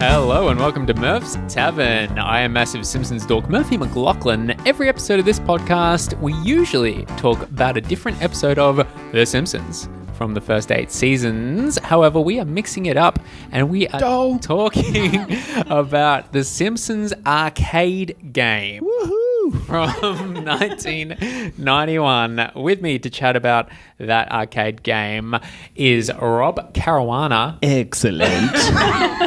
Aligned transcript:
Hello 0.00 0.48
and 0.48 0.58
welcome 0.58 0.86
to 0.86 0.94
Murph's 0.94 1.36
Tavern. 1.46 2.18
I 2.18 2.40
am 2.40 2.54
massive 2.54 2.86
Simpsons 2.86 3.26
dork 3.26 3.50
Murphy 3.50 3.76
McLaughlin. 3.76 4.52
Every 4.66 4.88
episode 4.88 5.18
of 5.18 5.26
this 5.26 5.38
podcast, 5.38 6.18
we 6.20 6.32
usually 6.42 7.04
talk 7.18 7.42
about 7.42 7.76
a 7.76 7.82
different 7.82 8.20
episode 8.22 8.58
of 8.58 8.76
The 9.12 9.26
Simpsons 9.26 9.90
from 10.14 10.32
the 10.32 10.40
first 10.40 10.72
eight 10.72 10.90
seasons. 10.90 11.76
However, 11.78 12.18
we 12.18 12.40
are 12.40 12.46
mixing 12.46 12.86
it 12.86 12.96
up 12.96 13.18
and 13.52 13.68
we 13.68 13.88
are 13.88 14.00
Doll. 14.00 14.38
talking 14.38 15.36
about 15.66 16.32
The 16.32 16.44
Simpsons 16.44 17.12
arcade 17.26 18.32
game 18.32 18.82
Woohoo! 18.82 19.19
From 19.52 20.34
1991. 20.44 22.50
With 22.56 22.80
me 22.80 22.98
to 22.98 23.10
chat 23.10 23.36
about 23.36 23.68
that 23.98 24.30
arcade 24.30 24.82
game 24.82 25.36
is 25.76 26.10
Rob 26.20 26.72
Caruana. 26.74 27.58
Excellent. 27.62 28.50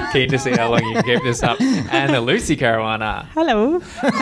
Keen 0.13 0.29
to 0.29 0.37
see 0.37 0.51
how 0.51 0.69
long 0.71 0.83
you 0.83 0.93
can 0.95 1.03
keep 1.03 1.23
this 1.23 1.43
up. 1.43 1.59
And 1.61 2.25
Lucy 2.25 2.57
Caruana. 2.57 3.25
Hello. 3.33 3.81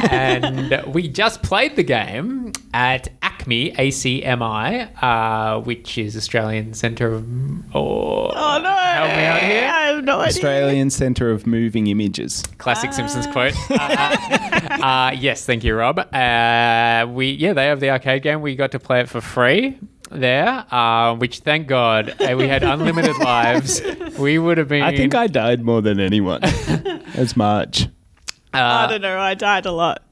And 0.09 0.83
we 0.93 1.07
just 1.07 1.41
played 1.43 1.75
the 1.75 1.83
game 1.83 2.51
at 2.73 3.09
ACMI, 3.45 3.75
ACMI, 3.75 5.03
uh, 5.03 5.61
which 5.61 5.97
is 5.97 6.15
Australian 6.15 6.73
Centre 6.73 7.13
of. 7.13 7.25
Oh, 7.75 8.29
Oh 8.33 8.59
no! 8.61 8.69
Help 8.69 9.07
me 9.09 9.23
out 9.25 9.39
here. 9.41 9.69
I 9.69 9.81
have 9.93 10.03
no 10.03 10.19
idea. 10.19 10.27
Australian 10.27 10.89
Centre 10.89 11.31
of 11.31 11.45
Moving 11.47 11.87
Images. 11.87 12.43
Classic 12.57 12.93
Simpsons 12.93 13.27
quote. 13.27 13.53
Uh, 13.71 14.83
uh, 14.85 15.11
yes, 15.17 15.45
thank 15.45 15.63
you, 15.63 15.75
Rob. 15.75 15.99
Uh, 15.99 17.05
we 17.09 17.31
yeah, 17.31 17.53
they 17.53 17.65
have 17.67 17.79
the 17.79 17.89
arcade 17.89 18.23
game. 18.23 18.41
We 18.41 18.55
got 18.55 18.71
to 18.71 18.79
play 18.79 19.01
it 19.01 19.09
for 19.09 19.19
free 19.21 19.77
there, 20.09 20.65
uh, 20.73 21.15
which 21.15 21.39
thank 21.39 21.67
God 21.67 22.09
uh, 22.21 22.35
we 22.37 22.47
had 22.47 22.63
unlimited 22.63 23.17
lives. 23.19 23.81
We 24.17 24.39
would 24.39 24.57
have 24.57 24.67
been. 24.69 24.81
I 24.83 24.95
think 24.95 25.13
I 25.15 25.27
died 25.27 25.61
more 25.61 25.81
than 25.81 25.99
anyone. 25.99 26.43
As 27.15 27.35
Marge. 27.35 27.87
I 28.53 28.59
Uh, 28.83 28.87
don't 28.87 29.01
know. 29.01 29.19
I 29.19 29.33
died 29.33 29.65
a 29.65 29.71
lot. 29.71 30.03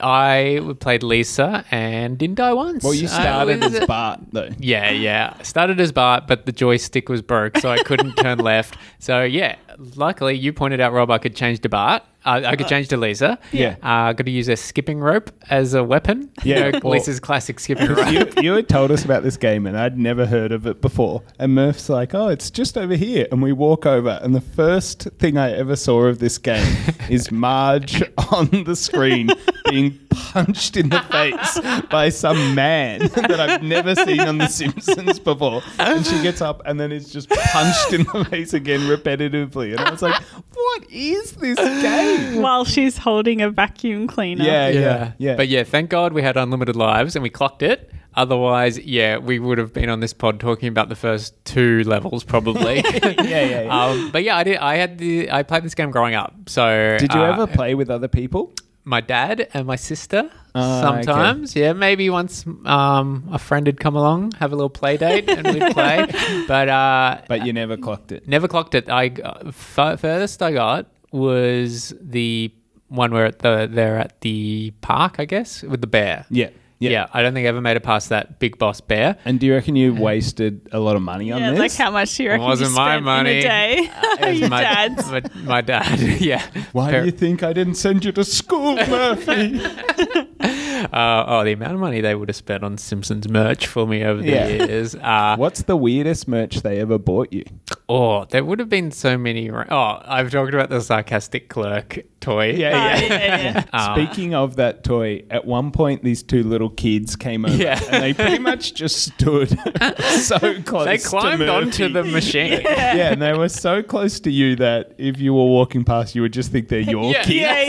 I 0.00 0.60
played 0.80 1.02
Lisa 1.02 1.64
and 1.70 2.18
didn't 2.18 2.36
die 2.36 2.52
once. 2.52 2.82
Well, 2.84 2.94
you 2.94 3.06
Uh, 3.06 3.10
started 3.10 3.60
was- 3.62 3.74
as 3.74 3.86
Bart, 3.86 4.20
though. 4.32 4.48
Yeah, 4.58 4.90
yeah. 4.90 5.34
I 5.38 5.42
started 5.42 5.80
as 5.80 5.92
Bart, 5.92 6.26
but 6.26 6.46
the 6.46 6.52
joystick 6.52 7.08
was 7.08 7.22
broke, 7.22 7.58
so 7.58 7.70
I 7.70 7.78
couldn't 7.78 8.14
turn 8.16 8.38
left. 8.38 8.76
So 8.98 9.22
yeah, 9.22 9.56
luckily 9.94 10.36
you 10.36 10.52
pointed 10.52 10.80
out, 10.80 10.92
Rob, 10.92 11.10
I 11.10 11.18
could 11.18 11.34
change 11.36 11.60
to 11.60 11.68
Bart. 11.68 12.02
Uh, 12.26 12.42
I 12.44 12.56
could 12.56 12.66
change 12.66 12.88
to 12.88 12.96
Lisa. 12.96 13.38
Yeah. 13.52 13.76
Uh, 13.82 14.12
got 14.12 14.24
to 14.24 14.30
use 14.30 14.48
a 14.48 14.56
skipping 14.56 14.98
rope 15.00 15.30
as 15.48 15.74
a 15.74 15.84
weapon. 15.84 16.30
Yeah, 16.42 16.66
You 16.66 16.72
know, 16.72 16.78
Lisa's 16.90 17.20
classic 17.20 17.60
skipping 17.60 17.88
rope. 17.88 18.10
you, 18.10 18.42
you 18.42 18.52
had 18.54 18.68
told 18.68 18.90
us 18.90 19.04
about 19.04 19.22
this 19.22 19.36
game 19.36 19.66
and 19.66 19.78
I'd 19.78 19.96
never 19.96 20.26
heard 20.26 20.52
of 20.52 20.66
it 20.66 20.80
before. 20.80 21.22
And 21.38 21.54
Murph's 21.54 21.88
like, 21.88 22.14
oh, 22.14 22.28
it's 22.28 22.50
just 22.50 22.76
over 22.76 22.94
here. 22.96 23.26
And 23.30 23.40
we 23.42 23.52
walk 23.52 23.86
over, 23.86 24.18
and 24.22 24.34
the 24.34 24.40
first 24.40 25.02
thing 25.18 25.38
I 25.38 25.52
ever 25.52 25.76
saw 25.76 26.04
of 26.06 26.18
this 26.18 26.36
game 26.38 26.76
is 27.08 27.30
Marge 27.30 28.02
on 28.32 28.64
the 28.64 28.74
screen 28.76 29.30
being 29.70 29.98
punched 30.32 30.76
in 30.76 30.88
the 30.88 31.00
face 31.02 31.86
by 31.88 32.08
some 32.08 32.54
man 32.54 33.00
that 33.14 33.38
I've 33.40 33.62
never 33.62 33.94
seen 33.94 34.20
on 34.20 34.38
The 34.38 34.48
Simpsons 34.48 35.18
before. 35.18 35.62
And 35.78 36.04
she 36.04 36.20
gets 36.22 36.40
up 36.40 36.62
and 36.64 36.78
then 36.80 36.92
is 36.92 37.12
just 37.12 37.28
punched 37.28 37.92
in 37.92 38.04
the 38.04 38.26
face 38.30 38.52
again 38.52 38.80
repetitively. 38.80 39.72
And 39.72 39.80
I 39.80 39.90
was 39.90 40.02
like, 40.02 40.20
what 40.52 40.90
is 40.90 41.32
this 41.32 41.58
game? 41.58 42.42
While 42.42 42.64
she's 42.64 42.98
holding 42.98 43.40
a 43.40 43.50
vacuum 43.50 44.06
cleaner. 44.06 44.44
Yeah, 44.44 44.68
yeah, 44.68 45.12
yeah. 45.18 45.36
But 45.36 45.48
yeah, 45.48 45.64
thank 45.64 45.90
God 45.90 46.12
we 46.12 46.22
had 46.22 46.36
unlimited 46.36 46.76
lives 46.76 47.16
and 47.16 47.22
we 47.22 47.30
clocked 47.30 47.62
it. 47.62 47.92
Otherwise, 48.16 48.78
yeah, 48.78 49.18
we 49.18 49.38
would 49.38 49.58
have 49.58 49.74
been 49.74 49.90
on 49.90 50.00
this 50.00 50.14
pod 50.14 50.40
talking 50.40 50.68
about 50.68 50.88
the 50.88 50.96
first 50.96 51.34
two 51.44 51.84
levels 51.84 52.24
probably. 52.24 52.76
yeah, 53.02 53.22
yeah, 53.22 53.60
yeah. 53.62 53.84
Um, 53.84 54.10
but 54.10 54.22
yeah, 54.22 54.38
I 54.38 54.44
did. 54.44 54.56
I 54.56 54.76
had 54.76 54.96
the. 54.96 55.30
I 55.30 55.42
played 55.42 55.64
this 55.64 55.74
game 55.74 55.90
growing 55.90 56.14
up. 56.14 56.34
So 56.46 56.96
Did 56.98 57.12
you 57.12 57.20
uh, 57.20 57.32
ever 57.32 57.46
play 57.46 57.74
with 57.74 57.90
other 57.90 58.08
people? 58.08 58.54
My 58.86 59.00
dad 59.00 59.48
and 59.52 59.66
my 59.66 59.74
sister 59.76 60.30
okay. 60.54 60.80
sometimes. 60.80 61.54
Yeah, 61.56 61.72
maybe 61.74 62.08
once 62.08 62.46
um, 62.64 63.28
a 63.32 63.38
friend 63.38 63.66
had 63.66 63.80
come 63.80 63.96
along, 63.96 64.32
have 64.38 64.52
a 64.52 64.56
little 64.56 64.70
play 64.70 64.96
date, 64.96 65.28
and 65.28 65.44
we'd 65.46 65.72
play. 65.74 66.06
But 66.46 66.68
uh, 66.68 67.18
But 67.28 67.44
you 67.44 67.52
never 67.52 67.76
clocked 67.76 68.12
it. 68.12 68.26
never 68.28 68.46
clocked 68.48 68.74
it. 68.74 68.88
I 68.88 69.08
got- 69.08 69.52
furthest 69.54 70.40
I 70.42 70.52
got 70.52 70.86
was 71.12 71.92
the 72.00 72.52
one 72.88 73.12
where 73.12 73.26
at 73.26 73.40
the 73.40 73.68
they're 73.70 73.98
at 73.98 74.20
the 74.20 74.72
park, 74.80 75.16
I 75.18 75.24
guess, 75.24 75.62
with 75.62 75.80
the 75.80 75.88
bear. 75.88 76.24
Yeah. 76.30 76.50
Yeah. 76.78 77.06
I 77.12 77.22
don't 77.22 77.32
think 77.32 77.46
I 77.46 77.48
ever 77.48 77.60
made 77.62 77.76
it 77.76 77.82
past 77.82 78.10
that 78.10 78.38
big 78.38 78.58
boss 78.58 78.80
bear. 78.82 79.16
And 79.24 79.40
do 79.40 79.46
you 79.46 79.54
reckon 79.54 79.76
you 79.76 79.94
wasted 79.94 80.68
a 80.72 80.78
lot 80.78 80.94
of 80.96 81.02
money 81.02 81.32
on 81.32 81.40
Yeah, 81.40 81.50
this? 81.52 81.58
like 81.58 81.72
how 81.74 81.90
much 81.90 82.14
do 82.16 82.22
you 82.24 82.28
reckon 82.30 82.44
it 82.44 82.48
wasn't 82.48 82.70
you 82.70 82.76
my 82.76 82.92
spent 82.94 83.04
money. 83.04 83.30
in 83.30 83.36
a 83.38 83.42
day? 83.42 83.90
It 84.18 84.20
was 84.30 84.40
Your 84.40 84.48
my, 84.50 84.60
dad's. 84.62 85.10
My, 85.10 85.22
my 85.44 85.60
dad, 85.60 85.98
yeah. 86.20 86.42
Why 86.72 86.90
Par- 86.90 87.00
do 87.00 87.06
you 87.06 87.12
think 87.12 87.42
I 87.42 87.52
didn't 87.52 87.74
send 87.76 88.04
you 88.04 88.12
to 88.12 88.24
school, 88.24 88.76
Murphy? 88.76 89.60
uh, 89.60 91.24
oh, 91.26 91.44
the 91.44 91.52
amount 91.52 91.74
of 91.74 91.80
money 91.80 92.00
they 92.00 92.14
would 92.14 92.28
have 92.28 92.36
spent 92.36 92.62
on 92.64 92.78
Simpsons 92.78 93.28
merch 93.28 93.66
for 93.66 93.86
me 93.86 94.04
over 94.04 94.20
the 94.22 94.28
Yeah. 94.30 94.48
years. 94.48 94.94
Uh, 94.94 95.36
What's 95.36 95.62
the 95.62 95.76
weirdest 95.76 96.28
merch 96.28 96.56
they 96.62 96.80
ever 96.80 96.98
bought 96.98 97.32
you? 97.32 97.44
Oh, 97.88 98.24
there 98.24 98.44
would 98.44 98.58
have 98.58 98.68
been 98.68 98.90
so 98.90 99.16
many. 99.16 99.48
ra- 99.48 99.64
Oh, 99.70 100.02
I've 100.04 100.32
talked 100.32 100.52
about 100.52 100.70
the 100.70 100.80
sarcastic 100.80 101.48
clerk 101.48 102.00
toy. 102.20 102.48
Oh, 102.52 102.56
yeah, 102.56 102.98
yeah. 102.98 103.64
Uh, 103.72 103.94
Speaking 103.94 104.34
of 104.34 104.56
that 104.56 104.82
toy, 104.82 105.22
at 105.30 105.44
one 105.44 105.70
point 105.70 106.02
these 106.02 106.24
two 106.24 106.42
little 106.42 106.68
kids 106.70 107.14
came 107.14 107.44
over 107.44 107.54
Yeah. 107.54 107.80
and 107.92 108.02
they 108.02 108.12
pretty 108.12 108.40
much 108.40 108.74
just 108.74 109.02
stood 109.14 109.50
so 110.18 110.60
close. 110.62 110.86
They 110.86 110.96
to 110.96 111.06
climbed 111.08 111.48
onto 111.48 111.88
the 111.88 112.02
machine. 112.02 112.60
Yeah, 112.66 113.12
and 113.12 113.22
they 113.22 113.32
were 113.34 113.48
so 113.48 113.82
close 113.84 114.18
to 114.20 114.32
you 114.32 114.56
that 114.56 114.94
if 114.98 115.20
you 115.20 115.32
were 115.32 115.44
walking 115.46 115.84
past, 115.84 116.14
you 116.16 116.22
would 116.22 116.32
just 116.32 116.50
think 116.50 116.68
they're 116.68 116.80
your 116.80 117.12
Yeah. 117.12 117.22
kids. 117.22 117.34
yeah, 117.36 117.60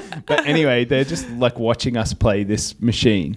yeah. 0.00 0.20
But 0.24 0.46
anyway, 0.46 0.86
they're 0.86 1.04
just 1.04 1.28
like 1.32 1.58
watching 1.58 1.98
us 1.98 2.14
play 2.14 2.44
this 2.44 2.80
machine. 2.80 3.36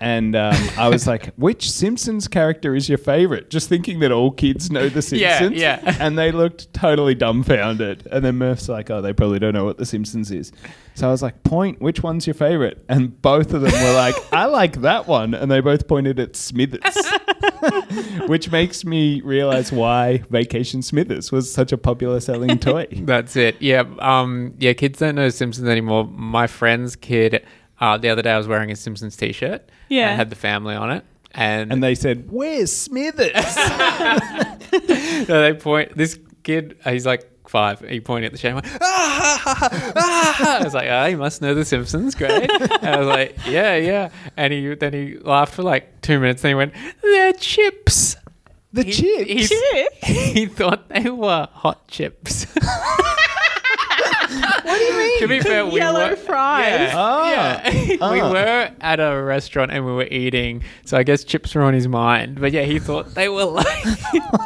And 0.00 0.36
um, 0.36 0.54
I 0.78 0.88
was 0.88 1.06
like, 1.06 1.34
which 1.34 1.70
Simpsons 1.70 2.28
character 2.28 2.74
is 2.74 2.88
your 2.88 2.98
favorite? 2.98 3.50
Just 3.50 3.68
thinking 3.68 4.00
that 4.00 4.12
all 4.12 4.30
kids 4.30 4.70
know 4.70 4.88
The 4.88 5.00
Yeah, 5.16 5.38
Simpsons. 5.38 5.60
yeah. 5.60 5.96
And 6.00 6.18
they 6.18 6.32
looked 6.32 6.72
totally 6.72 7.14
dumbfounded. 7.14 8.06
And 8.10 8.24
then 8.24 8.36
Murph's 8.36 8.68
like, 8.68 8.90
oh, 8.90 9.00
they 9.02 9.12
probably 9.12 9.38
don't 9.38 9.54
know 9.54 9.64
what 9.64 9.78
The 9.78 9.86
Simpsons 9.86 10.30
is. 10.30 10.52
So 10.94 11.06
I 11.08 11.10
was 11.10 11.22
like, 11.22 11.42
point, 11.44 11.80
which 11.80 12.02
one's 12.02 12.26
your 12.26 12.34
favorite? 12.34 12.84
And 12.88 13.20
both 13.22 13.52
of 13.54 13.60
them 13.62 13.72
were 13.72 13.94
like, 13.94 14.16
I 14.32 14.46
like 14.46 14.80
that 14.82 15.06
one. 15.06 15.34
And 15.34 15.50
they 15.50 15.60
both 15.60 15.86
pointed 15.86 16.18
at 16.18 16.34
Smithers. 16.36 16.82
which 18.26 18.50
makes 18.50 18.84
me 18.84 19.20
realize 19.22 19.72
why 19.72 20.18
Vacation 20.30 20.82
Smithers 20.82 21.32
was 21.32 21.52
such 21.52 21.72
a 21.72 21.78
popular 21.78 22.20
selling 22.20 22.58
toy. 22.58 22.86
That's 22.92 23.36
it. 23.36 23.60
Yeah. 23.60 23.84
Um. 24.00 24.54
Yeah. 24.58 24.72
Kids 24.72 24.98
don't 24.98 25.14
know 25.14 25.28
Simpsons 25.28 25.68
anymore. 25.68 26.04
My 26.06 26.46
friend's 26.46 26.96
kid. 26.96 27.44
Uh, 27.80 27.96
the 27.96 28.08
other 28.08 28.22
day 28.22 28.32
I 28.32 28.38
was 28.38 28.48
wearing 28.48 28.70
a 28.70 28.76
Simpsons 28.76 29.16
T-shirt. 29.16 29.68
Yeah. 29.88 30.04
And 30.06 30.12
it 30.14 30.16
had 30.16 30.30
the 30.30 30.36
family 30.36 30.74
on 30.74 30.90
it, 30.90 31.04
and, 31.32 31.72
And 31.72 31.82
they 31.82 31.94
said, 31.94 32.30
Where's 32.30 32.74
Smithers? 32.74 33.32
so 35.26 35.40
they 35.40 35.54
point. 35.54 35.96
This 35.96 36.18
kid, 36.42 36.76
uh, 36.84 36.92
he's 36.92 37.06
like 37.06 37.28
five. 37.48 37.80
He 37.80 38.00
pointed 38.00 38.26
at 38.26 38.32
the 38.32 38.38
show. 38.38 38.48
And 38.48 38.54
went, 38.62 38.66
ah, 38.82 39.40
ha, 39.42 39.54
ha, 39.54 39.68
ha, 39.70 39.92
ah. 39.96 40.60
I 40.60 40.64
was 40.64 40.74
like, 40.74 40.88
oh, 40.88 41.06
he 41.08 41.14
must 41.14 41.40
know 41.40 41.54
the 41.54 41.64
Simpsons. 41.64 42.14
Great. 42.14 42.50
and 42.50 42.86
I 42.86 42.98
was 42.98 43.06
like, 43.08 43.36
yeah, 43.46 43.76
yeah. 43.76 44.10
And 44.36 44.52
he 44.52 44.74
then 44.74 44.92
he 44.92 45.16
laughed 45.18 45.54
for 45.54 45.62
like 45.62 46.00
two 46.02 46.18
minutes. 46.20 46.42
Then 46.42 46.50
he 46.50 46.54
went, 46.54 46.74
they're 47.02 47.32
chips. 47.34 48.16
the 48.72 48.82
He- 48.82 48.92
chips. 48.92 49.30
he- 49.30 49.46
Chips? 49.46 50.06
He 50.34 50.46
thought 50.46 50.88
they 50.88 51.08
were 51.10 51.48
hot 51.52 51.86
chips. 51.88 52.46
What 54.68 54.78
do 54.78 54.84
you 54.84 54.98
mean? 54.98 55.04
To 55.18 55.26
be 55.26 55.40
fair, 55.40 55.66
we 55.72 55.76
Yellow 55.80 56.10
were 56.10 56.16
fries. 56.16 56.68
Yeah, 56.68 56.92
Ah. 56.94 57.30
yeah. 57.30 57.72
we 58.12 58.20
Ah. 58.20 58.30
were 58.30 58.70
at 58.80 59.00
a 59.00 59.20
restaurant 59.22 59.72
and 59.72 59.84
we 59.84 59.90
were 59.92 60.06
eating, 60.08 60.62
so 60.84 60.96
I 60.96 61.02
guess 61.02 61.24
chips 61.24 61.54
were 61.56 61.62
on 61.62 61.74
his 61.74 61.88
mind. 61.88 62.40
But 62.40 62.52
yeah, 62.52 62.62
he 62.62 62.78
thought 62.78 63.14
they 63.16 63.28
were 63.28 63.44
like, 63.44 63.84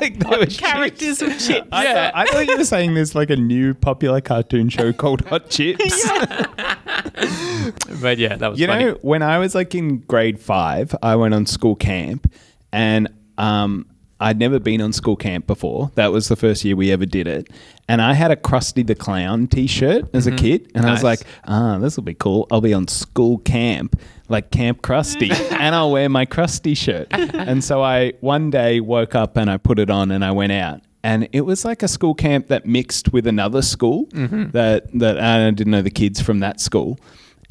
like 0.00 0.18
they 0.18 0.36
were 0.38 0.46
Characters 0.46 1.18
chips. 1.18 1.22
of 1.22 1.46
chips. 1.54 1.68
I, 1.72 1.84
Yeah. 1.84 1.94
thought, 2.10 2.12
I 2.14 2.26
thought 2.26 2.46
you 2.48 2.56
were 2.56 2.64
saying 2.64 2.94
there's 2.94 3.14
like 3.14 3.28
a 3.28 3.36
new 3.36 3.74
popular 3.74 4.20
cartoon 4.22 4.70
show 4.70 4.92
called 4.94 5.26
Hot 5.26 5.50
Chips. 5.50 6.08
but 8.00 8.18
yeah, 8.18 8.36
that 8.36 8.50
was 8.50 8.58
You 8.60 8.66
funny. 8.66 8.84
know, 8.84 8.98
when 9.02 9.22
I 9.22 9.38
was 9.38 9.54
like 9.54 9.74
in 9.74 9.98
grade 9.98 10.40
five, 10.40 10.94
I 11.02 11.16
went 11.16 11.34
on 11.34 11.46
school 11.46 11.76
camp 11.76 12.32
and 12.72 13.08
um, 13.38 13.86
I'd 14.22 14.38
never 14.38 14.58
been 14.58 14.80
on 14.80 14.92
school 14.92 15.16
camp 15.16 15.46
before. 15.46 15.90
That 15.96 16.12
was 16.12 16.28
the 16.28 16.36
first 16.36 16.64
year 16.64 16.76
we 16.76 16.90
ever 16.92 17.04
did 17.04 17.26
it. 17.26 17.48
And 17.88 18.00
I 18.00 18.14
had 18.14 18.30
a 18.30 18.36
Krusty 18.36 18.86
the 18.86 18.94
Clown 18.94 19.48
t 19.48 19.66
shirt 19.66 20.04
as 20.14 20.26
a 20.26 20.32
kid. 20.32 20.70
And 20.74 20.86
I 20.86 20.90
was 20.92 21.00
Mm-hmm. 21.00 21.06
Like, 21.06 21.20
ah, 21.46 21.78
this 21.78 21.96
will 21.96 22.04
be 22.04 22.14
cool. 22.14 22.46
I'll 22.50 22.60
be 22.60 22.72
on 22.72 22.86
school 22.86 23.38
camp, 23.38 24.00
like 24.28 24.50
Camp 24.52 24.80
Krusty, 24.82 25.30
and 25.52 25.74
I'll 25.74 25.90
wear 25.90 26.08
my 26.08 26.24
Krusty 26.24 26.76
shirt. 26.76 27.08
and 27.10 27.64
so 27.64 27.82
I 27.82 28.12
one 28.20 28.50
day 28.50 28.78
woke 28.80 29.14
up 29.16 29.36
and 29.36 29.50
I 29.50 29.56
put 29.56 29.78
it 29.80 29.90
on 29.90 30.10
and 30.12 30.24
I 30.24 30.30
went 30.30 30.52
out. 30.52 30.80
And 31.02 31.28
it 31.32 31.40
was 31.40 31.64
like 31.64 31.82
a 31.82 31.88
school 31.88 32.14
camp 32.14 32.46
that 32.46 32.64
mixed 32.64 33.12
with 33.12 33.26
another 33.26 33.60
school 33.60 34.06
that, 34.12 34.84
that 34.94 35.18
I 35.18 35.50
didn't 35.50 35.72
know 35.72 35.82
the 35.82 35.90
kids 35.90 36.20
from 36.22 36.38
that 36.38 36.60
school. 36.60 37.00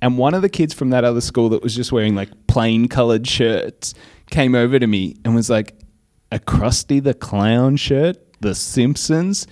And 0.01 0.17
one 0.17 0.33
of 0.33 0.41
the 0.41 0.49
kids 0.49 0.73
from 0.73 0.89
that 0.91 1.03
other 1.03 1.19
school 1.21 1.49
that 1.49 1.61
was 1.61 1.75
just 1.75 1.91
wearing 1.91 2.15
like 2.15 2.29
plain 2.47 2.87
colored 2.87 3.27
shirts 3.27 3.93
came 4.29 4.55
over 4.55 4.79
to 4.79 4.87
me 4.87 5.17
and 5.25 5.35
was 5.35 5.49
like, 5.49 5.75
a 6.31 6.39
Krusty 6.39 7.03
the 7.03 7.13
Clown 7.13 7.75
shirt? 7.75 8.17
The 8.39 8.55
Simpsons? 8.55 9.47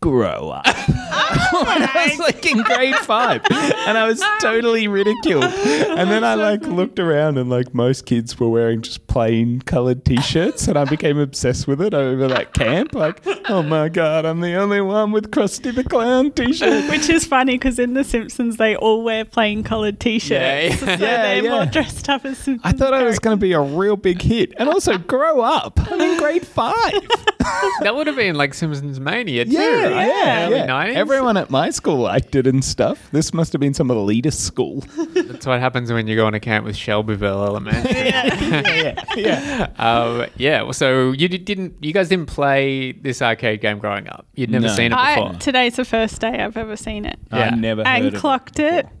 Grow 0.00 0.50
up. 0.50 0.66
Oh, 1.56 1.64
when 1.64 1.82
I 1.82 2.06
was 2.08 2.18
like 2.18 2.46
in 2.46 2.62
grade 2.62 2.96
five, 2.96 3.42
and 3.50 3.96
I 3.98 4.06
was 4.06 4.22
totally 4.40 4.88
ridiculed. 4.88 5.44
And 5.44 6.10
then 6.10 6.24
I 6.24 6.34
like 6.34 6.62
looked 6.62 6.98
around, 6.98 7.38
and 7.38 7.50
like 7.50 7.74
most 7.74 8.06
kids 8.06 8.38
were 8.38 8.48
wearing 8.48 8.82
just 8.82 9.06
plain 9.06 9.60
colored 9.60 10.04
T-shirts, 10.04 10.68
and 10.68 10.78
I 10.78 10.84
became 10.84 11.18
obsessed 11.18 11.66
with 11.66 11.80
it 11.80 11.94
over 11.94 12.28
that 12.28 12.54
camp. 12.54 12.94
Like, 12.94 13.22
oh 13.48 13.62
my 13.62 13.88
god, 13.88 14.24
I'm 14.24 14.40
the 14.40 14.54
only 14.54 14.80
one 14.80 15.12
with 15.12 15.30
Krusty 15.30 15.74
the 15.74 15.84
Clown 15.84 16.32
T-shirt. 16.32 16.90
Which 16.90 17.08
is 17.08 17.24
funny 17.24 17.54
because 17.54 17.78
in 17.78 17.94
The 17.94 18.04
Simpsons 18.04 18.56
they 18.56 18.76
all 18.76 19.02
wear 19.02 19.24
plain 19.24 19.62
coloured 19.62 20.00
t-shirts. 20.00 20.30
Yeah, 20.30 20.76
so 20.76 20.86
yeah. 20.86 20.96
they're 20.96 21.44
Yeah, 21.44 21.50
more 21.50 21.66
dressed 21.66 22.08
up 22.08 22.24
as 22.24 22.38
Simpsons 22.38 22.60
I 22.64 22.72
thought 22.76 22.94
I 22.94 23.02
was 23.04 23.18
going 23.18 23.36
to 23.36 23.40
be 23.40 23.52
a 23.52 23.60
real 23.60 23.96
big 23.96 24.22
hit, 24.22 24.52
and 24.56 24.68
also 24.68 24.98
grow 24.98 25.40
up. 25.40 25.78
I'm 25.90 26.00
in 26.00 26.18
grade 26.18 26.46
five. 26.46 26.92
that 27.82 27.94
would 27.94 28.06
have 28.06 28.16
been 28.16 28.34
like 28.36 28.54
Simpsons 28.54 29.00
Mania 29.00 29.44
too. 29.44 29.52
Yeah, 29.52 29.82
right? 29.88 30.06
yeah, 30.06 30.46
Early 30.46 30.56
yeah. 30.56 30.66
90s. 30.66 30.96
Everyone 31.14 31.36
at 31.36 31.48
my 31.48 31.70
school 31.70 31.98
liked 31.98 32.34
it 32.34 32.46
and 32.46 32.64
stuff. 32.64 33.08
This 33.12 33.32
must 33.32 33.52
have 33.52 33.60
been 33.60 33.72
some 33.72 33.86
elitist 33.88 34.40
school. 34.40 34.80
That's 35.14 35.46
what 35.46 35.60
happens 35.60 35.92
when 35.92 36.08
you 36.08 36.16
go 36.16 36.26
on 36.26 36.34
a 36.34 36.40
camp 36.40 36.64
with 36.66 36.76
Shelbyville 36.76 37.44
Elementary. 37.44 37.92
yeah, 38.08 39.04
yeah. 39.16 39.68
um, 39.78 40.26
yeah. 40.36 40.62
well, 40.62 40.72
So 40.72 41.12
you 41.12 41.28
did, 41.28 41.44
didn't? 41.44 41.76
You 41.82 41.92
guys 41.92 42.08
didn't 42.08 42.26
play 42.26 42.90
this 42.92 43.22
arcade 43.22 43.60
game 43.60 43.78
growing 43.78 44.08
up. 44.08 44.26
You'd 44.34 44.50
never 44.50 44.66
No. 44.66 44.74
seen 44.74 44.90
it 44.92 44.96
I, 44.98 45.14
before. 45.14 45.34
today's 45.38 45.76
the 45.76 45.84
first 45.84 46.20
day 46.20 46.42
I've 46.42 46.56
ever 46.56 46.76
seen 46.76 47.04
it. 47.04 47.18
I 47.30 47.38
Yeah. 47.38 47.50
never 47.54 47.82
heard 47.84 47.96
and 47.96 48.06
of 48.06 48.14
it. 48.14 48.18
clocked 48.18 48.58
it. 48.58 48.86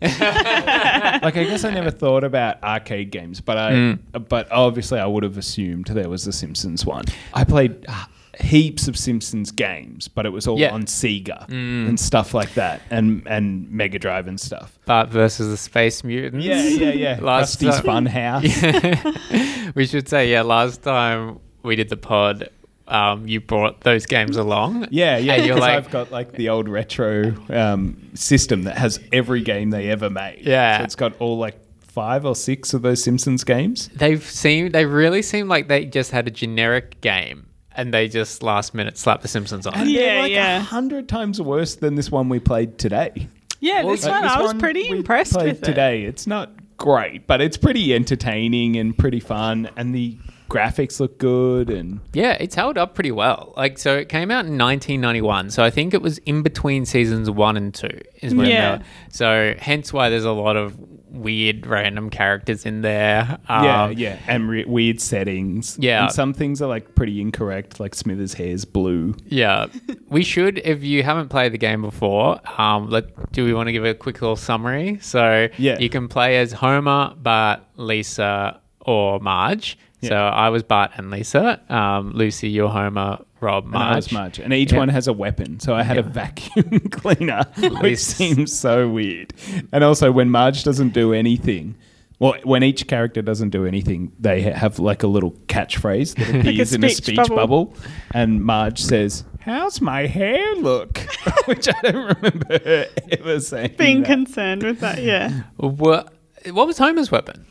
Like 1.24 1.36
I 1.36 1.44
guess 1.44 1.64
I 1.64 1.70
never 1.70 1.90
thought 1.90 2.22
about 2.24 2.62
arcade 2.62 3.10
games, 3.10 3.40
but 3.40 3.56
I 3.58 3.72
Mm. 3.72 3.98
but 4.28 4.50
obviously 4.52 5.00
I 5.00 5.06
would 5.06 5.22
have 5.24 5.36
assumed 5.38 5.86
there 5.86 6.08
was 6.08 6.24
the 6.24 6.32
Simpsons 6.32 6.84
one. 6.86 7.04
I 7.32 7.44
played 7.44 7.84
uh, 7.88 8.04
heaps 8.40 8.88
of 8.88 8.96
Simpsons 8.96 9.50
games, 9.50 10.08
but 10.08 10.26
it 10.26 10.30
was 10.30 10.46
all 10.46 10.58
Yeah. 10.58 10.72
on 10.72 10.84
Sega 10.84 11.48
and 11.48 11.98
stuff 11.98 12.34
like 12.34 12.54
that, 12.54 12.80
and 12.90 13.22
and 13.26 13.70
Mega 13.70 13.98
Drive 13.98 14.26
and 14.26 14.38
stuff. 14.40 14.78
Bart 14.86 15.08
versus 15.10 15.48
the 15.50 15.56
Space 15.56 16.02
Mutants. 16.04 16.44
Yeah, 16.44 16.62
yeah, 16.68 16.90
yeah. 16.92 17.18
Last 17.22 17.58
Krusty's 17.60 17.76
time- 17.76 17.84
Fun 17.84 18.06
House. 18.06 19.74
we 19.74 19.86
should 19.86 20.08
say, 20.08 20.30
yeah, 20.30 20.42
last 20.42 20.82
time 20.82 21.38
we 21.62 21.76
did 21.76 21.88
the 21.88 21.96
pod, 21.96 22.48
um, 22.88 23.26
you 23.26 23.40
brought 23.40 23.80
those 23.80 24.06
games 24.06 24.36
along. 24.36 24.88
Yeah, 24.90 25.16
yeah. 25.16 25.34
And 25.34 25.46
you're 25.46 25.54
Because 25.56 25.60
like, 25.68 25.76
I've 25.84 25.90
got 25.90 26.10
like 26.12 26.32
the 26.32 26.48
old 26.50 26.68
retro 26.68 27.34
um, 27.50 28.10
system 28.14 28.64
that 28.64 28.76
has 28.76 29.00
every 29.12 29.40
game 29.42 29.70
they 29.70 29.88
ever 29.90 30.10
made. 30.10 30.40
Yeah. 30.42 30.78
so 30.78 30.84
it's 30.84 30.94
got 30.96 31.14
all 31.20 31.38
like 31.38 31.58
five 31.80 32.26
or 32.26 32.34
six 32.34 32.74
of 32.74 32.82
those 32.82 33.02
Simpsons 33.02 33.44
games. 33.44 33.88
they've 33.94 34.22
seemed, 34.24 34.72
they 34.72 34.84
really 34.84 35.22
seem 35.22 35.48
like 35.48 35.68
they 35.68 35.84
just 35.84 36.10
had 36.10 36.26
a 36.26 36.30
generic 36.30 37.00
game 37.00 37.46
and 37.76 37.92
they 37.92 38.08
just 38.08 38.42
last 38.42 38.74
minute 38.74 38.96
slapped 38.98 39.22
the 39.22 39.28
Simpsons 39.28 39.66
on. 39.66 39.74
And. 39.74 39.90
Yeah, 39.90 40.20
like 40.20 40.32
yeah. 40.32 40.58
a 40.58 40.60
hundred 40.60 41.08
times 41.08 41.40
worse 41.40 41.74
than 41.76 41.94
this 41.94 42.10
one 42.10 42.28
we 42.28 42.38
played 42.38 42.78
today. 42.78 43.28
Yeah, 43.60 43.82
Well, 43.82 43.92
this 43.92 44.04
like 44.04 44.12
one 44.12 44.22
This 44.22 44.32
I 44.32 44.40
was 44.40 44.46
one 44.48 44.60
pretty 44.60 44.90
we 44.90 44.98
impressed 44.98 45.32
played 45.32 45.46
with 45.48 45.62
it. 45.62 45.64
today. 45.64 46.02
It's 46.04 46.26
not 46.26 46.50
great, 46.76 47.26
but 47.26 47.40
it's 47.40 47.56
pretty 47.56 47.94
entertaining 47.94 48.76
and 48.76 48.96
pretty 48.96 49.20
fun, 49.20 49.70
and 49.76 49.94
the 49.94 50.18
graphics 50.50 51.00
look 51.00 51.18
good. 51.18 51.70
And 51.70 52.00
Yeah, 52.12 52.32
it's 52.38 52.54
held 52.54 52.76
up 52.76 52.94
pretty 52.94 53.10
well. 53.12 53.54
Like, 53.56 53.78
so 53.78 53.96
it 53.96 54.08
came 54.08 54.30
out 54.30 54.44
in 54.44 54.58
1991. 54.58 55.50
So 55.50 55.64
I 55.64 55.70
think 55.70 55.94
it 55.94 56.02
was 56.02 56.18
in 56.18 56.42
between 56.42 56.84
seasons 56.84 57.30
one 57.30 57.56
and 57.56 57.72
two. 57.74 58.00
Is 58.20 58.34
when 58.34 58.48
Yeah. 58.48 58.82
So 59.10 59.54
hence 59.58 59.92
why 59.92 60.10
there's 60.10 60.24
a 60.24 60.32
lot 60.32 60.56
of 60.56 60.76
weird 61.14 61.66
random 61.66 62.10
characters 62.10 62.66
in 62.66 62.82
there. 62.82 63.38
yeah, 63.48 63.82
Um, 63.84 63.92
yeah, 63.92 64.18
and 64.26 64.48
re- 64.48 64.64
weird 64.64 65.00
settings. 65.00 65.76
Yeah. 65.80 66.04
and 66.04 66.12
some 66.12 66.32
things 66.34 66.60
are 66.60 66.68
like 66.68 66.94
pretty 66.94 67.20
incorrect. 67.20 67.80
Like 67.80 67.94
Smithers' 67.94 68.34
hair's 68.34 68.64
blue. 68.64 69.14
Yeah, 69.26 69.66
we 70.08 70.22
should. 70.24 70.58
If 70.64 70.82
you 70.82 71.02
haven't 71.02 71.28
played 71.28 71.52
the 71.52 71.58
game 71.58 71.82
before, 71.82 72.40
um, 72.60 72.90
let 72.90 73.32
do 73.32 73.44
we 73.44 73.54
want 73.54 73.68
to 73.68 73.72
give 73.72 73.84
a 73.84 73.94
quick 73.94 74.20
little 74.20 74.36
summary? 74.36 74.98
So 75.00 75.48
Yeah. 75.56 75.78
you 75.78 75.88
can 75.88 76.08
play 76.08 76.38
as 76.38 76.52
Homer, 76.52 77.14
Bart, 77.16 77.60
Lisa, 77.76 78.60
or 78.80 79.18
Marge. 79.20 79.78
So 80.08 80.16
I 80.16 80.48
was 80.50 80.62
Bart 80.62 80.92
and 80.96 81.10
Lisa. 81.10 81.60
Um, 81.72 82.12
Lucy, 82.12 82.48
you're 82.48 82.68
Homer. 82.68 83.18
Rob, 83.40 83.66
And 83.66 83.76
I 83.76 83.96
was 83.96 84.10
Marge. 84.10 84.38
Marge. 84.38 84.38
And 84.38 84.54
each 84.54 84.72
Yeah. 84.72 84.78
one 84.78 84.88
has 84.88 85.06
a 85.06 85.12
weapon. 85.12 85.60
So 85.60 85.74
I 85.74 85.82
had 85.82 85.98
a 85.98 86.02
vacuum 86.02 86.80
cleaner, 86.90 87.42
which 87.58 87.82
This- 87.82 88.06
seems 88.06 88.56
so 88.58 88.88
weird. 88.88 89.34
And 89.70 89.84
also, 89.84 90.10
when 90.10 90.30
Marge 90.30 90.64
doesn't 90.64 90.94
do 90.94 91.12
anything, 91.12 91.74
well, 92.20 92.34
when 92.44 92.62
each 92.62 92.86
character 92.86 93.20
doesn't 93.20 93.50
do 93.50 93.66
anything, 93.66 94.12
they 94.18 94.40
have 94.40 94.78
like 94.78 95.02
a 95.02 95.06
little 95.08 95.32
catchphrase 95.48 96.14
that 96.14 96.34
appears 96.40 96.72
in 96.72 96.82
a 96.84 96.88
speech 96.88 97.04
speech 97.04 97.16
bubble. 97.16 97.36
bubble. 97.36 97.76
And 98.14 98.42
Marge 98.42 98.80
says, 98.80 99.24
How's 99.40 99.82
my 99.82 100.06
hair 100.06 100.54
look? 100.56 100.96
which 101.44 101.68
I 101.68 101.74
don't 101.82 102.16
remember 102.16 102.58
her 102.64 102.86
ever 103.10 103.40
saying. 103.40 103.74
Being 103.76 104.00
that. 104.04 104.06
concerned 104.06 104.62
with 104.62 104.80
that, 104.80 105.02
yeah. 105.02 105.42
What, 105.58 106.14
what 106.50 106.66
was 106.66 106.78
Homer's 106.78 107.10
weapon? 107.10 107.44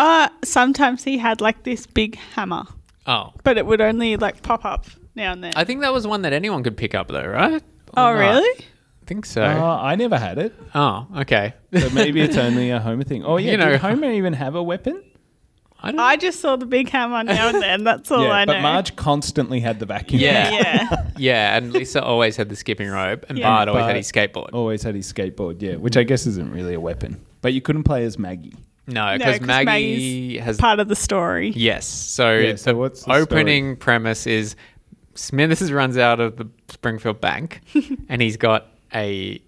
Uh, 0.00 0.28
sometimes 0.44 1.04
he 1.04 1.18
had 1.18 1.40
like 1.40 1.62
this 1.64 1.86
big 1.86 2.16
hammer, 2.34 2.64
Oh, 3.06 3.32
but 3.44 3.58
it 3.58 3.66
would 3.66 3.80
only 3.80 4.16
like 4.16 4.42
pop 4.42 4.64
up 4.64 4.86
now 5.14 5.32
and 5.32 5.42
then. 5.44 5.52
I 5.56 5.64
think 5.64 5.80
that 5.82 5.92
was 5.92 6.06
one 6.06 6.22
that 6.22 6.32
anyone 6.32 6.62
could 6.62 6.76
pick 6.76 6.94
up, 6.94 7.08
though, 7.08 7.26
right? 7.26 7.62
oh, 7.96 8.06
Or 8.06 8.14
not? 8.14 8.20
really? 8.20 8.64
I 8.64 9.06
think 9.06 9.26
so. 9.26 9.42
Oh, 9.42 9.78
I 9.82 9.96
never 9.96 10.16
had 10.18 10.38
it. 10.38 10.54
oh, 10.74 11.06
okay. 11.18 11.54
So 11.76 11.90
maybe 11.90 12.20
it's 12.20 12.36
only 12.46 12.70
a 12.70 12.78
Homer 12.78 13.04
thing. 13.04 13.24
Oh, 13.24 13.36
yeah. 13.36 13.50
You 13.52 13.56
know- 13.58 13.70
did 13.70 13.80
Homer 13.80 14.10
even 14.12 14.32
have 14.34 14.54
a 14.54 14.62
weapon? 14.62 15.02
I 15.82 15.90
don't. 15.92 16.00
I 16.00 16.16
just 16.16 16.40
saw 16.40 16.56
the 16.56 16.66
big 16.66 16.90
hammer 16.90 17.24
now 17.24 17.48
and 17.48 17.60
then. 17.62 17.84
That's 17.84 18.10
all 18.10 18.24
yeah, 18.24 18.30
I 18.32 18.44
know. 18.44 18.52
but 18.52 18.60
Marge 18.60 18.96
constantly 18.96 19.60
had 19.60 19.78
the 19.80 19.86
vacuum. 19.86 20.20
Yeah. 20.20 20.50
yeah. 20.52 21.10
yeah, 21.16 21.56
and 21.56 21.72
Lisa 21.72 22.02
always 22.04 22.36
had 22.36 22.50
the 22.50 22.56
skipping 22.56 22.90
rope, 22.90 23.24
and 23.30 23.38
Yeah. 23.38 23.48
Bart 23.48 23.68
always 23.68 23.86
had 23.86 23.96
his 23.96 24.12
skateboard. 24.12 24.50
Always 24.52 24.82
had 24.82 24.94
his 24.94 25.10
skateboard, 25.10 25.62
yeah, 25.62 25.76
which 25.76 25.96
I 25.96 26.02
guess 26.02 26.26
isn't 26.26 26.52
really 26.52 26.74
a 26.74 26.80
weapon. 26.80 27.24
But 27.40 27.54
you 27.54 27.62
couldn't 27.62 27.84
play 27.84 28.04
as 28.04 28.18
Maggie. 28.18 28.52
No, 28.86 29.16
No, 29.16 29.24
Maggie 29.40 29.64
Maggie's 29.64 30.40
has 30.40 30.56
Part 30.58 30.80
of 30.80 30.88
the 30.88 30.96
story. 30.96 31.50
Yes. 31.50 31.86
So, 31.86 32.32
Yeah, 32.32 32.56
so 32.56 32.72
the 32.72 32.76
what's 32.76 33.04
the 33.04 33.12
opening 33.12 33.76
premise 33.76 34.26
is 34.26 34.56
Smithers 35.14 35.70
runs 35.72 35.98
out 35.98 36.20
of 36.20 36.36
the 36.36 36.48
Springfield 36.68 37.20
Bank, 37.20 37.60
and 38.08 38.22
he's 38.22 38.36
got 38.36 38.68
a. 38.94 39.42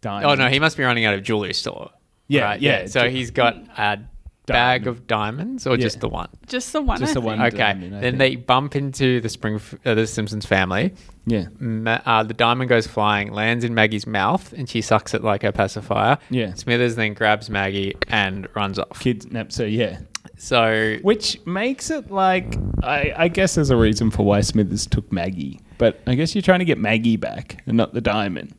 Diamond. 0.00 0.26
Oh 0.26 0.34
no, 0.34 0.50
he 0.50 0.58
must 0.58 0.76
be 0.76 0.82
running 0.82 1.06
out 1.06 1.14
of 1.14 1.22
jewelry 1.22 1.54
store. 1.54 1.90
Yeah, 2.28 2.44
right? 2.44 2.60
yeah, 2.60 2.86
So 2.86 3.08
he's 3.08 3.30
got 3.30 3.56
a 3.78 3.98
bag 4.46 4.86
of 4.86 5.06
diamonds, 5.06 5.66
or 5.66 5.76
Yeah. 5.76 5.82
just 5.82 6.00
the 6.00 6.08
one. 6.08 6.28
Just 6.46 6.72
the 6.72 6.82
one. 6.82 6.98
Just 6.98 7.12
I 7.12 7.14
the 7.14 7.20
think. 7.20 7.38
one. 7.38 7.46
Okay. 7.46 7.56
diamond, 7.56 7.96
I 7.96 8.00
then 8.00 8.18
think. 8.18 8.18
they 8.18 8.36
bump 8.36 8.76
into 8.76 9.20
the 9.20 9.28
Spring, 9.28 9.60
uh, 9.86 9.94
the 9.94 10.06
Simpsons 10.06 10.44
family. 10.46 10.92
Yeah. 11.26 11.46
Ma- 11.58 12.00
uh, 12.04 12.22
the 12.24 12.34
diamond 12.34 12.68
goes 12.68 12.86
flying, 12.86 13.32
lands 13.32 13.64
in 13.64 13.74
Maggie's 13.74 14.06
mouth, 14.06 14.52
and 14.52 14.68
she 14.68 14.82
sucks 14.82 15.14
it 15.14 15.24
like 15.24 15.44
a 15.44 15.52
pacifier. 15.52 16.18
Yeah. 16.30 16.52
Smithers 16.54 16.96
then 16.96 17.14
grabs 17.14 17.48
Maggie 17.48 17.94
and 18.08 18.46
runs 18.54 18.78
off. 18.78 19.00
Kidnap, 19.00 19.50
so 19.50 19.64
yeah. 19.64 20.00
So 20.36 20.96
Which 21.02 21.38
makes 21.46 21.90
it 21.90 22.10
like, 22.10 22.56
I, 22.82 23.12
I 23.16 23.28
guess 23.28 23.54
there's 23.54 23.70
a 23.70 23.76
reason 23.76 24.10
for 24.10 24.24
why 24.24 24.40
Smithers 24.42 24.86
took 24.86 25.10
Maggie. 25.12 25.60
But 25.78 26.00
I 26.06 26.14
guess 26.16 26.34
you're 26.34 26.42
trying 26.42 26.58
to 26.58 26.64
get 26.64 26.78
Maggie 26.78 27.16
back 27.16 27.62
and 27.66 27.76
not 27.76 27.94
the 27.94 28.00
diamond. 28.00 28.54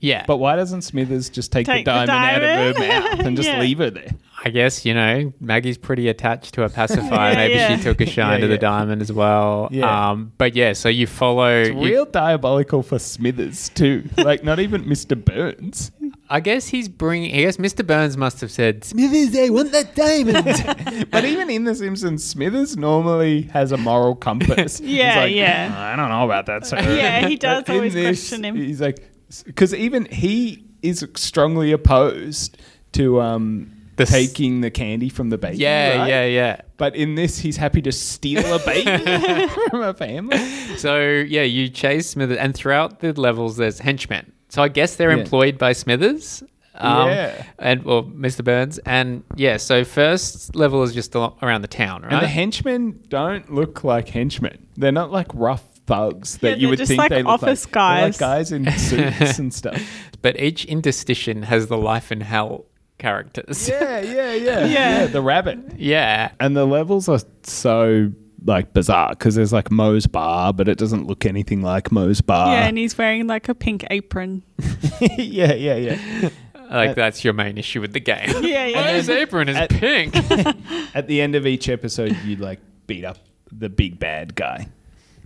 yeah, 0.00 0.24
But 0.26 0.38
why 0.38 0.56
doesn't 0.56 0.82
Smithers 0.82 1.28
just 1.30 1.52
take, 1.52 1.66
Take 1.66 1.84
the 1.84 1.92
the 1.92 2.06
diamond, 2.06 2.10
out 2.10 2.42
of 2.42 2.48
her 2.48 2.72
diamond? 2.88 3.18
mouth 3.18 3.26
and 3.26 3.36
just 3.36 3.48
Yeah. 3.52 3.60
leave 3.60 3.78
her 3.78 3.90
there? 3.90 4.10
I 4.44 4.50
guess 4.50 4.84
you 4.84 4.94
know 4.94 5.32
Maggie's 5.40 5.76
pretty 5.78 6.08
attached 6.08 6.54
to 6.54 6.62
a 6.62 6.68
pacifier. 6.68 7.32
Yeah, 7.32 7.36
Maybe 7.36 7.54
yeah. 7.54 7.76
she 7.76 7.82
took 7.82 8.00
a 8.00 8.06
shine 8.06 8.34
Yeah, 8.34 8.40
to 8.42 8.46
the 8.46 8.54
yeah. 8.54 8.60
diamond 8.60 9.02
as 9.02 9.12
well. 9.12 9.68
Yeah. 9.72 10.10
Um, 10.10 10.32
but 10.38 10.54
yeah, 10.54 10.72
so 10.74 10.88
you 10.88 11.06
follow. 11.08 11.48
It's 11.62 11.70
you- 11.70 11.84
real 11.84 12.04
diabolical 12.06 12.82
for 12.82 12.98
Smithers, 12.98 13.68
too. 13.70 14.08
like, 14.16 14.44
not 14.44 14.60
even 14.60 14.84
Mr. 14.84 15.22
Burns. 15.22 15.90
I 16.30 16.40
guess 16.40 16.68
he's 16.68 16.88
bringing. 16.88 17.34
I 17.34 17.40
guess 17.42 17.56
Mr. 17.56 17.84
Burns 17.86 18.16
must 18.16 18.40
have 18.42 18.50
said, 18.50 18.84
"Smithers, 18.84 19.34
I 19.36 19.48
want 19.48 19.72
that 19.72 19.94
diamond." 19.96 21.08
But 21.10 21.24
even 21.24 21.48
in 21.50 21.64
The 21.64 21.74
Simpsons, 21.74 22.22
Smithers 22.22 22.76
normally 22.76 23.42
has 23.52 23.72
a 23.72 23.76
moral 23.78 24.14
compass. 24.14 24.78
He's 24.78 24.88
Yeah, 24.90 25.16
like, 25.16 25.34
yeah. 25.34 25.72
I 25.74 25.96
don't 25.96 26.10
know 26.10 26.24
about 26.24 26.46
that, 26.46 26.66
sir. 26.66 26.76
Yeah, 26.80 27.26
he 27.26 27.36
does 27.36 27.64
But 27.66 27.74
always 27.76 27.94
question 27.94 28.44
him. 28.44 28.56
He's 28.56 28.80
like, 28.80 28.98
because 29.46 29.72
even 29.74 30.04
he 30.04 30.64
is 30.82 31.04
strongly 31.16 31.72
opposed 31.72 32.58
to 32.92 33.20
um, 33.22 33.72
The 33.98 34.04
s- 34.04 34.10
taking 34.10 34.60
the 34.62 34.70
candy 34.70 35.08
from 35.10 35.28
the 35.30 35.36
baby. 35.38 35.58
yeah, 35.58 35.98
right? 35.98 36.08
yeah, 36.08 36.24
yeah. 36.24 36.60
But 36.78 36.96
in 36.96 37.14
this, 37.14 37.38
he's 37.38 37.56
happy 37.56 37.82
to 37.82 37.92
steal 37.92 38.40
a 38.54 38.58
baby 38.64 39.48
from 39.70 39.82
a 39.82 39.92
family. 39.94 40.38
So 40.78 40.98
yeah, 41.00 41.42
you 41.42 41.68
chase 41.68 42.08
Smithers, 42.10 42.38
and 42.38 42.54
throughout 42.54 43.00
the 43.00 43.12
levels, 43.12 43.56
there's 43.56 43.78
henchmen. 43.80 44.32
So 44.48 44.62
I 44.62 44.68
guess 44.68 44.96
they're 44.96 45.10
Yeah. 45.14 45.22
employed 45.22 45.58
by 45.58 45.72
Smithers. 45.72 46.42
Um, 46.74 47.08
Yeah. 47.08 47.44
And 47.58 47.82
well, 47.82 48.04
Mr. 48.04 48.44
Burns, 48.44 48.78
and 48.78 49.24
yeah. 49.34 49.56
So 49.56 49.84
first 49.84 50.54
level 50.54 50.82
is 50.84 50.94
just 50.94 51.14
around 51.16 51.62
the 51.62 51.68
town, 51.68 52.02
right? 52.02 52.12
And 52.12 52.22
the 52.22 52.28
henchmen 52.28 53.02
don't 53.08 53.52
look 53.52 53.82
like 53.84 54.08
henchmen. 54.08 54.66
They're 54.76 54.92
not 54.92 55.10
like 55.10 55.26
rough 55.34 55.64
thugs 55.88 56.36
that 56.38 56.50
Yeah, 56.50 56.56
you 56.56 56.68
would 56.68 56.78
just 56.78 56.88
think 56.90 56.98
like 56.98 57.10
they 57.10 57.22
look 57.24 57.42
office 57.42 57.64
like. 57.64 57.72
They're 57.72 57.82
like 58.04 58.18
guys. 58.18 58.18
guys 58.18 58.52
in 58.52 58.70
suits 58.78 59.38
and 59.40 59.52
stuff. 59.52 59.82
but 60.22 60.38
each 60.38 60.66
interstition 60.66 61.42
has 61.42 61.66
the 61.66 61.76
Life 61.78 62.12
in 62.12 62.20
Hell 62.20 62.66
characters. 62.98 63.68
Yeah, 63.68 64.00
yeah, 64.00 64.32
yeah, 64.34 64.64
Yeah. 64.66 65.06
The 65.06 65.22
rabbit. 65.22 65.58
yeah. 65.76 66.32
And 66.40 66.56
the 66.56 66.66
levels 66.66 67.08
are 67.08 67.20
so 67.44 68.12
like 68.44 68.72
bizarre 68.72 69.10
because 69.10 69.34
there's 69.34 69.52
like 69.52 69.70
Moe's 69.70 70.06
bar, 70.06 70.52
but 70.52 70.68
it 70.68 70.78
doesn't 70.78 71.06
look 71.06 71.26
anything 71.26 71.62
like 71.62 71.90
Moe's 71.90 72.20
bar. 72.20 72.52
yeah, 72.52 72.66
and 72.66 72.78
he's 72.78 72.96
wearing 72.96 73.26
like 73.26 73.48
a 73.48 73.54
pink 73.54 73.84
apron. 73.90 74.42
yeah, 75.00 75.52
yeah, 75.54 75.76
yeah. 75.76 76.28
Like 76.70 76.96
that's 76.96 77.24
your 77.24 77.32
main 77.32 77.56
issue 77.56 77.80
with 77.80 77.94
the 77.94 78.00
game. 78.00 78.28
Yeah, 78.44 78.66
yeah. 78.66 78.92
His 78.92 79.08
apron 79.08 79.48
is 79.48 79.56
at- 79.56 79.70
pink. 79.70 80.14
At 80.94 81.06
the 81.06 81.22
end 81.22 81.34
of 81.34 81.46
each 81.46 81.66
episode, 81.70 82.14
you 82.26 82.36
like 82.36 82.60
beat 82.86 83.06
up 83.06 83.16
the 83.50 83.70
big 83.70 83.98
bad 83.98 84.34
guy. 84.34 84.68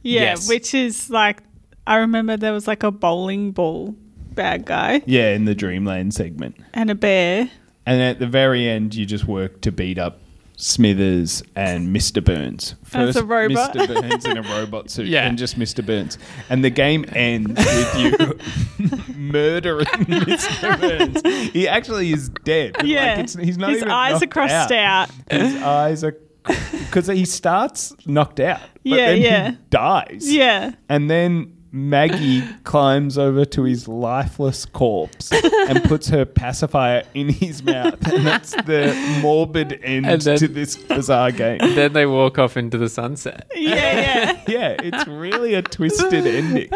Yeah, 0.05 0.21
Yes. 0.21 0.49
which 0.49 0.73
is 0.73 1.11
like 1.11 1.43
I 1.85 1.97
remember 1.97 2.37
there 2.37 2.53
was 2.53 2.69
like 2.69 2.85
a 2.85 2.93
bowling 2.93 3.51
ball 3.51 3.97
bad 4.35 4.65
guy 4.67 5.03
Yeah, 5.05 5.31
in 5.35 5.45
the 5.45 5.55
Dreamland 5.57 6.15
segment. 6.15 6.57
and 6.75 6.91
a 6.91 6.95
bear. 6.95 7.51
And 7.87 8.01
at 8.01 8.19
the 8.19 8.27
very 8.27 8.69
end, 8.69 8.95
you 8.95 9.05
just 9.07 9.27
work 9.27 9.61
to 9.63 9.73
beat 9.73 9.99
up 9.99 10.19
Smithers 10.57 11.43
and 11.57 11.95
Mr. 11.95 12.23
Burns. 12.25 12.77
As 12.93 13.17
a 13.17 13.25
robot. 13.25 13.75
Mr. 13.75 14.01
Burns 14.01 14.25
in 14.25 14.37
a 14.39 14.43
robot 14.43 14.91
suit, 14.91 15.07
Yeah. 15.09 15.27
and 15.27 15.37
just 15.37 15.59
Mr. 15.59 15.85
Burns. 15.85 16.19
And 16.49 16.63
the 16.65 16.71
game 16.71 17.05
ends 17.09 17.59
with 17.59 17.99
you 17.99 19.15
murdering 19.17 19.87
Mr. 19.87 20.81
Burns. 20.81 21.51
He 21.53 21.67
actually 21.67 22.13
is 22.13 22.29
dead. 22.45 22.77
Like, 22.77 22.87
Yeah, 22.87 23.13
it's- 23.15 23.35
he's 23.35 23.59
not 23.59 23.71
his 23.71 23.79
even 23.79 23.91
eyes 23.91 24.23
are 24.23 24.27
crossed 24.27 24.71
out. 24.73 25.11
His 25.31 25.61
eyes 25.63 26.05
are 26.05 26.17
because 26.45 27.07
he 27.09 27.25
starts 27.25 27.95
knocked 28.07 28.41
out. 28.41 28.61
But 28.61 28.83
Yeah, 28.85 29.07
then 29.07 29.21
yeah. 29.23 29.51
He 29.53 29.57
dies. 29.71 30.33
Yeah, 30.33 30.73
And 30.89 31.11
then 31.11 31.57
Maggie 31.75 32.43
climbs 32.65 33.17
over 33.17 33.47
to 33.47 33.63
his 33.65 33.89
lifeless 33.89 34.67
corpse 34.67 35.33
and 35.33 35.83
puts 35.85 36.09
her 36.09 36.25
pacifier 36.27 37.03
in 37.15 37.31
his 37.31 37.63
mouth. 37.63 37.95
And 38.13 38.27
that's 38.27 38.51
the 38.51 38.95
morbid 39.23 39.81
end 39.83 40.05
then- 40.05 40.39
to 40.39 40.49
this 40.49 40.77
bizarre 40.77 41.33
game. 41.33 41.59
then 41.75 41.95
they 41.95 42.05
walk 42.05 42.39
off 42.39 42.57
into 42.59 42.77
the 42.77 42.89
sunset. 42.91 43.51
yeah, 43.55 43.73
yeah. 43.73 44.43
Yeah, 44.49 44.77
it's 44.83 45.07
really 45.09 45.55
a 45.55 45.63
twisted 45.63 46.27
ending. 46.27 46.69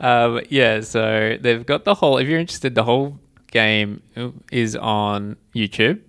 Um, 0.00 0.40
yeah, 0.48 0.80
so 0.80 1.36
they've 1.40 1.64
got 1.64 1.84
the 1.84 1.94
whole. 1.94 2.18
If 2.18 2.28
you're 2.28 2.38
interested, 2.40 2.74
the 2.74 2.84
whole 2.84 3.18
game 3.50 4.02
is 4.50 4.74
on 4.76 5.36
YouTube 5.54 6.00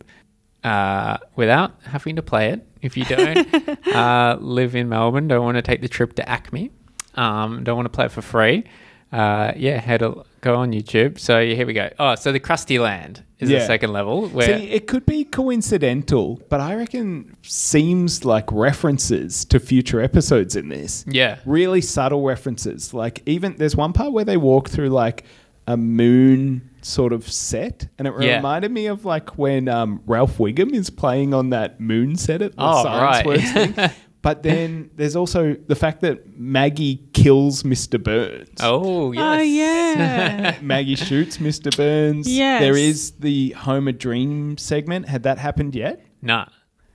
uh, 0.63 1.17
without 1.36 1.75
having 1.84 2.15
to 2.15 2.22
play 2.22 2.50
it. 2.50 2.67
If 2.82 2.98
you 2.98 3.05
don't 3.05 3.88
uh, 3.96 4.38
live 4.39 4.75
in 4.75 4.89
Melbourne, 4.89 5.27
don't 5.27 5.43
want 5.43 5.55
to 5.58 5.62
take 5.62 5.82
the 5.82 5.88
trip 5.88 6.13
to 6.15 6.24
ACMI, 6.24 6.72
um, 7.15 7.63
don't 7.63 7.75
want 7.75 7.86
to 7.86 7.89
play 7.89 8.05
it 8.05 8.12
for 8.12 8.22
free, 8.22 8.63
uh, 9.12 9.51
yeah, 9.55 9.79
head 9.79 10.01
a, 10.01 10.24
go 10.41 10.55
on 10.55 10.72
YouTube. 10.72 11.20
So 11.20 11.43
here 11.46 11.65
we 11.67 11.74
go. 11.74 11.89
Oh, 12.00 12.15
so 12.15 12.32
the 12.32 12.39
Krusty 12.39 12.79
Land 12.82 13.24
is 13.39 13.50
the 13.50 13.60
second 13.65 13.91
level 13.91 14.29
where 14.29 14.58
See, 14.58 14.70
it 14.72 14.88
could 14.88 15.05
be 15.05 15.25
coincidental, 15.25 16.41
but 16.50 16.60
I 16.62 16.75
reckon 16.75 17.36
seems 17.41 18.24
like 18.25 18.50
references 18.51 19.46
to 19.46 19.60
future 19.60 20.01
episodes 20.01 20.55
in 20.55 20.70
this. 20.70 21.03
Yeah. 21.08 21.39
Really 21.46 21.82
subtle 21.82 22.24
references. 22.24 22.93
Like 22.93 23.22
even 23.25 23.55
there's 23.58 23.75
one 23.75 23.93
part 23.93 24.13
where 24.13 24.25
they 24.25 24.38
walk 24.38 24.70
through 24.70 24.89
like 24.89 25.25
a 25.67 25.77
moon 25.77 26.70
sort 26.82 27.13
of 27.13 27.29
set, 27.32 27.88
and 27.98 28.05
it 28.08 28.13
Yeah. 28.20 28.36
reminded 28.38 28.72
me 28.72 28.88
of 28.88 29.05
like 29.05 29.38
when 29.38 29.70
um, 29.70 30.01
Ralph 30.05 30.38
Wiggum 30.38 30.74
is 30.74 30.89
playing 30.89 31.34
on 31.34 31.51
that 31.51 31.79
moon 31.79 32.15
set 32.17 32.41
at 32.41 32.51
the 32.55 32.62
Oh, 32.62 32.84
Science 32.84 33.01
right. 33.01 33.25
Works 33.25 33.51
thing. 33.51 33.89
But 34.24 34.42
then 34.42 34.89
there's 34.96 35.15
also 35.15 35.56
the 35.68 35.75
fact 35.75 36.01
that 36.01 36.39
Maggie 36.39 37.03
kills 37.13 37.62
Mr. 37.63 38.01
Burns. 38.01 38.58
oh 38.62 39.12
yes. 39.12 39.39
Oh 39.39 39.42
yeah. 39.44 40.58
Maggie 40.62 40.96
shoots 40.96 41.38
Mr. 41.38 41.75
Burns. 41.75 42.27
Yes. 42.27 42.62
There 42.62 42.75
is 42.77 43.12
the 43.20 43.51
Home 43.51 43.88
a 43.88 43.94
Dream 43.94 44.58
segment. 44.58 45.08
Had 45.08 45.24
that 45.24 45.38
happened 45.38 45.75
yet? 45.75 46.03
nah, 46.22 46.46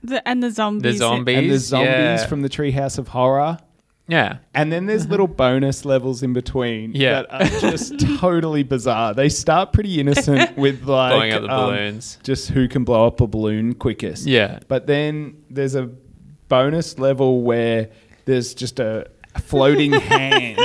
the, 0.03 0.27
and 0.27 0.41
the 0.43 0.49
zombies. 0.49 0.93
the 0.93 0.97
zombies 0.97 1.37
and 1.37 1.51
the 1.51 1.59
zombies 1.59 1.87
yeah. 1.87 2.25
from 2.25 2.41
the 2.41 2.49
Treehouse 2.49 2.97
of 2.97 3.09
Horror. 3.09 3.59
yeah. 4.07 4.39
And 4.55 4.71
then 4.71 4.87
there's 4.87 5.07
little 5.07 5.27
bonus 5.27 5.85
levels 5.85 6.23
in 6.23 6.33
between 6.33 6.93
Yeah. 6.95 7.21
that 7.21 7.31
are 7.31 7.59
just 7.71 7.99
totally 8.17 8.63
bizarre. 8.63 9.13
They 9.13 9.29
start 9.29 9.71
pretty 9.71 9.99
innocent 9.99 10.57
with 10.65 10.83
like 10.85 11.11
Blowing 11.13 11.33
up 11.33 11.41
the 11.43 11.49
um, 11.53 11.69
balloons. 11.75 12.17
just 12.23 12.49
who 12.49 12.67
can 12.67 12.83
blow 12.85 13.05
up 13.05 13.21
a 13.21 13.27
balloon 13.27 13.75
quickest. 13.75 14.25
Yeah. 14.25 14.59
But 14.67 14.87
then 14.87 15.43
there's 15.51 15.75
a 15.75 15.91
bonus 16.49 16.99
level 16.99 17.41
where 17.41 17.89
there's 18.25 18.53
just 18.53 18.79
a 18.79 19.09
floating 19.39 19.93
hand 20.01 20.59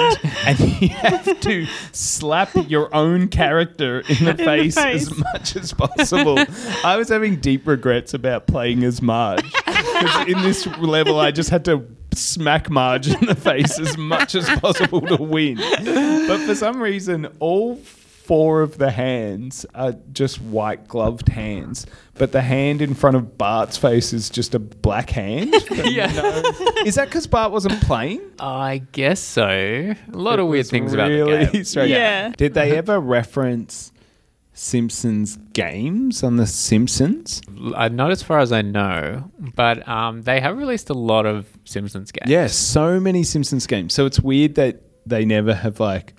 and 0.47 0.59
you 0.59 0.89
have 0.89 1.41
to 1.41 1.67
slap 1.93 2.51
your 2.69 2.93
own 2.95 3.29
character 3.29 4.01
in 4.01 4.25
the, 4.25 4.33
the 4.33 4.45
face, 4.45 4.75
face. 4.75 5.03
as 5.03 5.19
much 5.19 5.57
as 5.57 5.73
possible. 5.73 6.39
I 6.83 6.97
was 6.97 7.09
having 7.09 7.37
deep 7.37 7.67
regrets 7.67 8.15
about 8.15 8.47
playing 8.47 8.83
as 8.85 9.01
Marge. 9.01 9.45
Because 9.67 10.29
in 10.29 10.43
this 10.43 10.67
level, 10.79 11.21
I 11.21 11.31
just 11.31 11.51
had 11.51 11.65
to 11.67 11.87
smack 12.15 12.71
Marge 12.71 13.09
in 13.09 13.27
the 13.27 13.35
face 13.35 13.79
as 13.79 13.97
much 13.97 14.35
as 14.35 14.49
possible 14.61 15.01
to 15.03 15.23
win. 15.23 15.57
But 15.57 16.41
for 16.47 16.55
some 16.55 16.81
reason, 16.81 17.29
all 17.39 17.81
four 18.25 18.63
of 18.63 18.79
the 18.79 18.91
hands 18.91 19.67
are 19.75 19.95
just 20.13 20.41
white 20.41 20.89
gloved 20.89 21.29
hands, 21.29 21.85
but 22.15 22.33
the 22.33 22.41
hand 22.41 22.81
in 22.81 22.95
front 22.95 23.17
of 23.17 23.37
Bart's 23.37 23.77
face 23.77 24.13
is 24.15 24.31
just 24.31 24.55
a 24.55 24.59
black 24.59 25.11
hand. 25.11 25.55
Yeah. 25.85 26.07
no- 26.13 26.43
Is 26.87 26.95
that 26.95 27.07
because 27.09 27.27
Bart 27.27 27.53
wasn't 27.53 27.81
playing? 27.83 28.23
I 28.39 28.83
guess 28.93 29.21
so. 29.21 29.47
A 29.47 29.97
lot 30.13 30.39
of 30.39 30.47
weird 30.49 30.61
was 30.65 30.71
things 30.71 30.93
about 30.95 31.09
the 31.09 31.23
really 31.23 31.47
game. 31.53 31.65
strange. 31.73 31.91
Yeah. 31.91 32.31
Did 32.37 32.55
they 32.55 32.77
ever 32.77 32.99
reference 32.99 33.93
Simpsons 34.55 35.37
games 35.53 36.23
on 36.23 36.37
The 36.37 36.47
Simpsons? 36.47 37.43
Uh, 37.75 37.89
not 37.89 38.11
as 38.13 38.23
far 38.23 38.39
as 38.39 38.53
I 38.53 38.63
know, 38.63 39.31
but 39.57 39.87
um, 39.89 40.23
they 40.23 40.41
have 40.41 40.57
released 40.57 40.91
a 40.91 40.95
lot 40.95 41.27
of 41.27 41.47
Simpsons 41.65 42.13
games. 42.13 42.31
Yes, 42.31 42.55
so 42.55 43.01
many 43.01 43.25
Simpsons 43.25 43.67
games. 43.67 43.93
So 43.95 44.07
it's 44.07 44.21
weird 44.21 44.55
that 44.55 44.81
they 45.07 45.25
never 45.25 45.53
have 45.55 45.81
like 45.81 46.15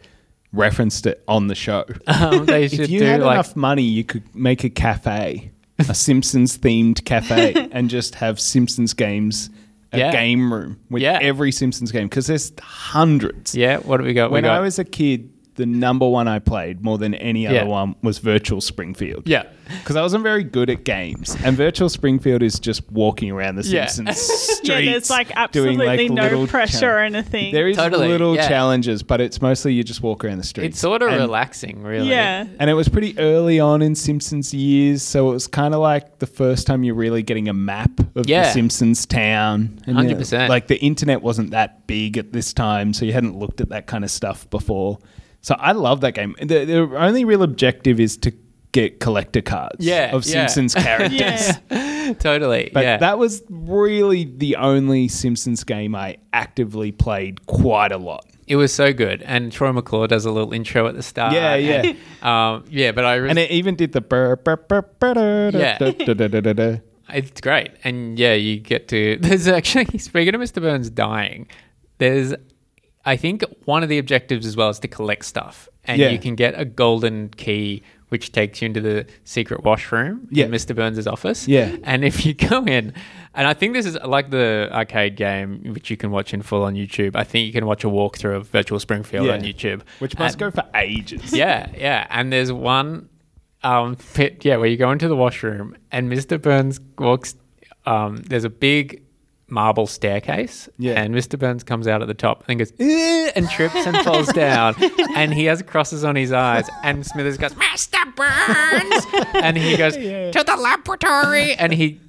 referenced 0.56 1.06
it 1.06 1.24
on 1.28 1.48
the 1.48 1.56
show. 1.56 1.86
um, 2.08 2.46
they 2.46 2.68
should 2.68 2.82
if 2.82 2.90
you 2.90 3.00
do 3.00 3.06
had 3.06 3.22
like 3.22 3.36
enough 3.36 3.56
money, 3.56 3.84
you 3.84 4.04
could 4.04 4.24
make 4.36 4.64
a 4.64 4.70
cafe, 4.70 5.52
a 5.80 5.94
Simpsons 5.94 6.58
themed 6.58 7.04
cafe, 7.06 7.68
and 7.72 7.90
just 7.90 8.16
have 8.16 8.40
Simpsons 8.40 8.94
games, 8.94 9.50
a 9.92 10.00
Yeah. 10.00 10.12
game 10.12 10.52
room 10.54 10.80
with 10.90 11.04
Yeah. 11.04 11.20
every 11.22 11.52
Simpsons 11.52 11.92
game 11.92 12.08
because 12.08 12.28
there's 12.28 12.52
hundreds. 12.62 13.56
yeah. 13.56 13.78
What 13.78 14.00
have 14.00 14.08
we 14.08 14.14
got? 14.14 14.32
When 14.32 14.44
we 14.44 14.48
got 14.48 14.58
I 14.58 14.60
was 14.62 14.80
a 14.80 14.84
kid, 14.86 15.30
the 15.56 15.66
number 15.66 16.08
one 16.08 16.28
I 16.28 16.40
played 16.40 16.84
more 16.84 16.98
than 16.98 17.14
any 17.16 17.48
other 17.48 17.56
Yeah. 17.58 17.64
one 17.64 17.96
was 18.04 18.18
Virtual 18.20 18.62
Springfield. 18.62 19.24
yeah. 19.28 19.44
Because 19.80 19.96
I 19.96 20.02
wasn't 20.04 20.22
very 20.22 20.44
good 20.44 20.70
at 20.70 20.84
games. 20.84 21.36
And 21.44 21.58
Virtual 21.58 21.90
Springfield 21.90 22.44
is 22.44 22.60
just 22.60 22.88
walking 22.92 23.32
around 23.32 23.56
the 23.56 23.64
Yeah. 23.64 23.88
Simpsons 23.88 24.22
streets. 24.22 24.62
Yeah, 24.66 24.82
there's 24.82 25.10
like 25.10 25.28
doing, 25.52 25.80
absolutely 25.82 26.10
no 26.10 26.46
pressure 26.46 26.80
chal- 26.82 26.90
or 26.90 27.00
anything. 27.00 27.52
There 27.54 27.68
is 27.68 27.76
Totally, 27.78 28.08
little 28.08 28.36
yeah. 28.36 28.48
challenges, 28.48 29.02
but 29.02 29.22
it's 29.22 29.42
mostly 29.42 29.74
you 29.74 29.84
just 29.84 30.04
walk 30.04 30.24
around 30.26 30.38
the 30.38 30.44
streets. 30.44 30.74
It's 30.76 30.80
sort 30.80 31.02
of 31.02 31.10
And- 31.10 31.20
relaxing, 31.22 31.82
really. 31.82 32.10
yeah. 32.10 32.46
And 32.60 32.70
it 32.70 32.74
was 32.74 32.90
pretty 32.90 33.18
early 33.18 33.60
on 33.60 33.82
in 33.82 33.96
Simpsons 33.96 34.54
years, 34.54 35.02
so 35.02 35.30
it 35.30 35.34
was 35.34 35.48
kind 35.48 35.74
of 35.74 35.80
like 35.80 36.20
the 36.20 36.28
first 36.28 36.68
time 36.68 36.84
you're 36.84 36.94
really 36.96 37.24
getting 37.24 37.48
a 37.50 37.54
map 37.54 37.92
of 38.16 38.28
Yeah. 38.30 38.44
the 38.44 38.52
Simpsons 38.52 39.06
town. 39.08 39.80
And, 39.88 39.98
you 39.98 40.04
know, 40.04 40.16
100%. 40.16 40.50
Like 40.50 40.68
the 40.68 40.78
internet 40.80 41.24
wasn't 41.24 41.52
that 41.52 41.88
big 41.88 42.18
at 42.20 42.34
this 42.34 42.54
time, 42.54 42.94
so 42.94 43.06
you 43.06 43.14
hadn't 43.14 43.38
looked 43.38 43.62
at 43.62 43.70
that 43.70 43.88
kind 43.88 44.04
of 44.04 44.12
stuff 44.12 44.48
before. 44.52 45.00
So 45.46 45.56
I 45.60 45.74
love 45.74 46.02
that 46.02 46.14
game. 46.16 46.34
The, 46.40 46.66
the 46.66 46.78
only 46.98 47.24
real 47.24 47.44
objective 47.44 48.00
is 48.00 48.18
to 48.18 48.34
get 48.72 49.00
collector 49.00 49.44
cards 49.44 49.76
Yeah, 49.86 50.16
of 50.16 50.26
yeah. 50.26 50.48
Simpsons 50.48 50.74
characters. 50.84 51.52
Yeah. 51.70 52.14
totally. 52.18 52.72
But 52.74 52.84
yeah. 52.84 52.98
that 52.98 53.20
was 53.20 53.44
really 53.52 54.24
the 54.24 54.56
only 54.56 55.08
Simpsons 55.08 55.64
game 55.64 55.94
I 55.94 56.18
actively 56.34 56.92
played 56.92 57.46
quite 57.46 57.92
a 57.92 57.98
lot. 58.00 58.26
it 58.48 58.56
was 58.56 58.74
so 58.74 58.92
good, 58.92 59.22
and 59.22 59.52
Troy 59.52 59.72
McClure 59.72 60.08
does 60.08 60.26
a 60.26 60.32
little 60.32 60.52
intro 60.52 60.88
at 60.88 60.96
the 60.96 61.04
start. 61.04 61.34
Yeah, 61.34 61.54
yeah. 61.54 61.94
um, 62.24 62.66
yeah, 62.72 62.92
but 62.92 63.06
I 63.06 63.14
really, 63.14 63.30
And 63.30 63.38
it 63.38 63.52
even 63.52 63.76
did 63.76 63.92
the 63.92 64.02
burr, 64.02 64.38
burr, 64.38 64.58
burr, 64.58 64.82
burr, 65.00 65.52
Yeah. 65.54 65.78
da, 65.78 65.92
da, 65.92 66.14
da, 66.16 66.28
da, 66.28 66.42
da, 66.42 66.54
da. 66.54 66.78
It's 67.14 67.40
great. 67.40 67.70
And 67.84 68.18
yeah, 68.18 68.34
you 68.34 68.60
get 68.60 68.88
to. 68.88 69.18
There's 69.22 69.48
actually, 69.48 70.00
speaking 70.00 70.34
of 70.34 70.42
Mr. 70.42 70.60
Burns 70.60 70.90
dying, 70.90 71.48
there's, 72.00 72.34
I 73.06 73.16
think 73.18 73.44
one 73.66 73.84
of 73.84 73.90
the 73.90 73.98
objectives 74.00 74.46
as 74.46 74.56
well 74.58 74.70
is 74.70 74.80
to 74.80 74.88
collect 74.88 75.26
stuff. 75.26 75.70
And 75.84 76.00
Yeah. 76.02 76.10
you 76.10 76.18
can 76.20 76.36
get 76.36 76.60
a 76.60 76.66
golden 76.66 77.30
key 77.30 77.84
which 78.10 78.32
takes 78.32 78.62
you 78.62 78.68
into 78.68 78.80
the 78.80 79.06
secret 79.24 79.64
washroom 79.64 80.28
Yeah. 80.32 80.46
in 80.46 80.52
Mr. 80.52 80.76
Burns's 80.76 81.08
office. 81.08 81.48
Yeah. 81.48 81.76
And 81.84 82.06
if 82.06 82.24
you 82.26 82.34
go 82.50 82.64
in, 82.64 82.94
and 83.34 83.48
I 83.48 83.54
think 83.56 83.74
this 83.74 83.86
is 83.86 83.98
like 84.06 84.30
the 84.30 84.70
arcade 84.72 85.16
game, 85.16 85.74
which 85.74 85.90
you 85.90 85.98
can 85.98 86.12
watch 86.12 86.34
in 86.34 86.42
full 86.44 86.64
on 86.64 86.76
YouTube. 86.76 87.16
I 87.16 87.24
think 87.24 87.48
you 87.48 87.52
can 87.52 87.66
watch 87.66 87.84
a 87.84 87.88
walkthrough 87.88 88.36
of 88.36 88.48
Virtual 88.50 88.80
Springfield 88.80 89.26
Yeah. 89.26 89.34
on 89.34 89.42
YouTube. 89.42 89.82
Which 90.00 90.18
must 90.20 90.40
And- 90.40 90.54
go 90.54 90.62
for 90.62 90.68
ages. 90.76 91.34
yeah, 91.44 91.68
yeah. 91.78 92.06
And 92.10 92.32
there's 92.32 92.52
one 92.54 93.10
um 93.64 93.98
bit, 94.16 94.46
yeah, 94.46 94.58
where 94.58 94.68
you 94.68 94.78
go 94.78 94.92
into 94.92 95.08
the 95.08 95.16
washroom 95.16 95.76
and 95.92 96.10
Mr. 96.12 96.40
Burns 96.40 96.80
walks 97.00 97.36
um 97.88 98.18
there's 98.18 98.44
a 98.44 98.50
big 98.50 99.02
marble 99.48 99.86
staircase. 99.88 100.68
Yeah. 100.78 101.00
And 101.02 101.14
Mr. 101.14 101.38
Burns 101.38 101.64
comes 101.64 101.88
out 101.88 102.02
at 102.02 102.08
the 102.08 102.14
top 102.14 102.44
and 102.48 102.58
goes 102.60 102.72
and 102.80 103.50
trips 103.50 103.76
and 103.76 103.98
falls 103.98 104.32
down. 104.34 104.76
And 105.16 105.34
he 105.34 105.46
has 105.46 105.62
crosses 105.62 106.04
on 106.04 106.16
his 106.18 106.34
eyes. 106.34 106.70
And 106.84 107.06
Smithers 107.06 107.38
goes, 107.38 107.54
Mr. 107.54 108.16
Burns 108.16 109.06
and 109.36 109.58
he 109.58 109.78
goes 109.78 109.96
Yeah. 109.98 110.32
to 110.32 110.44
the 110.44 110.58
laboratory 110.58 111.54
and 111.56 111.72
he 111.72 112.00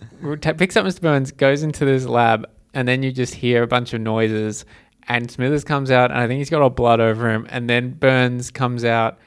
t- 0.40 0.52
picks 0.54 0.76
up 0.76 0.84
Mr. 0.84 1.00
Burns, 1.02 1.30
goes 1.30 1.62
into 1.62 1.84
this 1.84 2.04
lab 2.06 2.48
and 2.74 2.88
then 2.88 3.02
you 3.04 3.12
just 3.12 3.34
hear 3.34 3.62
a 3.62 3.66
bunch 3.66 3.92
of 3.94 4.00
noises, 4.00 4.64
and 5.08 5.30
Smithers 5.30 5.64
comes 5.64 5.90
out, 5.90 6.10
and 6.10 6.18
I 6.20 6.26
think 6.26 6.38
he's 6.38 6.50
got 6.50 6.60
all 6.60 6.68
blood 6.68 7.00
over 7.00 7.30
him, 7.30 7.46
and 7.48 7.70
then 7.70 7.92
Burns 7.92 8.50
comes 8.50 8.84
out, 8.84 9.18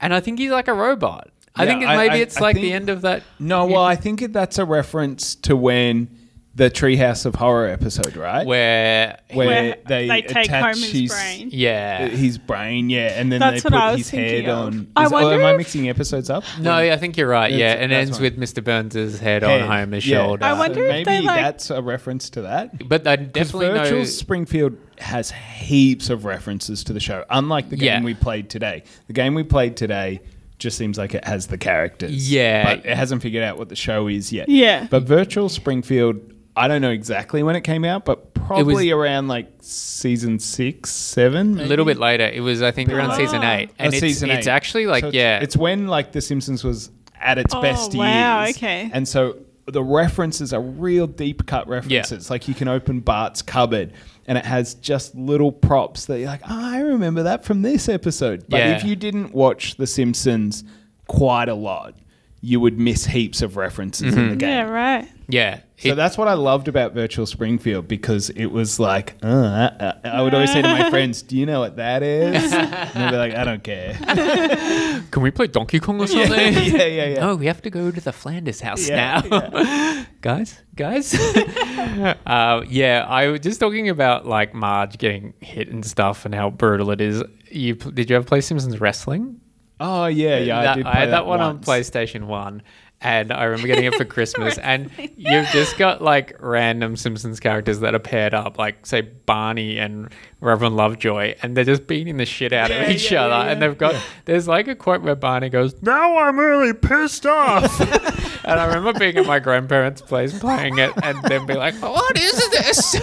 and 0.00 0.12
I 0.12 0.20
think 0.20 0.38
he's 0.38 0.50
like 0.50 0.68
a 0.68 0.74
robot. 0.74 1.30
I 1.54 1.62
Yeah, 1.64 1.70
think 1.70 1.82
it, 1.84 1.86
maybe 1.86 2.14
I- 2.16 2.18
it's 2.18 2.36
I 2.36 2.40
like 2.40 2.56
think- 2.56 2.64
the 2.66 2.72
end 2.74 2.90
of 2.90 3.00
that. 3.02 3.22
No, 3.38 3.64
well, 3.64 3.84
I 3.84 3.94
think 3.96 4.20
that's 4.32 4.58
a 4.58 4.64
reference 4.66 5.36
to 5.36 5.56
when 5.56 6.08
the 6.56 6.70
Treehouse 6.70 7.26
of 7.26 7.34
Horror 7.34 7.68
episode, 7.68 8.16
right? 8.16 8.46
Where, 8.46 9.18
Where 9.34 9.46
Where 9.46 9.76
they 9.86 10.08
they, 10.08 10.22
take 10.22 10.46
attach 10.46 10.62
home 10.76 10.82
his, 10.82 10.90
his- 10.90 11.10
brain. 11.12 11.50
yeah, 11.52 12.08
his 12.08 12.38
brain, 12.38 12.88
yeah, 12.88 13.08
and 13.20 13.30
then 13.30 13.40
That's 13.40 13.62
they 13.62 13.66
what 13.66 13.72
put 13.74 13.82
I 13.82 13.90
was 13.92 13.98
his 13.98 14.10
thinking 14.10 14.44
head 14.46 14.48
of. 14.48 14.58
on. 14.68 14.86
I 14.96 15.04
Is- 15.04 15.12
oh, 15.12 15.14
wonder 15.14 15.34
am 15.40 15.44
I 15.44 15.50
if- 15.52 15.58
mixing 15.58 15.88
episodes 15.90 16.30
up? 16.30 16.44
no, 16.58 16.72
I 16.72 16.96
think 16.96 17.18
you're 17.18 17.28
right. 17.28 17.52
Yeah, 17.52 17.58
That's- 17.74 17.82
and 17.84 17.92
it 17.92 17.96
ends 17.96 18.16
fine. 18.16 18.22
with 18.22 18.38
Mr. 18.40 18.64
Burns' 18.64 19.18
head 19.20 19.42
Head. 19.42 19.62
on 19.62 19.68
Homer's 19.68 20.06
Yeah. 20.06 20.16
shoulder. 20.24 20.44
I 20.46 20.52
wonder 20.54 20.82
if 20.82 20.88
maybe 20.88 21.04
they, 21.04 21.20
like- 21.20 21.36
that's 21.42 21.68
a 21.70 21.82
reference 21.82 22.30
to 22.30 22.42
that. 22.42 22.88
but 22.88 23.06
I 23.06 23.16
definitely 23.16 23.66
Virtual 23.68 23.98
know. 23.98 24.04
Springfield 24.04 24.78
has 24.98 25.30
heaps 25.32 26.08
of 26.08 26.24
references 26.24 26.82
to 26.84 26.94
the 26.94 27.00
show, 27.00 27.22
unlike 27.28 27.68
the 27.68 27.76
game 27.76 27.86
Yeah. 27.86 28.02
we 28.02 28.14
played 28.14 28.48
today. 28.48 28.82
The 29.08 29.12
game 29.12 29.34
we 29.34 29.42
played 29.42 29.76
today 29.76 30.20
just 30.58 30.78
seems 30.78 30.96
like 30.96 31.14
it 31.14 31.22
has 31.26 31.48
the 31.48 31.58
characters. 31.58 32.32
Yeah. 32.32 32.64
But 32.76 32.86
it 32.86 32.96
hasn't 32.96 33.20
figured 33.20 33.44
out 33.44 33.58
what 33.58 33.68
the 33.68 33.76
show 33.76 34.06
is 34.08 34.32
yet. 34.32 34.48
Yeah. 34.48 34.86
But 34.88 35.02
Virtual 35.02 35.50
Springfield, 35.50 36.18
I 36.56 36.68
don't 36.68 36.80
know 36.80 36.90
exactly 36.90 37.42
when 37.42 37.54
it 37.54 37.60
came 37.62 37.84
out, 37.84 38.04
but 38.04 38.32
probably 38.32 38.90
around 38.90 39.28
like 39.28 39.48
season 39.60 40.38
six, 40.38 40.90
seven. 40.90 41.60
a 41.60 41.64
little 41.66 41.84
bit 41.84 41.98
later, 41.98 42.24
it 42.24 42.40
was 42.40 42.62
I 42.62 42.70
think 42.70 42.90
around 42.90 43.10
Oh. 43.12 43.16
season 43.16 43.42
eight, 43.44 43.68
oh, 43.72 43.74
and 43.78 43.92
Oh, 43.92 43.96
it's, 43.96 44.00
season 44.00 44.30
it's 44.30 44.46
eight. 44.46 44.50
actually 44.50 44.86
like 44.86 45.02
So 45.02 45.08
it's- 45.08 45.18
yeah, 45.18 45.40
it's 45.42 45.56
when 45.56 45.86
like 45.88 46.12
The 46.12 46.20
Simpsons 46.20 46.64
was 46.64 46.90
at 47.20 47.38
its 47.38 47.54
Oh, 47.54 47.60
best 47.60 47.94
wow, 47.94 48.44
years. 48.44 48.56
okay. 48.56 48.90
And 48.92 49.06
so 49.06 49.36
the 49.66 49.82
references 49.82 50.52
are 50.52 50.60
real 50.60 51.06
deep 51.06 51.44
cut 51.46 51.66
references. 51.68 52.30
Like 52.30 52.46
you 52.48 52.54
can 52.54 52.68
open 52.68 53.00
Bart's 53.00 53.42
cupboard 53.42 53.92
and 54.28 54.38
it 54.38 54.44
has 54.46 54.74
just 54.74 55.14
little 55.16 55.50
props 55.52 56.06
that 56.06 56.18
you're 56.20 56.28
like, 56.28 56.42
oh, 56.48 56.74
I 56.76 56.80
remember 56.80 57.24
that 57.24 57.44
from 57.44 57.62
this 57.62 57.88
episode. 57.88 58.44
But 58.48 58.58
Yeah. 58.60 58.76
if 58.76 58.84
you 58.84 58.94
didn't 58.96 59.34
watch 59.34 59.74
The 59.76 59.86
Simpsons 59.86 60.62
quite 61.08 61.48
a 61.48 61.54
lot, 61.54 61.94
you 62.42 62.60
would 62.60 62.78
miss 62.78 63.06
heaps 63.06 63.42
of 63.42 63.56
references 63.56 64.14
in 64.14 64.28
the 64.30 64.36
game. 64.36 64.48
Yeah, 64.50 64.62
right. 64.70 65.08
yeah. 65.28 65.60
So 65.78 65.88
It- 65.90 65.94
that's 65.96 66.16
what 66.16 66.28
I 66.28 66.34
loved 66.34 66.68
about 66.68 66.94
Virtual 66.94 67.26
Springfield 67.26 67.86
because 67.88 68.30
it 68.30 68.46
was 68.46 68.78
like, 68.80 69.14
uh, 69.22 69.26
uh, 69.26 69.92
I 70.04 70.22
would 70.22 70.32
always 70.32 70.52
say 70.52 70.62
to 70.62 70.68
my 70.68 70.88
friends, 70.90 71.22
"Do 71.22 71.36
you 71.36 71.44
know 71.44 71.60
what 71.60 71.76
that 71.76 72.02
is?" 72.02 72.52
And 72.52 72.94
they'd 72.94 73.10
be 73.10 73.16
like, 73.16 73.34
"I 73.34 73.44
don't 73.44 73.62
care." 73.62 73.94
can 75.10 75.22
we 75.22 75.30
play 75.30 75.48
Donkey 75.48 75.80
Kong 75.80 76.00
or 76.00 76.06
something? 76.06 76.30
yeah, 76.54 76.84
yeah, 76.86 77.06
yeah. 77.08 77.28
Oh, 77.28 77.36
we 77.36 77.46
have 77.46 77.60
to 77.62 77.70
go 77.70 77.90
to 77.90 78.00
the 78.00 78.12
Flanders 78.12 78.60
house 78.60 78.88
Yeah, 78.88 79.20
now. 79.28 80.06
guys, 80.22 80.60
guys. 80.76 81.14
uh, 81.14 82.62
yeah, 82.68 83.04
I 83.08 83.28
was 83.28 83.40
just 83.40 83.60
talking 83.60 83.88
about 83.88 84.26
like 84.26 84.54
Marge 84.54 84.98
getting 84.98 85.34
hit 85.40 85.68
and 85.68 85.84
stuff 85.84 86.24
and 86.24 86.34
how 86.34 86.50
brutal 86.50 86.90
it 86.90 87.00
is. 87.00 87.22
You 87.50 87.76
pl- 87.76 87.90
did 87.92 88.08
you 88.10 88.16
ever 88.16 88.24
play 88.24 88.40
Simpsons 88.40 88.80
Wrestling? 88.80 89.40
Oh 89.78 90.06
yeah, 90.06 90.38
yeah. 90.38 90.62
That- 90.62 90.70
I 90.70 90.74
did. 90.76 90.84
Play 90.84 90.92
had 90.94 91.10
that, 91.10 91.26
one 91.26 91.38
once. 91.40 91.68
on 91.68 91.74
PlayStation 91.74 92.26
One, 92.26 92.62
and 93.00 93.30
I 93.32 93.44
remember 93.44 93.66
getting 93.68 93.84
it 93.84 93.94
for 93.94 94.04
Christmas. 94.16 94.58
and 94.58 94.90
you've 95.16 95.46
just 95.48 95.76
got 95.78 96.02
like 96.02 96.36
random 96.40 96.96
Simpsons 96.96 97.40
characters 97.40 97.80
that 97.80 97.94
are 97.94 97.98
paired 98.00 98.34
up, 98.34 98.58
like 98.58 98.86
say 98.86 99.02
Barney 99.02 99.78
and 99.78 100.10
Reverend 100.40 100.76
Lovejoy, 100.76 101.34
and 101.42 101.56
they're 101.56 101.64
just 101.64 101.86
beating 101.86 102.16
the 102.18 102.26
shit 102.26 102.52
out 102.52 102.70
Yeah, 102.70 102.82
of 102.82 102.90
each 102.90 103.10
yeah, 103.10 103.24
other. 103.24 103.46
yeah, 103.46 103.52
And 103.52 103.62
they've 103.62 103.76
got 103.78 103.94
there's 104.26 104.46
like 104.46 104.68
a 104.68 104.74
quote 104.74 105.02
where 105.02 105.14
Barney 105.16 105.48
goes, 105.48 105.74
"Now 105.82 106.18
I'm 106.18 106.38
really 106.38 106.72
pissed 106.74 107.26
off." 107.26 107.80
and 108.44 108.60
I 108.60 108.66
remember 108.66 108.98
being 108.98 109.16
at 109.16 109.26
my 109.26 109.38
grandparents' 109.40 110.02
place 110.02 110.38
playing 110.38 110.78
it, 110.78 110.92
and 111.02 111.22
then 111.24 111.46
be 111.46 111.54
like, 111.54 111.74
"What 111.82 112.18
is 112.18 112.50
this?" 112.50 112.94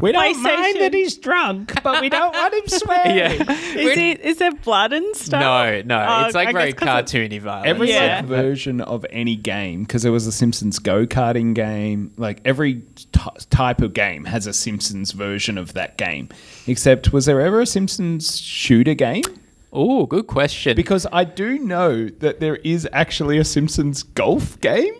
We 0.00 0.12
don't 0.12 0.42
mind 0.42 0.76
PlayStation. 0.76 0.78
that 0.80 0.94
he's 0.94 1.16
drunk, 1.16 1.82
but 1.82 2.00
we 2.02 2.08
don't 2.10 2.34
want 2.34 2.52
him 2.54 2.66
swearing. 2.66 3.16
yeah. 3.16 3.52
Is 3.52 3.96
it? 3.98 4.20
Is 4.20 4.36
there 4.38 4.52
blood 4.52 4.92
and 4.92 5.16
stuff? 5.16 5.40
No, 5.40 5.82
no, 5.82 6.06
Oh, 6.08 6.26
it's 6.26 6.34
like 6.34 6.48
I 6.48 6.52
very 6.52 6.72
guess 6.72 6.80
'cause 6.80 7.14
it- 7.14 7.30
cartoony 7.30 7.40
violence. 7.40 7.66
Every 7.70 7.90
Yeah. 7.90 8.16
like, 8.16 8.24
version 8.26 8.80
of 8.82 9.06
any 9.10 9.33
game, 9.36 9.82
because 9.82 10.02
there 10.02 10.12
was 10.12 10.26
a 10.26 10.32
Simpsons 10.32 10.78
go 10.78 11.06
karting 11.06 11.54
game, 11.54 12.12
like 12.16 12.40
every 12.44 12.82
t- 13.12 13.20
type 13.50 13.80
of 13.82 13.94
game 13.94 14.24
has 14.24 14.46
a 14.46 14.52
Simpsons 14.52 15.12
version 15.12 15.58
of 15.58 15.74
that 15.74 15.96
game. 15.96 16.28
Except, 16.66 17.12
was 17.12 17.26
there 17.26 17.40
ever 17.40 17.60
a 17.60 17.66
Simpsons 17.66 18.38
shooter 18.38 18.94
game? 18.94 19.24
Oh, 19.72 20.06
good 20.06 20.28
question. 20.28 20.76
Because 20.76 21.06
I 21.12 21.24
do 21.24 21.58
know 21.58 22.08
that 22.08 22.38
there 22.40 22.56
is 22.56 22.88
actually 22.92 23.38
a 23.38 23.44
Simpsons 23.44 24.02
golf 24.04 24.60
game. 24.60 24.94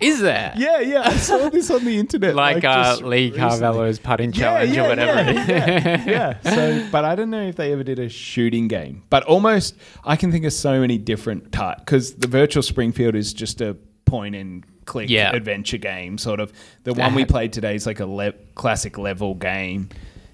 Is 0.00 0.20
there? 0.20 0.52
Yeah, 0.56 0.80
yeah, 0.80 1.02
I 1.04 1.16
saw 1.16 1.48
this 1.50 1.70
on 1.70 1.84
the 1.84 1.98
internet. 1.98 2.34
like, 2.34 2.64
uh, 2.64 2.98
Lee. 3.02 3.30
Carvallo's 3.30 3.98
putting 3.98 4.32
challenge 4.32 4.74
yeah, 4.74 4.84
or 4.84 4.88
whatever. 4.88 5.32
yeah, 5.32 5.98
is. 6.00 6.06
yeah. 6.06 6.38
So, 6.54 6.88
but 6.90 7.04
I 7.04 7.14
don't 7.14 7.30
know 7.30 7.42
if 7.46 7.56
they 7.56 7.72
ever 7.72 7.84
did 7.84 7.98
a 7.98 8.08
shooting 8.08 8.68
game. 8.68 9.02
But 9.10 9.22
almost, 9.24 9.76
I 10.04 10.16
can 10.16 10.30
think 10.32 10.44
of 10.44 10.52
so 10.52 10.80
many 10.80 10.98
different 10.98 11.52
types 11.52 11.80
because 11.80 12.14
the 12.14 12.26
virtual 12.26 12.62
Springfield 12.62 13.14
is 13.14 13.32
just 13.32 13.60
a 13.60 13.76
point 14.04 14.34
and 14.34 14.64
click 14.84 15.08
Yeah. 15.08 15.34
adventure 15.34 15.78
game. 15.78 16.18
Sort 16.18 16.40
of 16.40 16.52
the 16.82 16.92
one 16.92 17.14
we 17.14 17.24
played 17.24 17.52
today 17.52 17.74
is 17.74 17.86
like 17.86 18.00
a 18.00 18.06
le- 18.06 18.32
classic 18.54 18.98
level 18.98 19.34
game. 19.34 19.88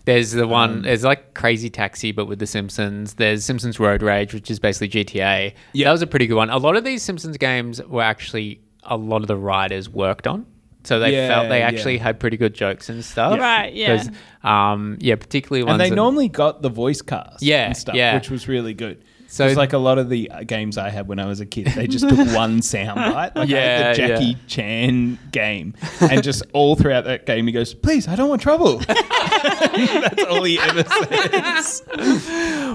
There's 0.06 0.32
the 0.32 0.44
Um, 0.44 0.50
one. 0.50 0.82
There's 0.82 1.04
like 1.04 1.34
Crazy 1.34 1.70
Taxi, 1.70 2.10
but 2.10 2.24
with 2.24 2.38
the 2.40 2.46
Simpsons. 2.46 3.14
There's 3.14 3.44
Simpsons 3.44 3.78
Road 3.78 4.02
Rage, 4.02 4.32
which 4.34 4.50
is 4.50 4.58
basically 4.58 4.88
GTA. 4.88 5.52
Yeah. 5.74 5.84
that 5.86 5.92
was 5.92 6.02
a 6.02 6.06
pretty 6.06 6.26
good 6.26 6.34
one. 6.36 6.50
A 6.50 6.56
lot 6.58 6.76
of 6.76 6.82
these 6.84 7.02
Simpsons 7.02 7.36
games 7.36 7.80
were 7.84 8.02
actually 8.02 8.60
a 8.84 8.96
lot 8.96 9.22
of 9.22 9.28
the 9.28 9.36
writers 9.36 9.88
worked 9.88 10.26
on, 10.26 10.46
so 10.84 10.98
they 10.98 11.12
Yeah, 11.14 11.28
felt 11.28 11.48
they 11.48 11.58
yeah. 11.60 11.66
actually 11.68 11.98
had 11.98 12.18
pretty 12.20 12.36
good 12.36 12.54
jokes 12.54 12.88
and 12.88 13.04
stuff. 13.04 13.38
Right, 13.38 13.72
yeah. 13.74 13.96
'Cause, 13.96 14.10
um, 14.42 14.96
yeah, 15.00 15.16
particularly 15.16 15.62
ones. 15.64 15.72
And 15.74 15.80
they 15.80 15.90
that- 15.90 15.96
normally 15.96 16.28
got 16.28 16.62
the 16.62 16.70
voice 16.70 17.02
cast 17.02 17.42
Yeah, 17.42 17.66
and 17.66 17.76
stuff, 17.76 17.94
yeah. 17.94 18.14
which 18.14 18.30
was 18.30 18.48
really 18.48 18.74
good. 18.74 18.98
So- 19.28 19.44
So 19.44 19.46
it's 19.46 19.56
like 19.56 19.72
a 19.74 19.78
lot 19.78 19.98
of 19.98 20.08
the 20.08 20.28
uh, 20.28 20.42
games 20.42 20.76
I 20.76 20.88
had 20.90 21.06
when 21.06 21.20
I 21.20 21.26
was 21.26 21.38
a 21.38 21.46
kid. 21.46 21.68
They 21.68 21.86
just 21.86 22.08
took 22.08 22.18
one 22.34 22.62
sound 22.62 22.96
bite, 22.96 23.36
like 23.36 23.36
I 23.36 23.44
Yeah, 23.44 23.78
had 23.78 23.94
the 23.94 23.98
Jackie 24.08 24.24
yeah. 24.24 24.34
Chan 24.48 25.18
game, 25.30 25.74
and 26.00 26.20
just 26.24 26.42
all 26.52 26.74
throughout 26.74 27.04
that 27.04 27.26
game 27.26 27.46
he 27.46 27.52
goes, 27.52 27.72
"Please, 27.72 28.08
I 28.08 28.16
don't 28.16 28.28
want 28.28 28.42
trouble." 28.42 28.78
That's 28.88 30.24
all 30.24 30.42
he 30.42 30.58
ever 30.58 30.82
says. 30.82 31.82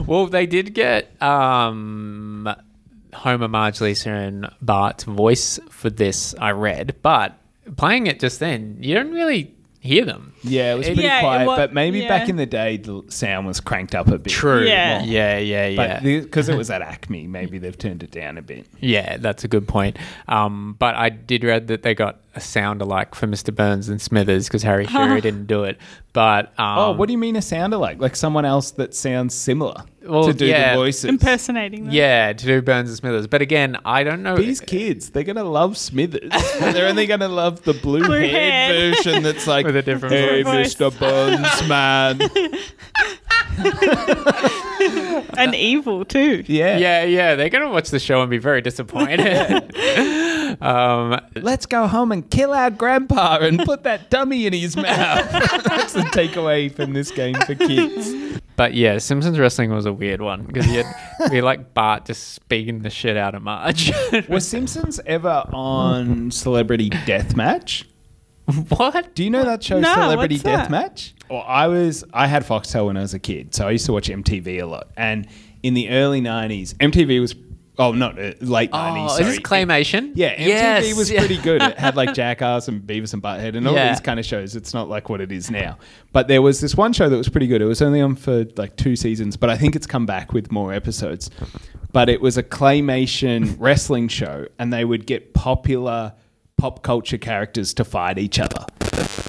Well, 0.08 0.28
they 0.28 0.46
did 0.46 0.74
get 0.74 1.22
um, 1.22 2.48
Homer, 3.16 3.48
Marge, 3.48 3.82
Lisa, 3.82 4.12
and 4.12 4.50
Bart's 4.62 5.04
voice 5.04 5.60
for 5.70 5.90
this. 5.90 6.36
I 6.40 6.52
read, 6.52 6.96
but 7.02 7.38
playing 7.76 8.08
it 8.08 8.20
just 8.20 8.40
then, 8.40 8.78
you 8.82 8.94
don't 8.94 9.12
really 9.12 9.54
hear 9.80 10.06
them. 10.06 10.34
Yeah, 10.46 10.74
it 10.74 10.78
was 10.78 10.88
pretty 10.88 11.02
Yeah, 11.04 11.20
quiet, 11.22 11.46
wa- 11.48 11.56
but 11.56 11.74
maybe 11.74 12.00
yeah. 12.00 12.08
back 12.08 12.30
in 12.30 12.36
the 12.36 12.46
day 12.46 12.78
the 12.78 13.04
sound 13.10 13.48
was 13.48 13.60
cranked 13.60 13.96
up 13.96 14.08
a 14.08 14.18
bit. 14.18 14.32
True. 14.32 14.64
Yeah. 14.66 15.04
Yeah. 15.04 15.38
Yeah. 15.38 15.68
Yeah. 15.68 16.00
Because 16.00 16.50
it 16.50 16.56
was 16.58 16.70
at 16.70 16.82
ACMI, 17.02 17.28
maybe 17.28 17.58
they've 17.58 17.78
turned 17.78 18.04
it 18.04 18.12
down 18.12 18.38
a 18.38 18.42
bit. 18.42 18.66
Yeah, 18.80 19.18
that's 19.18 19.44
a 19.44 19.48
good 19.48 19.68
point. 19.68 19.98
Um, 20.28 20.76
but 20.80 20.96
I 20.96 21.10
did 21.10 21.44
read 21.44 21.68
that 21.68 21.84
they 21.84 21.94
got 21.96 22.20
a 22.38 22.42
sound 22.42 22.82
alike 22.82 23.16
for 23.16 23.28
Mr. 23.28 23.56
Burns 23.56 23.88
and 23.88 24.02
Smithers 24.02 24.48
because 24.48 24.62
Harry 24.64 24.86
Shearer 24.88 25.22
didn't 25.22 25.46
do 25.48 25.64
it. 25.64 25.78
But 26.12 26.48
um, 26.60 26.78
oh, 26.78 26.92
what 26.94 27.08
do 27.08 27.14
you 27.14 27.18
mean 27.18 27.36
a 27.36 27.42
sound 27.42 27.74
alike? 27.74 28.00
Like 28.00 28.16
someone 28.16 28.46
else 28.46 28.72
that 28.72 28.94
sounds 28.94 29.34
similar 29.34 29.84
Well, 30.02 30.26
to 30.26 30.34
do 30.34 30.46
yeah. 30.46 30.72
the 30.72 30.78
voices? 30.80 31.06
Impersonating 31.06 31.86
them. 31.86 31.94
Yeah, 31.94 32.32
to 32.34 32.46
do 32.46 32.62
Burns 32.62 32.90
and 32.90 32.98
Smithers. 32.98 33.28
But 33.28 33.42
again, 33.42 33.78
I 33.86 34.04
don't 34.04 34.22
know. 34.24 34.36
These 34.38 34.62
kids, 34.62 35.10
they're 35.12 35.24
gonna 35.24 35.44
love 35.46 35.78
Smithers. 35.78 36.30
they're 36.60 36.88
only 36.88 37.06
gonna 37.06 37.28
love 37.30 37.64
the 37.64 37.74
blue, 37.74 38.04
Blue 38.06 38.20
haired 38.20 38.32
head. 38.32 38.96
version 38.96 39.24
that's 39.24 39.46
like, 39.48 39.66
With 39.66 39.76
a 39.78 39.82
different 39.82 40.14
"Hey, 40.16 40.35
voice." 40.44 40.76
Mr. 40.76 40.98
Burns, 41.00 41.68
man." 41.68 42.20
And 45.38 45.56
evil 45.56 46.06
too. 46.06 46.44
yeah. 46.48 46.78
yeah, 46.78 47.04
yeah, 47.04 47.36
they're 47.36 47.50
gonna 47.50 47.70
watch 47.70 47.90
the 47.90 48.00
show 48.00 48.22
and 48.22 48.30
be 48.30 48.38
very 48.38 48.62
disappointed. 48.62 49.22
um, 50.62 51.20
Let's 51.36 51.66
go 51.66 51.88
home 51.88 52.12
and 52.12 52.30
kill 52.30 52.54
our 52.54 52.70
grandpa 52.70 53.40
and 53.42 53.60
put 53.60 53.84
that 53.84 54.10
dummy 54.10 54.46
in 54.46 54.54
his 54.54 54.76
mouth. 54.76 55.32
that's 55.64 55.94
the 55.94 56.02
takeaway 56.02 56.74
from 56.74 56.94
this 56.94 57.12
game 57.12 57.36
for 57.36 57.56
kids. 57.56 58.42
but 58.56 58.74
yeah, 58.74 58.98
Simpsons 58.98 59.40
wrestling 59.40 59.72
was 59.72 59.86
a 59.86 59.94
weird 59.94 60.22
one 60.22 60.44
because 60.44 60.68
you 60.68 60.84
had 60.84 61.32
be 61.32 61.42
like 61.42 61.74
Bart 61.74 62.06
just 62.06 62.34
speaking 62.34 62.82
the 62.82 62.90
shit 62.90 63.18
out 63.18 63.36
of 63.36 63.42
Marge. 63.42 63.92
Was 64.30 64.48
Simpsons 64.48 65.00
ever 65.06 65.44
on 65.52 66.32
Celebrity 66.32 66.90
Deathmatch? 66.90 67.86
what? 68.70 69.16
Do 69.16 69.24
you 69.24 69.30
know 69.30 69.44
that 69.44 69.64
show, 69.64 69.80
No, 69.80 69.94
Celebrity 69.94 70.36
what's 70.36 70.44
that? 70.44 70.70
Deathmatch? 70.70 71.14
Well, 71.30 71.44
I 71.48 71.68
was 71.68 72.04
I 72.14 72.28
had 72.28 72.44
Foxtel 72.46 72.88
when 72.88 72.98
I 72.98 73.02
was 73.02 73.14
a 73.14 73.20
kid, 73.20 73.56
so 73.56 73.68
I 73.68 73.72
used 73.72 73.86
to 73.88 73.94
watch 73.94 74.10
MTV 74.10 74.62
a 74.62 74.66
lot. 74.66 74.90
And 74.96 75.28
in 75.64 75.74
the 75.74 75.90
early 75.90 76.22
'90s, 76.22 76.76
MTV 76.76 77.20
was 77.20 77.36
oh 77.80 77.92
not 77.94 78.20
uh, 78.20 78.34
late 78.42 78.72
'90s. 78.72 79.08
Oh, 79.10 79.18
is 79.20 79.28
this 79.28 79.40
claymation? 79.40 80.12
Yeah, 80.14 80.36
MTV 80.36 80.48
Yes. 80.48 80.96
was 80.96 81.10
pretty 81.12 81.38
good. 81.38 81.64
It 81.64 81.80
had 81.80 81.96
like 81.96 82.14
Jackass 82.14 82.68
and 82.68 82.82
Beavis 82.84 83.14
and 83.14 83.24
Butthead 83.24 83.56
and 83.56 83.68
all 83.68 83.74
Yeah. 83.74 83.90
these 83.90 84.00
kind 84.02 84.20
of 84.20 84.26
shows. 84.26 84.56
It's 84.56 84.74
not 84.76 84.88
like 84.88 85.10
what 85.10 85.22
it 85.22 85.32
is 85.32 85.50
now. 85.50 85.78
But 86.14 86.28
there 86.28 86.44
was 86.44 86.62
this 86.62 86.76
one 86.76 86.94
show 86.94 87.10
that 87.10 87.18
was 87.18 87.30
pretty 87.30 87.48
good. 87.48 87.62
It 87.64 87.66
was 87.66 87.82
only 87.82 88.00
on 88.02 88.16
for 88.16 88.46
like 88.58 88.76
two 88.76 88.96
seasons, 88.96 89.36
but 89.38 89.50
I 89.50 89.58
think 89.58 89.76
it's 89.76 89.88
come 89.88 90.06
back 90.06 90.32
with 90.34 90.52
more 90.52 90.72
episodes. 90.72 91.32
But 91.92 92.10
it 92.10 92.22
was 92.22 92.38
a 92.38 92.44
claymation 92.44 93.56
wrestling 93.60 94.10
show, 94.10 94.46
and 94.60 94.72
they 94.72 94.86
would 94.86 95.08
get 95.08 95.34
popular 95.34 96.14
pop 96.58 96.84
culture 96.84 97.18
characters 97.18 97.74
to 97.76 97.84
fight 97.84 98.18
each 98.18 98.40
other. 98.40 98.66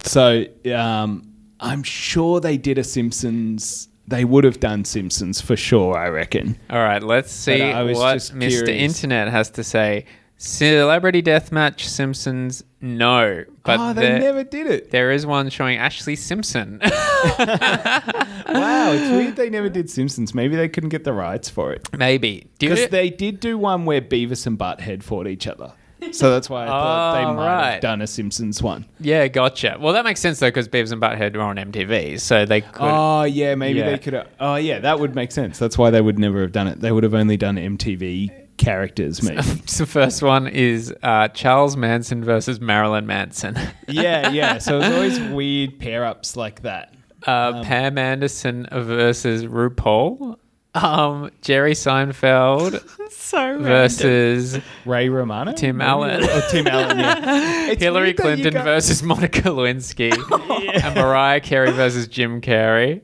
So 0.05 0.45
um, 0.75 1.33
I'm 1.61 1.83
sure 1.83 2.41
they 2.41 2.57
did 2.57 2.79
a 2.79 2.85
Simpsons. 2.85 3.89
They 4.09 4.25
would 4.25 4.45
have 4.45 4.61
done 4.61 4.85
Simpsons 4.85 5.41
for 5.41 5.57
sure. 5.57 5.97
I 5.97 6.09
reckon. 6.09 6.59
All 6.71 6.79
right, 6.79 7.03
let's 7.03 7.33
see 7.33 7.61
what 7.61 8.19
Mr. 8.19 8.39
curious. 8.39 8.69
Internet 8.69 9.29
has 9.29 9.51
to 9.51 9.65
say. 9.65 10.07
Celebrity 10.39 11.23
Deathmatch 11.23 11.81
Simpsons, 11.81 12.63
no. 12.83 13.45
But 13.65 13.81
oh, 13.81 13.93
they 13.95 14.03
there, 14.03 14.19
never 14.19 14.45
did 14.45 14.67
it. 14.67 14.91
there 14.91 15.11
is 15.11 15.25
one 15.25 15.49
showing 15.49 15.79
Ashlee 15.79 16.19
Simpson. 16.19 16.81
Wow, 18.49 18.93
it's 18.93 19.11
weird 19.11 19.37
they 19.37 19.51
never 19.51 19.69
did 19.69 19.91
Simpsons. 19.91 20.35
Maybe 20.35 20.57
they 20.57 20.69
couldn't 20.69 20.91
get 20.91 21.05
the 21.05 21.13
rights 21.13 21.49
for 21.49 21.73
it. 21.73 21.89
Maybe. 21.97 22.47
Because 22.59 22.89
they 22.89 23.11
did 23.11 23.41
do 23.41 23.59
one 23.59 23.85
where 23.85 24.01
Beavis 24.01 24.47
and 24.47 24.59
Butthead 24.59 25.03
fought 25.03 25.27
each 25.27 25.47
other. 25.47 25.73
So 26.13 26.31
that's 26.31 26.49
why 26.51 26.65
I 26.65 26.67
thought 26.67 27.15
they 27.15 27.25
Oh, 27.25 27.35
might 27.35 27.47
right. 27.47 27.73
have 27.75 27.81
done 27.83 28.03
a 28.03 28.07
Simpsons 28.07 28.63
one. 28.63 28.85
yeah, 29.01 29.29
gotcha. 29.29 29.77
Well, 29.81 29.93
that 29.95 30.05
makes 30.05 30.21
sense, 30.21 30.39
though, 30.39 30.49
because 30.49 30.69
Beavis 30.69 30.93
and 30.93 31.01
Butthead 31.01 31.35
were 31.35 31.43
on 31.43 31.57
MTV, 31.57 32.21
so 32.21 32.45
they 32.45 32.61
could. 32.61 32.81
Oh 32.81 33.23
yeah, 33.25 33.55
maybe 33.55 33.79
Yeah. 33.81 33.91
they 33.91 33.99
could. 33.99 34.13
have 34.13 34.29
Oh 34.39 34.57
yeah, 34.57 34.79
that 34.81 35.01
would 35.01 35.15
make 35.15 35.33
sense. 35.33 35.59
That's 35.59 35.77
why 35.79 35.91
they 35.91 36.01
would 36.01 36.19
never 36.19 36.41
have 36.43 36.53
done 36.53 36.69
it. 36.69 36.81
They 36.81 36.93
would 36.93 37.03
have 37.05 37.15
only 37.15 37.37
done 37.37 37.57
MTV 37.57 38.31
characters, 38.57 39.23
maybe. 39.23 39.43
So 39.67 39.85
the 39.85 39.91
first 39.91 40.23
one 40.23 40.47
is 40.47 40.95
uh, 41.03 41.29
Charles 41.29 41.77
Manson 41.77 42.23
versus 42.25 42.61
Marilyn 42.61 43.07
Manson. 43.07 43.57
yeah, 43.89 44.31
yeah. 44.31 44.59
So 44.59 44.79
it's 44.81 44.95
always 44.95 45.21
weird 45.35 45.79
pair 45.79 46.05
ups 46.05 46.37
like 46.37 46.63
that. 46.63 46.95
Uh, 47.27 47.63
Pam 47.65 47.99
Anderson 47.99 48.69
versus 48.71 49.45
RuPaul. 49.47 50.37
Um, 50.83 51.31
Jerry 51.43 51.73
Seinfeld 51.73 52.83
So 53.11 53.59
versus 53.59 54.59
Ray 54.85 55.09
Romano, 55.09 55.53
Tim 55.53 55.79
Maybe? 55.79 55.89
Allen. 55.89 56.23
or 56.25 56.41
Tim 56.51 56.67
Allen. 56.67 56.99
Yeah. 56.99 57.75
Hillary 57.79 58.07
weird 58.07 58.17
that 58.19 58.23
you 58.23 58.35
Clinton 58.35 58.53
got- 58.55 58.65
versus 58.65 59.03
Monica 59.03 59.41
Lewinsky. 59.43 60.13
and 60.85 60.95
Mariah 60.95 61.41
Carey 61.41 61.73
versus 61.73 62.07
Jim 62.09 62.41
Carrey. 62.41 63.01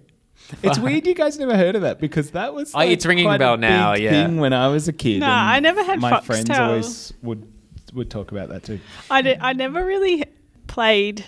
It's 0.63 0.79
weird 0.79 1.07
you 1.07 1.15
guys 1.15 1.39
never 1.39 1.57
heard 1.57 1.77
of 1.77 1.83
that 1.83 1.99
because 1.99 2.33
that 2.33 2.53
was. 2.53 2.73
Oh, 2.75 2.81
it's 2.81 3.07
ringing 3.07 3.25
a 3.25 3.29
quite 3.31 3.39
bell 3.39 3.57
now, 3.57 3.95
big 3.95 4.03
yeah. 4.03 4.11
Thing 4.27 4.37
when 4.37 4.53
I 4.53 4.69
was 4.69 4.87
a 4.87 4.93
kid. 4.93 5.21
No, 5.21 5.27
I 5.27 5.61
never 5.61 5.83
had 5.83 5.99
My 5.99 6.21
friends 6.21 6.51
Foxtel. 6.51 6.61
always 6.69 7.13
would 7.23 7.51
would 7.95 8.11
talk 8.11 8.33
about 8.33 8.51
that 8.51 8.63
too. 8.63 8.79
I, 9.11 9.23
did, 9.23 9.39
I 9.41 9.55
never 9.55 9.83
really 9.85 10.25
played 10.67 11.25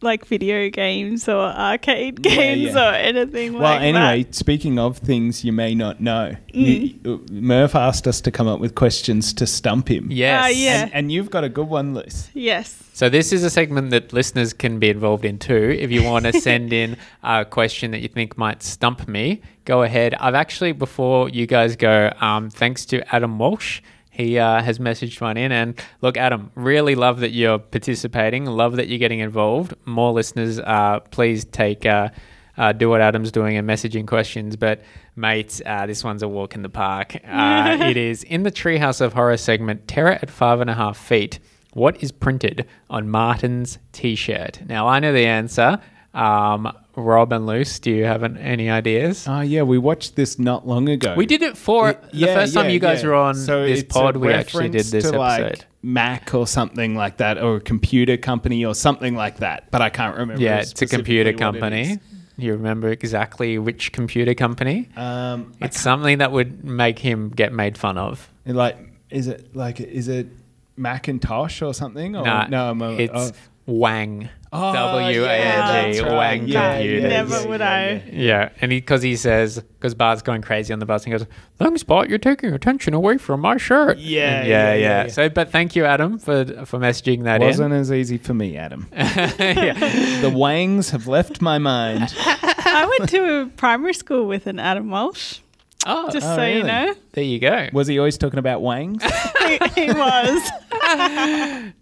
like 0.00 0.24
video 0.26 0.70
games 0.70 1.28
or 1.28 1.46
arcade 1.46 2.22
games 2.22 2.74
yeah. 2.74 2.90
or 2.90 2.94
anything 2.94 3.52
like 3.54 3.60
that. 3.60 3.62
Well, 3.62 3.72
like 3.74 3.82
anyway, 3.82 4.22
that. 4.24 4.34
speaking 4.34 4.78
of 4.78 4.98
things 4.98 5.44
you 5.44 5.52
may 5.52 5.74
not 5.74 6.00
know, 6.00 6.36
Mm. 6.54 7.04
you, 7.04 7.24
Murph 7.30 7.74
asked 7.74 8.06
us 8.08 8.20
to 8.22 8.30
come 8.30 8.48
up 8.48 8.58
with 8.60 8.74
questions 8.74 9.32
to 9.34 9.46
stump 9.46 9.88
him. 9.88 10.08
Yes. 10.10 10.42
Ah, 10.44 10.48
yeah. 10.48 10.82
And, 10.84 10.94
and 10.94 11.12
you've 11.12 11.30
got 11.30 11.44
a 11.44 11.48
good 11.48 11.68
one, 11.68 11.94
Luce. 11.94 12.30
Yes. 12.34 12.82
So 12.92 13.08
this 13.08 13.32
is 13.32 13.44
a 13.44 13.50
segment 13.50 13.90
that 13.90 14.12
listeners 14.12 14.52
can 14.52 14.78
be 14.78 14.88
involved 14.90 15.24
in 15.24 15.38
too. 15.38 15.76
If 15.78 15.90
you 15.90 16.02
want 16.02 16.24
to 16.26 16.32
send 16.40 16.72
in 16.72 16.96
a 17.22 17.44
question 17.44 17.90
that 17.92 18.00
you 18.00 18.08
think 18.08 18.36
might 18.36 18.62
stump 18.62 19.06
me, 19.06 19.40
go 19.64 19.82
ahead. 19.82 20.14
I've 20.14 20.34
actually, 20.34 20.72
before 20.72 21.28
you 21.28 21.46
guys 21.46 21.76
go, 21.76 22.12
um, 22.20 22.50
thanks 22.50 22.84
to 22.86 23.14
Adam 23.14 23.38
Walsh. 23.38 23.80
He 24.18 24.36
uh, 24.36 24.60
has 24.60 24.80
messaged 24.80 25.20
one 25.20 25.36
in, 25.36 25.52
and 25.52 25.80
look, 26.00 26.16
Adam, 26.16 26.50
really 26.56 26.96
love 26.96 27.20
that 27.20 27.30
you're 27.30 27.60
participating. 27.60 28.46
Love 28.46 28.74
that 28.74 28.88
you're 28.88 28.98
getting 28.98 29.20
involved. 29.20 29.74
More 29.84 30.12
listeners, 30.12 30.58
uh, 30.58 30.98
please 31.12 31.44
take 31.44 31.86
uh, 31.86 32.08
uh, 32.56 32.72
do 32.72 32.90
what 32.90 33.00
Adam's 33.00 33.30
doing 33.30 33.56
and 33.56 33.68
messaging 33.68 34.08
questions. 34.08 34.56
But 34.56 34.82
mate, 35.14 35.62
uh, 35.64 35.86
this 35.86 36.02
one's 36.02 36.24
a 36.24 36.28
walk 36.28 36.56
in 36.56 36.62
the 36.62 36.68
park. 36.68 37.16
Uh, 37.28 37.78
it 37.80 37.96
is 37.96 38.24
in 38.24 38.42
the 38.42 38.50
Treehouse 38.50 39.00
of 39.00 39.12
Horror 39.12 39.36
segment. 39.36 39.86
Terror 39.86 40.18
at 40.20 40.30
five 40.30 40.60
and 40.60 40.68
a 40.68 40.74
half 40.74 40.96
feet. 40.96 41.38
What 41.74 42.02
is 42.02 42.10
printed 42.10 42.66
on 42.90 43.08
Martin's 43.08 43.78
t-shirt? 43.92 44.62
Now 44.66 44.88
I 44.88 44.98
know 44.98 45.12
the 45.12 45.26
answer. 45.26 45.78
Um, 46.14 46.72
Rob 46.96 47.32
and 47.32 47.46
Luce, 47.46 47.78
do 47.78 47.90
you 47.90 48.04
have 48.04 48.22
an, 48.22 48.36
any 48.38 48.68
ideas? 48.70 49.26
Oh, 49.28 49.40
yeah, 49.40 49.62
we 49.62 49.78
watched 49.78 50.16
this 50.16 50.38
not 50.38 50.66
long 50.66 50.88
ago. 50.88 51.14
we 51.16 51.26
did 51.26 51.42
it 51.42 51.56
for 51.56 51.90
It- 51.90 52.12
the 52.12 52.26
first 52.26 52.54
time 52.54 52.70
you 52.70 52.80
guys 52.80 53.02
yeah. 53.02 53.08
were 53.08 53.14
on 53.14 53.34
So 53.34 53.64
this 53.66 53.84
pod. 53.84 54.16
We 54.16 54.32
actually 54.32 54.68
did 54.70 54.86
this 54.86 55.04
episode. 55.04 55.18
Like 55.18 55.64
Mac 55.82 56.34
or 56.34 56.46
something 56.46 56.96
like 56.96 57.18
that, 57.18 57.38
or 57.38 57.56
a 57.56 57.60
computer 57.60 58.16
company 58.16 58.64
or 58.64 58.74
something 58.74 59.14
like 59.14 59.38
that. 59.38 59.70
But 59.70 59.80
I 59.80 59.90
can't 59.90 60.16
remember. 60.16 60.42
yeah, 60.42 60.58
it's 60.58 60.82
a 60.82 60.86
computer 60.86 61.30
specifically 61.30 61.62
what 61.62 61.72
it 61.72 61.80
company. 61.88 61.98
You 62.36 62.52
remember 62.52 62.88
exactly 62.88 63.58
which 63.58 63.92
computer 63.92 64.32
company? 64.34 64.88
Um, 64.96 65.52
It's 65.60 65.80
something 65.80 66.18
that 66.18 66.30
would 66.32 66.64
make 66.64 66.98
him 66.98 67.30
get 67.30 67.52
made 67.52 67.76
fun 67.78 67.98
of. 67.98 68.28
like, 68.46 68.76
is 69.10 69.26
it 69.28 69.54
like 69.54 69.80
is 69.80 70.08
it 70.08 70.28
Macintosh 70.76 71.62
or 71.62 71.74
something? 71.74 72.16
Or, 72.16 72.24
Nah, 72.24 72.46
no, 72.46 72.70
I'm 72.70 72.80
a, 72.82 72.92
it's 72.92 73.12
oh. 73.14 73.30
Wang. 73.66 74.28
Oh, 74.52 74.72
W 74.72 75.24
A 75.24 75.26
yeah, 75.26 75.82
N 75.84 75.92
G. 75.92 75.98
that's 75.98 76.08
right. 76.08 76.16
Wang 76.16 76.48
Yeah, 76.48 76.72
Computers. 76.74 77.02
yeah, 77.02 77.08
Never 77.08 77.48
would 77.48 77.60
I. 77.60 77.90
yeah. 77.90 78.02
Yeah, 78.12 78.48
and 78.60 78.70
because 78.70 79.02
he, 79.02 79.14
says, 79.16 79.62
because 79.78 79.94
Bart's 79.94 80.22
going 80.22 80.42
crazy 80.42 80.72
on 80.72 80.78
the 80.78 80.86
bus, 80.86 81.04
and 81.04 81.12
he 81.12 81.18
goes, 81.18 81.26
"Thanks, 81.58 81.82
Bart, 81.82 82.08
you're 82.08 82.18
taking 82.18 82.52
attention 82.54 82.94
away 82.94 83.18
from 83.18 83.40
my 83.40 83.56
shirt." 83.58 83.98
Yeah, 83.98 84.40
And 84.40 84.48
yeah, 84.48 84.74
yeah, 84.74 85.02
yeah. 85.04 85.08
So, 85.08 85.28
but 85.28 85.50
thank 85.50 85.76
you, 85.76 85.84
Adam, 85.84 86.18
for 86.18 86.44
for 86.64 86.78
messaging 86.78 87.24
that 87.24 87.40
Wasn't 87.40 87.74
as 87.74 87.92
easy 87.92 88.16
for 88.18 88.32
me, 88.34 88.56
Adam. 88.56 88.88
the 88.92 90.30
Wangs 90.34 90.90
have 90.90 91.06
left 91.06 91.40
my 91.42 91.58
mind. 91.58 92.14
I 92.18 92.86
went 92.98 93.10
to 93.10 93.40
a 93.42 93.46
primary 93.46 93.94
school 93.94 94.26
with 94.26 94.46
an 94.46 94.58
Adam 94.58 94.90
Walsh, 94.90 95.40
Oh, 95.86 96.10
just 96.10 96.26
Oh, 96.26 96.36
so 96.36 96.44
you 96.44 96.62
know. 96.64 96.94
there 97.12 97.24
you 97.24 97.38
go. 97.38 97.68
Was 97.72 97.86
he 97.86 97.98
always 97.98 98.18
talking 98.18 98.38
about 98.38 98.60
Wangs? 98.62 99.02
he, 99.46 99.58
he 99.74 99.92
was. 99.92 100.50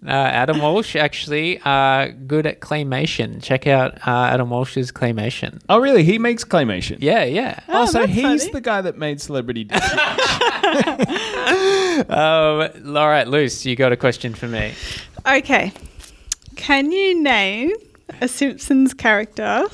Uh, 0.07 0.11
Adam 0.11 0.61
Walsh, 0.61 0.95
actually, 0.97 1.61
uh, 1.65 2.09
good 2.27 2.47
at 2.47 2.61
claymation. 2.61 3.43
Check 3.43 3.67
out 3.67 3.95
uh, 4.07 4.31
Adam 4.33 4.51
Walsh's 4.51 4.91
claymation. 4.93 5.61
oh, 5.69 5.79
really? 5.81 6.03
He 6.05 6.19
makes 6.19 6.45
claymation. 6.45 6.97
Yeah, 7.01 7.25
yeah. 7.25 7.61
Oh, 7.69 7.83
Oh, 7.83 7.87
so 7.87 8.07
he's 8.07 8.43
funny. 8.43 8.53
the 8.53 8.61
guy 8.61 8.81
that 8.83 8.97
made 8.99 9.21
Celebrity 9.21 9.65
Deathmatch. 10.77 12.11
Um, 12.11 12.97
all 12.97 13.09
right, 13.09 13.27
Luce, 13.29 13.65
you 13.67 13.77
got 13.77 13.93
a 13.93 13.97
question 13.97 14.35
for 14.35 14.47
me? 14.49 14.75
Okay. 15.27 15.73
Can 16.57 16.91
you 16.93 17.21
name 17.23 17.73
a 18.21 18.29
Simpsons 18.29 18.95
character 18.95 19.67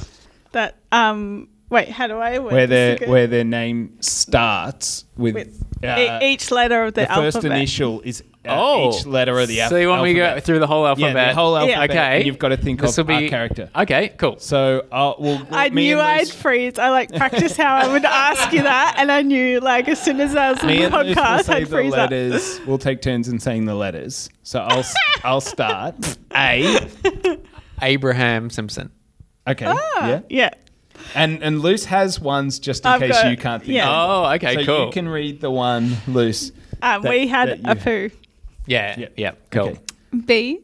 that 0.53 0.77
um 0.93 1.49
wait, 1.73 1.89
how 1.89 2.07
do 2.07 2.19
I 2.19 2.39
word 2.39 2.53
where 2.53 2.67
this 2.69 2.75
their 2.77 2.95
again? 2.97 3.11
where 3.11 3.27
their 3.27 3.45
name 3.45 3.97
starts 4.01 5.05
with, 5.17 5.35
with 5.35 5.65
uh, 5.83 6.19
e- 6.23 6.33
each 6.33 6.51
letter 6.53 6.85
of 6.85 6.95
the, 6.95 7.11
alphabet. 7.11 7.33
the 7.33 7.41
first 7.41 7.45
initial 7.45 8.01
is 8.03 8.23
uh, 8.45 8.49
Oh, 8.49 8.91
each 8.99 9.07
letter 9.07 9.39
of 9.39 9.47
the 9.49 9.61
alphabet. 9.61 9.77
So 9.79 9.81
you 9.81 9.89
want 9.89 10.03
me 10.03 10.15
to 10.15 10.19
go 10.19 10.41
through 10.41 10.59
the 10.59 10.67
whole 10.67 10.85
alphabet? 10.87 11.15
Yeah, 11.15 11.29
the 11.29 11.35
whole 11.35 11.55
Yeah. 11.55 11.61
alphabet. 11.81 11.91
Okay. 11.91 12.17
and 12.19 12.27
you've 12.27 12.39
got 12.41 12.49
to 12.49 12.57
think 12.57 12.81
This 12.81 12.99
of 12.99 13.07
will 13.09 13.17
be 13.17 13.25
our 13.25 13.31
character. 13.31 13.71
Okay, 13.75 14.09
cool. 14.19 14.39
So 14.39 14.85
uh, 14.91 15.15
we'll, 15.19 15.41
I 15.51 15.69
knew 15.69 16.01
I'd 16.01 16.21
Luce- 16.23 16.35
freeze. 16.35 16.79
I 16.79 16.91
like 16.91 17.13
practice 17.15 17.57
how 17.57 17.75
I 17.77 17.87
would 17.93 18.05
ask 18.05 18.53
you 18.53 18.63
that, 18.63 18.97
and 18.99 19.11
I 19.13 19.23
knew 19.23 19.61
like 19.61 19.89
as 19.89 20.01
soon 20.03 20.21
as 20.21 20.35
I 20.37 20.51
was 20.53 20.61
on 20.61 20.67
Me 20.67 20.79
the 20.79 20.85
and 20.87 20.95
Luce 20.95 21.05
will 21.17 21.23
podcast, 21.23 21.45
say 21.45 21.53
I'd 21.55 21.63
the 21.67 21.71
freeze 21.71 21.93
up. 21.93 22.11
letters. 22.11 22.61
We'll 22.67 22.79
take 22.79 23.01
turns 23.01 23.29
in 23.29 23.39
saying 23.39 23.65
the 23.67 23.75
letters. 23.77 24.29
So 24.43 24.61
I'll 24.61 24.81
s- 24.81 24.95
I'll 25.25 25.41
start. 25.41 25.95
A. 26.35 26.89
Abraham 27.83 28.51
Simpson. 28.51 28.91
Okay. 29.47 29.67
Ah, 29.67 30.09
Yeah. 30.09 30.21
yeah. 30.29 30.51
And 31.15 31.43
and 31.43 31.61
Luce 31.61 31.85
has 31.87 32.19
ones 32.21 32.59
just 32.59 32.85
in 32.85 32.93
I've 32.93 33.01
case 33.01 33.13
got- 33.13 33.31
you 33.31 33.37
can't 33.37 33.63
think. 33.63 33.75
yeah. 33.75 33.89
of 33.91 34.11
Oh, 34.27 34.33
okay, 34.35 34.55
so 34.57 34.65
cool. 34.65 34.87
you 34.87 34.93
can 34.93 35.09
read 35.09 35.41
the 35.41 35.51
one 35.51 35.97
Luce. 36.09 36.51
Um, 36.83 37.03
That- 37.03 37.11
we 37.11 37.27
had 37.29 37.49
that 37.49 37.59
you 37.59 37.65
a 37.65 37.69
have. 37.69 37.85
poo. 37.85 38.11
Yeah, 38.67 38.95
Yeah. 38.99 39.09
yeah, 39.17 39.31
cool. 39.51 39.69
Okay. 39.69 39.79
B. 40.27 40.59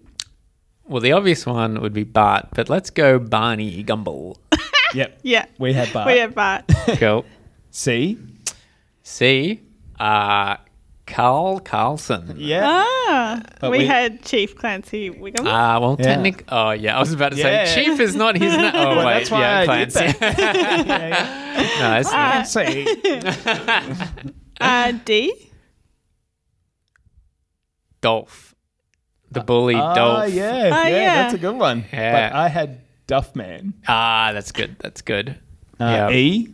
Well, 0.87 1.01
the 1.03 1.12
obvious 1.12 1.44
one 1.46 1.81
would 1.83 1.92
be 1.92 2.05
Bart, 2.05 2.48
but 2.55 2.68
let's 2.68 2.90
go 2.90 3.18
Barney 3.18 3.83
Gumble. 3.83 4.38
Yep. 4.94 5.18
Yeah. 5.22 5.44
We 5.59 5.74
had 5.74 5.92
Bart. 5.92 6.07
We 6.07 6.18
had 6.18 6.35
Bart. 6.35 6.64
Cool. 6.96 7.27
C. 7.70 8.16
C. 9.03 9.61
Uh, 10.01 10.57
Carl 11.09 11.59
Carlson. 11.61 12.35
Yeah. 12.38 12.62
ah, 12.64 13.40
But 13.61 13.71
we, 13.73 13.79
we- 13.79 13.87
had 13.87 14.23
Chief 14.23 14.55
Clancy 14.55 15.11
Wiggum. 15.11 15.40
Uh, 15.47 15.81
well, 15.81 15.97
Yeah. 15.99 16.05
technic. 16.05 16.44
Oh, 16.49 16.71
yeah. 16.71 16.97
I 16.97 17.01
was 17.01 17.12
about 17.12 17.33
to 17.33 17.38
Yeah. 17.38 17.64
say 17.64 17.85
Chief 17.85 17.99
is 18.01 18.14
not 18.14 18.37
his 18.37 18.55
name. 18.57 18.71
Oh, 18.75 18.97
Well, 18.97 19.07
wait. 19.07 19.14
that's 19.14 19.31
why 19.31 19.40
yeah, 19.40 19.59
I 19.73 19.85
did 19.85 19.92
Clancy. 19.92 20.18
yeah, 20.21 21.09
yeah. 21.68 22.03
nice. 22.03 22.53
C. 22.53 22.87
uh, 24.61 24.92
D. 25.05 25.33
Dolph. 28.01 28.55
The 29.31 29.40
bully 29.40 29.75
Ah, 29.75 29.94
Dolph. 29.94 30.33
yeah, 30.33 30.71
Ah, 30.73 30.87
yeah, 30.87 30.88
yeah. 30.88 31.14
that's 31.23 31.35
a 31.35 31.38
good 31.38 31.57
one. 31.57 31.85
Yeah. 31.92 32.31
But 32.31 32.37
I 32.37 32.49
had 32.49 32.81
Duffman. 33.07 33.75
Ah, 33.87 34.31
that's 34.33 34.53
good. 34.53 34.77
That's 34.79 35.03
good. 35.03 35.37
Uh, 35.81 35.85
yeah. 35.85 36.11
E. 36.11 36.49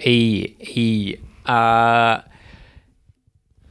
E. 0.00 0.54
E. 0.60 1.16
Uh, 1.46 2.20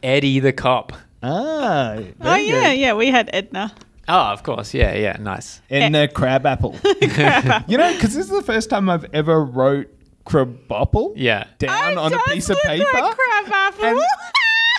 Eddie 0.03 0.39
the 0.39 0.53
cop. 0.53 0.93
Ah. 1.23 1.95
Oh 2.21 2.35
yeah, 2.35 2.69
good. 2.71 2.79
yeah. 2.79 2.93
We 2.93 3.09
had 3.09 3.29
Edna. 3.33 3.73
Oh, 4.09 4.19
of 4.33 4.43
course. 4.43 4.73
Yeah, 4.73 4.93
yeah. 4.95 5.15
Nice. 5.19 5.61
Edna 5.69 6.09
Krabappel. 6.09 6.73
you 7.69 7.77
know, 7.77 7.93
because 7.93 8.13
this 8.13 8.25
is 8.25 8.31
the 8.31 8.41
first 8.43 8.69
time 8.69 8.89
I've 8.89 9.05
ever 9.13 9.43
wrote 9.43 9.87
Krabappel 10.25 11.13
Yeah. 11.15 11.45
down 11.57 11.93
It 11.93 11.97
on 11.97 12.13
a 12.13 12.17
does 12.17 12.33
piece 12.33 12.49
of 12.49 12.55
look 12.57 12.63
paper. 12.63 12.85
Like 12.93 13.15
crab 13.15 13.45
apple. 13.53 13.85
And- 13.85 14.01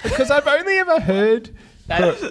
because 0.03 0.31
I've 0.31 0.47
only 0.47 0.77
ever 0.77 1.01
heard 1.01 1.54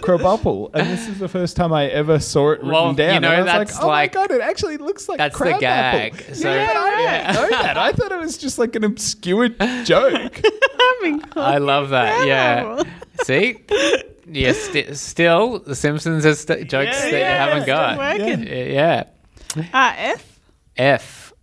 Cro- 0.02 0.72
and 0.74 0.88
this 0.90 1.08
is 1.08 1.20
the 1.20 1.28
first 1.28 1.56
time 1.56 1.72
I 1.74 1.86
ever 1.88 2.20
saw 2.20 2.52
it 2.52 2.60
written 2.60 2.70
Well, 2.72 2.94
down. 2.94 3.14
you 3.16 3.20
know, 3.20 3.32
and 3.32 3.48
I 3.50 3.60
was 3.60 3.68
that's 3.70 3.76
like, 3.78 3.84
oh 3.84 3.88
like- 3.88 4.16
my 4.16 4.22
god, 4.28 4.32
it 4.32 4.42
actually 4.42 4.78
looks 4.78 5.08
like 5.08 5.18
That's 5.20 5.38
the 5.38 5.58
gag. 5.60 6.14
apple. 6.16 6.36
So- 6.36 6.52
yeah, 6.54 6.68
but 6.74 6.76
I 6.78 7.02
Yeah. 7.02 7.32
didn't 7.34 7.52
know 7.52 7.58
that. 7.62 7.78
I 7.78 7.92
thought 7.92 8.12
it 8.12 8.20
was 8.20 8.38
just 8.38 8.58
like 8.58 8.76
an 8.76 8.84
obscure 8.84 9.50
joke. 9.84 10.42
I 11.36 11.58
love 11.60 11.90
that. 11.90 12.26
Yeah. 12.28 12.82
See? 13.24 13.58
Yes, 14.26 14.58
sti 14.62 14.94
still, 14.94 15.60
The 15.60 15.76
Simpsons 15.76 16.24
has 16.24 16.40
st- 16.40 16.70
jokes 16.70 16.96
Yeah, 17.06 17.12
that 17.12 17.12
yeah, 17.12 17.34
you 17.46 17.50
haven't 17.50 17.64
still 17.64 17.76
got. 17.76 17.98
working. 17.98 18.48
Yeah. 18.48 19.04
Uh, 19.74 19.94
F. 19.98 20.40
F. 20.78 21.34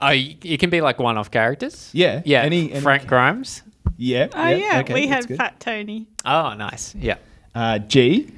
Oh, 0.00 0.08
y- 0.08 0.36
it 0.42 0.58
can 0.60 0.68
be 0.68 0.80
like 0.82 0.98
one-off 0.98 1.30
characters. 1.30 1.88
Yeah, 1.94 2.20
Yeah. 2.24 2.42
any- 2.42 2.72
any- 2.72 2.80
Frank 2.80 3.06
Grimes. 3.06 3.62
Yeah. 3.96 4.28
Oh 4.34 4.48
yeah, 4.48 4.80
okay, 4.80 4.94
we 4.94 5.06
that's 5.06 5.24
had 5.24 5.28
good. 5.28 5.36
Fat 5.38 5.60
Tony. 5.60 6.06
Oh, 6.24 6.54
nice. 6.54 6.94
Yeah. 6.94 7.16
Uh, 7.54 7.78
G. 7.78 8.32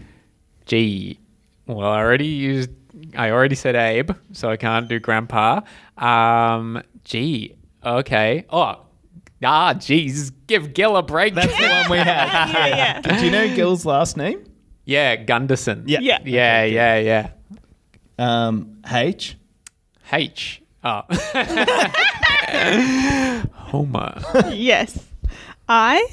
G. 0.67 1.19
Well, 1.67 1.89
I 1.89 1.99
already 2.01 2.27
used. 2.27 2.71
I 3.17 3.31
already 3.31 3.55
said 3.55 3.77
Abe, 3.77 4.11
so 4.33 4.51
I 4.51 4.57
can't 4.57 4.89
do 4.89 4.99
Grandpa. 4.99 5.61
Um, 5.99 6.83
G. 7.05 7.55
Okay. 7.85 8.45
Oh, 8.51 8.81
ah, 9.45 9.75
geez. 9.75 10.31
Give 10.47 10.73
Gil 10.75 10.97
a 10.97 11.03
break. 11.03 11.35
That's 11.35 11.57
the 11.57 11.69
one 11.69 11.91
we 11.91 11.99
had. 11.99 12.27
Yeah, 12.53 12.67
yeah. 12.67 13.01
Do 13.19 13.25
you 13.25 13.31
know 13.31 13.55
Gil's 13.55 13.85
last 13.87 14.17
name? 14.17 14.45
yeah, 14.85 15.17
Gunderson. 15.17 15.85
Yeah. 15.87 16.01
Yeah. 16.01 16.19
Yeah, 16.25 16.65
yeah, 16.65 16.99
yeah. 16.99 17.31
Um, 18.19 18.83
H. 18.91 19.37
H. 20.13 20.63
Oh. 20.85 21.03
Homer. 23.55 24.21
yes. 24.53 25.06
I. 25.69 26.07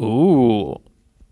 Ooh. 0.00 0.76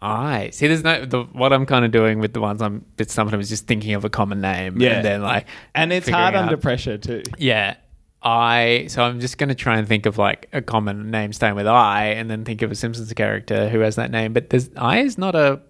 I 0.02 0.50
see. 0.50 0.68
There's 0.68 0.85
no 0.85 1.04
the 1.07 1.22
what 1.24 1.52
I'm 1.52 1.64
kind 1.64 1.85
of 1.85 1.90
doing 1.90 2.18
with 2.18 2.35
the 2.35 2.40
ones 2.40 2.61
I'm 2.61 2.76
a 2.76 2.80
bit 2.96 3.11
stumped 3.11 3.33
on 3.33 3.40
is 3.40 3.48
just 3.48 3.66
thinking 3.66 3.94
of 3.94 4.04
a 4.04 4.11
common 4.11 4.40
name, 4.42 4.78
Yeah. 4.80 4.96
and 4.96 5.04
then 5.04 5.22
like, 5.22 5.46
And 5.74 5.92
it's 5.92 6.07
figuring 6.07 6.22
hard 6.22 6.35
out- 6.35 6.42
under 6.44 6.57
pressure 6.59 6.98
too. 6.98 7.22
Yeah, 7.38 7.76
I. 8.22 8.85
So 8.88 9.02
I'm 9.02 9.18
just 9.20 9.38
gonna 9.38 9.54
try 9.54 9.78
and 9.78 9.88
think 9.88 10.04
of 10.04 10.18
like 10.18 10.48
a 10.52 10.61
common 10.61 11.11
name 11.11 11.33
starting 11.33 11.57
with 11.57 11.66
I, 11.66 12.09
and 12.09 12.30
then 12.30 12.44
think 12.44 12.61
of 12.61 12.70
a 12.70 12.74
Simpsons 12.74 13.11
character 13.14 13.70
who 13.70 13.80
has 13.80 13.96
that 13.96 14.11
name. 14.11 14.35
But 14.35 14.50
there's 14.50 14.68
I 14.76 14.98
is 15.00 15.16
not 15.16 15.35
a 15.35 15.61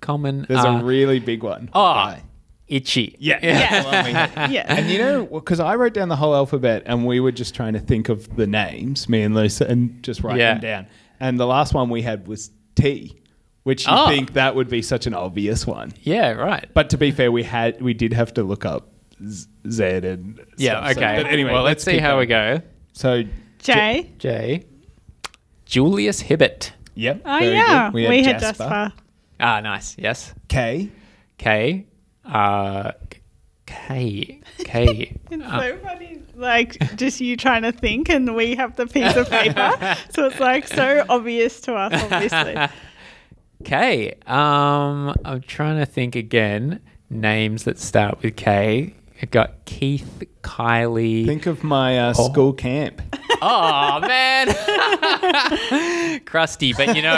common. 0.00 0.46
There's 0.48 0.64
uh, 0.64 0.78
a 0.80 0.82
really 0.84 1.20
big 1.20 1.42
one. 1.42 1.68
oh, 1.74 1.82
I. 1.82 2.22
itchy. 2.68 3.16
Yeah. 3.18 3.38
that's 3.40 3.84
the 3.86 3.92
one 3.92 4.04
we 4.04 4.12
had. 4.12 4.50
Yeah. 4.50 4.64
And 4.68 4.88
you 4.90 4.98
know, 4.98 5.24
because 5.26 5.60
I 5.60 5.74
wrote 5.76 5.94
down 5.94 6.08
the 6.08 6.16
whole 6.16 6.34
alphabet 6.34 6.82
and 6.86 7.06
we 7.06 7.20
were 7.20 7.32
just 7.32 7.54
trying 7.54 7.74
to 7.74 7.80
think 7.80 8.08
of 8.08 8.34
the 8.36 8.46
names, 8.46 9.08
me 9.08 9.22
and 9.22 9.34
Lisa, 9.34 9.66
and 9.66 10.02
just 10.02 10.22
write 10.22 10.38
Yeah. 10.38 10.54
them 10.54 10.60
down. 10.62 10.86
And 11.20 11.38
the 11.38 11.46
last 11.46 11.74
one 11.74 11.90
we 11.90 12.02
had 12.02 12.26
was 12.26 12.50
T, 12.74 13.20
which 13.62 13.86
you 13.86 13.92
Oh. 13.94 14.08
think 14.08 14.32
that 14.34 14.54
would 14.54 14.68
be 14.68 14.82
such 14.82 15.06
an 15.06 15.14
obvious 15.14 15.66
one. 15.66 15.92
Yeah. 16.02 16.32
Right. 16.32 16.66
But 16.74 16.90
to 16.90 16.98
be 16.98 17.10
fair, 17.10 17.30
we 17.30 17.42
had 17.42 17.80
we 17.82 17.94
did 17.94 18.12
have 18.12 18.34
to 18.34 18.42
look 18.42 18.64
up 18.64 18.88
Z 19.26 19.46
Z 19.70 19.84
and 19.84 20.40
yeah. 20.56 20.80
stuff. 20.80 20.94
So- 20.94 21.00
Okay. 21.00 21.22
but 21.22 21.30
anyway, 21.32 21.52
well, 21.52 21.62
let's, 21.62 21.84
see 21.84 21.92
keep 21.92 22.00
how 22.00 22.18
we 22.18 22.26
go. 22.26 22.60
So 22.94 23.22
J. 23.58 24.10
J. 24.18 24.64
Julius 25.64 26.20
Hibbert. 26.20 26.72
yep. 26.94 27.22
Oh 27.24 27.38
yeah, 27.38 27.90
good. 27.90 28.08
we, 28.08 28.22
had 28.22 28.38
Jasper. 28.40 28.92
Ah, 29.40 29.60
nice. 29.60 29.96
Yes. 29.98 30.32
K. 30.48 30.90
K. 31.38 31.86
Uh, 32.24 32.92
K. 33.66 34.40
K. 34.58 35.16
It's 35.30 35.42
Uh, 35.44 35.60
so 35.60 35.78
funny, 35.78 36.20
like 36.36 36.96
just 36.96 37.20
you 37.20 37.36
trying 37.36 37.62
to 37.62 37.72
think, 37.72 38.08
and 38.08 38.34
we 38.34 38.54
have 38.54 38.76
the 38.76 38.86
piece 38.86 39.16
of 39.16 39.28
paper, 39.28 39.96
so 40.10 40.26
it's 40.26 40.40
like 40.40 40.66
so 40.68 41.04
obvious 41.08 41.60
to 41.62 41.74
us, 41.74 41.92
obviously. 42.02 42.56
K. 43.64 44.14
Um, 44.26 45.14
I'm 45.24 45.40
trying 45.46 45.78
to 45.78 45.86
think 45.86 46.16
again. 46.16 46.80
Names 47.10 47.64
that 47.64 47.78
start 47.78 48.22
with 48.22 48.36
K. 48.36 48.94
I 49.22 49.26
got 49.26 49.64
Keith, 49.64 50.24
Kylie. 50.42 51.24
Think 51.24 51.46
of 51.46 51.62
my 51.64 51.98
uh, 51.98 52.12
school 52.14 52.52
camp. 52.52 53.00
oh 53.42 54.00
man, 54.00 54.48
Krusty. 56.24 56.76
But 56.76 56.96
you 56.96 57.02
know, 57.02 57.14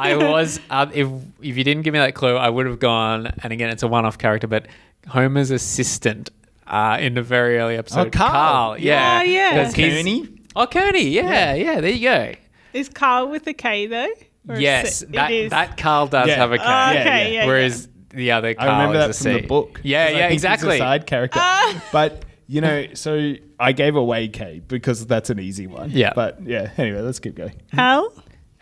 I 0.00 0.16
was. 0.16 0.60
Uh, 0.70 0.86
if 0.92 1.08
if 1.40 1.56
you 1.56 1.64
didn't 1.64 1.82
give 1.82 1.92
me 1.94 1.98
that 2.00 2.14
clue, 2.14 2.36
I 2.36 2.48
would 2.48 2.66
have 2.66 2.78
gone. 2.78 3.32
And 3.42 3.52
again, 3.52 3.70
it's 3.70 3.82
a 3.82 3.88
one-off 3.88 4.18
character, 4.18 4.46
but 4.46 4.66
Homer's 5.08 5.50
assistant. 5.50 6.30
Uh, 6.66 6.98
in 7.00 7.14
the 7.14 7.22
very 7.22 7.56
early 7.56 7.76
episode, 7.78 8.08
Oh, 8.08 8.10
Carl. 8.10 8.78
yeah, 8.78 9.20
Oh, 9.20 9.24
yeah. 9.24 9.64
'Cause 9.64 9.74
he's- 9.74 9.94
Kearney? 9.94 10.28
Oh, 10.54 10.66
Kearney, 10.66 11.08
yeah, 11.08 11.54
yeah, 11.54 11.80
there 11.80 11.90
you 11.90 12.02
go. 12.06 12.34
Is 12.74 12.90
Carl 12.90 13.30
with 13.30 13.46
a 13.46 13.54
K 13.54 13.86
though? 13.86 14.10
Or 14.46 14.56
is 14.56 14.60
Yes, 14.60 15.00
that, 15.08 15.30
it 15.30 15.44
is? 15.44 15.50
that 15.50 15.78
Carl 15.78 16.08
does 16.08 16.28
Yeah. 16.28 16.34
have 16.36 16.52
a 16.52 16.58
K. 16.58 16.64
Oh, 16.66 16.90
okay, 16.90 17.32
yeah. 17.32 17.40
yeah. 17.40 17.46
Whereas 17.46 17.88
the 18.10 18.32
other 18.32 18.54
Carl 18.54 18.68
I 18.70 18.72
remember 18.78 18.98
that 18.98 19.10
is 19.10 19.20
a 19.20 19.22
from 19.24 19.42
the 19.42 19.46
book. 19.46 19.80
Yeah, 19.82 20.06
'cause 20.06 20.14
I 20.14 20.18
yeah, 20.18 20.22
think 20.22 20.32
he's 20.32 20.44
a 20.44 20.52
exactly. 20.52 20.78
side 20.78 21.06
character. 21.06 21.38
Ah. 21.42 21.84
but 21.92 22.24
you 22.46 22.60
know, 22.60 22.86
so 22.94 23.34
I 23.60 23.72
gave 23.72 23.94
away 23.96 24.28
K 24.28 24.62
because 24.66 25.06
that's 25.06 25.30
an 25.30 25.38
easy 25.38 25.66
one. 25.66 25.90
Yeah. 25.90 26.12
But 26.14 26.42
yeah. 26.42 26.70
Anyway, 26.78 27.00
let's 27.00 27.18
keep 27.20 27.34
going. 27.34 27.54
yeah. 27.74 28.04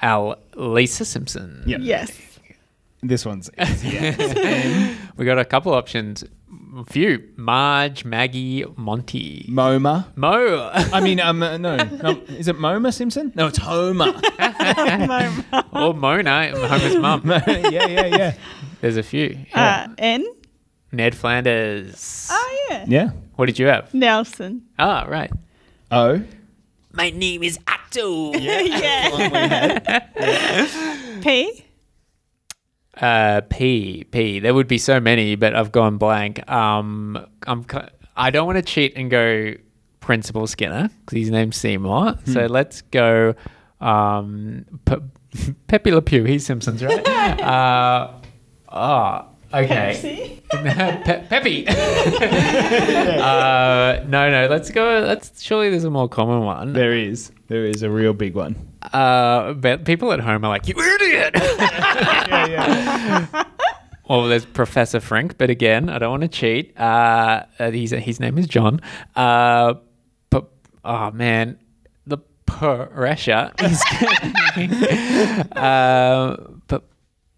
Al. 0.03 0.39
Lisa 0.57 1.05
Simpson. 1.05 1.63
Yeah. 1.67 1.79
Yes. 1.81 2.11
This 3.03 3.25
one's 3.25 3.51
easy. 3.61 3.91
We 5.17 5.25
got 5.25 5.39
a 5.39 5.45
couple 5.45 5.73
options. 5.73 6.25
A 6.77 6.85
few. 6.85 7.23
Marge, 7.37 8.05
Maggie, 8.05 8.65
Monty. 8.77 9.47
MoMA. 9.49 10.07
Moe. 10.15 10.71
I 10.75 11.01
mean, 11.01 11.21
um, 11.21 11.43
uh, 11.43 11.57
no, 11.57 11.77
no, 11.77 12.11
is 12.29 12.49
it 12.49 12.57
Moma 12.57 12.93
Simpson? 12.93 13.33
No, 13.35 13.47
it's 13.47 13.57
Homer. 13.59 14.13
or 15.73 15.95
Mona, 15.95 16.51
Homer's 16.69 16.97
mum. 16.97 17.23
yeah, 17.47 17.87
yeah, 17.87 18.07
yeah. 18.07 18.35
There's 18.81 18.97
a 18.97 19.03
few. 19.03 19.39
Yeah. 19.51 19.87
Uh, 19.89 19.95
N. 19.99 20.27
Ned 20.93 21.15
Flanders. 21.15 22.29
Oh 22.31 22.67
yeah. 22.71 22.85
Yeah. 22.89 23.11
What 23.37 23.47
did 23.47 23.59
you 23.59 23.67
have? 23.67 23.93
Nelson. 23.93 24.63
Ah, 24.79 25.05
right. 25.09 25.31
O. 25.91 26.23
My 26.93 27.11
name 27.11 27.43
is 27.43 27.59
Otto. 27.69 28.33
Yeah. 28.39 29.99
P. 31.23 31.65
Uh, 33.01 33.41
P 33.51 34.05
P. 34.11 34.41
There 34.41 34.55
would 34.55 34.69
be 34.69 34.79
so 34.79 35.01
many, 35.01 35.35
but 35.37 35.55
I've 35.55 35.73
gone 35.73 35.99
blank. 35.99 36.49
Um, 36.51 37.27
I'm. 37.47 37.67
I 38.17 38.31
don't 38.31 38.47
want 38.47 38.57
to 38.57 38.63
cheat 38.63 38.95
and 38.97 39.11
go 39.11 39.53
Principal 40.01 40.47
Skinner 40.47 40.89
because 41.05 41.19
his 41.19 41.31
name's 41.31 41.57
Seymour. 41.57 42.13
Hmm. 42.13 42.33
So 42.33 42.47
let's 42.47 42.81
go. 42.83 43.35
Um, 43.81 44.65
Pe- 44.87 45.53
Pepe 45.67 45.93
Le 45.93 46.01
Pew. 46.01 46.25
He's 46.25 46.47
Simpsons, 46.47 46.83
right? 46.83 47.07
uh, 47.43 48.13
oh, 48.77 49.25
okay. 49.55 50.41
Pe- 50.51 51.27
Peppy. 51.29 51.67
uh, 51.69 51.73
no, 54.07 54.31
no. 54.31 54.47
Let's 54.49 54.71
go. 54.71 55.01
Let's. 55.07 55.43
Surely 55.43 55.71
there's 55.71 55.85
a 55.85 55.91
more 55.91 56.09
common 56.09 56.41
one. 56.43 56.73
There 56.73 56.93
is. 56.93 57.33
There 57.49 57.65
is 57.65 57.83
a 57.83 57.91
real 57.91 58.13
big 58.13 58.35
one. 58.35 58.57
Uh, 58.93 59.53
but 59.55 59.85
people 59.85 60.13
at 60.13 60.21
home 60.21 60.45
are 60.45 60.49
like, 60.49 60.69
"You 60.69 60.75
idiot." 60.79 61.35
Yeah, 61.35 62.47
yeah. 62.47 63.45
Well, 64.09 64.29
there's 64.29 64.45
Professor 64.45 65.01
Frink, 65.01 65.37
but 65.37 65.51
again, 65.51 65.89
I 65.89 65.99
don't 65.99 66.11
want 66.11 66.23
to 66.23 66.29
cheat. 66.29 66.79
Uh, 66.79 67.43
uh, 67.59 67.71
he's, 67.73 67.91
his 67.91 68.21
name 68.21 68.39
is 68.39 68.47
John. 68.47 68.81
Uh, 69.17 69.75
but 70.31 70.49
oh 70.85 71.11
man, 71.11 71.59
the 72.07 72.19
pressure 72.47 73.51
is. 73.59 73.83
uh, 75.57 76.37
but 76.37 76.56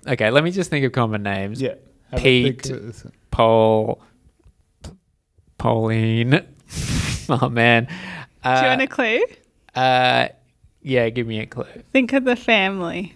okay, 0.09 0.31
let 0.31 0.43
me 0.45 0.51
just 0.51 0.71
think 0.71 0.85
of 0.85 0.93
common 0.93 1.23
names. 1.23 1.61
Yeah. 1.61 1.75
Have 2.11 2.21
a 2.21 2.23
Pete. 2.23 2.63
think 2.63 2.77
of 2.77 2.87
this. 2.87 3.07
Paul, 3.31 4.01
P- 4.83 4.91
Pauline. 5.59 6.47
oh 7.29 7.49
man. 7.49 7.85
Do 7.85 7.91
you 8.51 8.57
Uh, 8.57 8.63
want 8.63 8.83
a 8.83 8.87
clue? 8.87 9.21
uh, 9.75 10.29
yeah, 10.83 11.09
give 11.11 11.27
me 11.27 11.41
a 11.41 11.47
clue. 11.47 11.67
Think 11.93 12.13
of 12.13 12.25
the 12.25 12.37
family. 12.37 13.15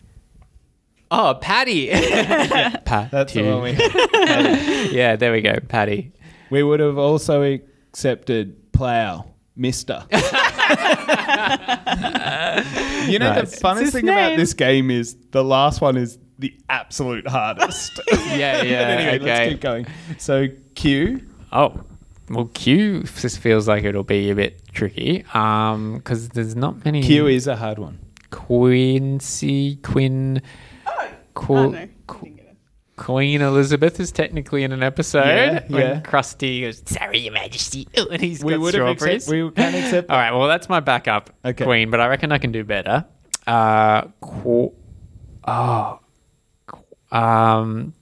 Oh, 1.10 1.38
Patty. 1.40 1.72
yeah, 1.92 2.76
Patty. 2.84 3.08
That's 3.12 3.32
the 3.34 3.42
one 3.42 3.62
we 3.62 3.70
yeah, 4.96 5.16
there 5.16 5.32
we 5.32 5.40
go, 5.42 5.58
Patty. 5.68 6.12
We 6.50 6.62
would 6.62 6.80
have 6.80 6.98
also 6.98 7.42
accepted 7.42 8.72
plow, 8.72 9.26
Mister. 9.56 10.04
You 13.10 13.18
know 13.18 13.32
Nice. 13.34 13.50
the 13.50 13.60
funnest 13.62 13.80
his 13.80 13.92
thing 13.92 14.08
about 14.08 14.36
this 14.36 14.54
game 14.54 14.90
is 14.90 15.16
the 15.32 15.42
last 15.44 15.80
one 15.80 15.96
is 15.96 16.18
the 16.38 16.54
absolute 16.68 17.26
hardest. 17.28 18.00
Yeah, 18.12 18.62
yeah. 18.62 18.84
but 18.84 18.90
anyway, 19.00 19.16
okay. 19.16 19.24
let's 19.24 19.50
keep 19.52 19.60
going. 19.60 19.86
So 20.18 20.48
Q, 20.74 21.20
Oh, 21.52 21.82
well, 22.30 22.46
Q 22.54 23.02
just 23.02 23.38
feels 23.38 23.68
like 23.68 23.84
it'll 23.84 24.02
be 24.04 24.30
a 24.30 24.34
bit 24.34 24.60
tricky 24.72 25.24
um, 25.34 25.94
because 25.96 26.30
there's 26.30 26.56
not 26.56 26.82
many. 26.84 27.02
Q 27.02 27.26
is 27.26 27.46
a 27.46 27.56
hard 27.56 27.78
one. 27.78 27.98
Quincy 28.30 29.76
Quinn. 29.76 30.40
Qu- 31.34 31.54
Oh, 31.56 31.68
no. 31.70 31.88
Qu- 32.06 32.36
Queen 32.96 33.40
Elizabeth 33.40 33.98
is 33.98 34.12
technically 34.12 34.62
in 34.64 34.72
an 34.72 34.82
episode 34.82 35.24
Yeah, 35.26 35.64
when 35.68 35.80
yeah. 35.80 36.00
Krusty 36.02 36.60
goes, 36.62 36.82
"Sorry, 36.86 37.20
Your 37.20 37.32
Majesty," 37.32 37.88
and 37.94 38.20
he's 38.20 38.44
We 38.44 38.52
got 38.52 38.60
would 38.60 38.74
have 38.74 38.98
strawberries. 38.98 39.22
accept, 39.28 39.32
we 39.32 39.50
can 39.50 39.74
accept. 39.74 40.10
All 40.10 40.16
right, 40.18 40.30
well, 40.32 40.46
that's 40.46 40.68
my 40.68 40.80
backup 40.80 41.30
Okay. 41.44 41.64
Queen, 41.64 41.90
but 41.90 42.00
I 42.00 42.08
reckon 42.08 42.32
I 42.32 42.38
can 42.38 42.52
do 42.52 42.64
better. 42.64 43.04
Uh, 43.46 44.02
qu- 44.20 44.72
oh, 45.48 45.98
Um, 47.10 47.94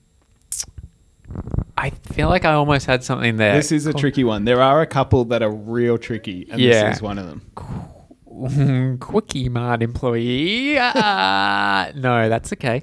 I 1.79 1.91
feel 1.91 2.29
like 2.29 2.45
I 2.45 2.53
almost 2.55 2.87
had 2.87 3.03
something 3.05 3.37
there. 3.37 3.55
This 3.55 3.73
is 3.73 3.87
a 3.87 3.95
tricky 3.95 4.25
one. 4.25 4.45
There 4.45 4.61
are 4.61 4.81
a 4.83 4.87
couple 4.87 5.25
that 5.27 5.43
are 5.43 5.51
real 5.51 5.97
tricky, 5.99 6.47
and 6.51 6.61
Yeah. 6.61 6.89
this 6.89 6.97
is 6.97 7.03
one 7.03 7.17
of 7.19 7.27
them. 7.27 7.43
Kwik-E-Mart 8.99 9.83
employee. 9.83 10.77
Uh, 10.79 11.93
no, 11.95 12.29
that's 12.29 12.53
okay. 12.53 12.83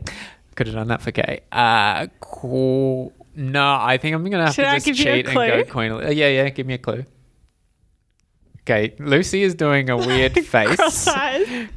Could 0.58 0.68
have 0.68 0.76
done 0.76 0.88
that 0.90 1.02
for 1.02 1.12
Kay. 1.12 1.40
Uh, 1.52 2.08
cool. 2.20 3.14
No, 3.36 3.78
I 3.80 3.98
think 3.98 4.16
I'm 4.16 4.24
gonna 4.30 4.46
have 4.48 4.56
Should 4.56 4.64
to 4.64 4.70
I 4.70 4.74
just 4.76 4.86
give 4.88 4.98
you 5.00 5.12
a 5.12 5.16
cheat 5.18 5.26
and 5.28 5.36
go 5.36 5.64
clue? 5.64 5.72
Queen. 5.72 5.92
Uh, 5.92 6.10
yeah, 6.10 6.28
yeah. 6.28 6.50
Give 6.50 6.66
me 6.68 6.74
a 6.74 6.78
clue. 6.80 7.06
Okay, 8.62 8.96
Lucy 9.00 9.44
is 9.44 9.56
doing 9.56 9.90
a 9.90 9.96
weird 9.96 10.34
face. 10.46 10.76
Cross-eyed. 10.76 11.70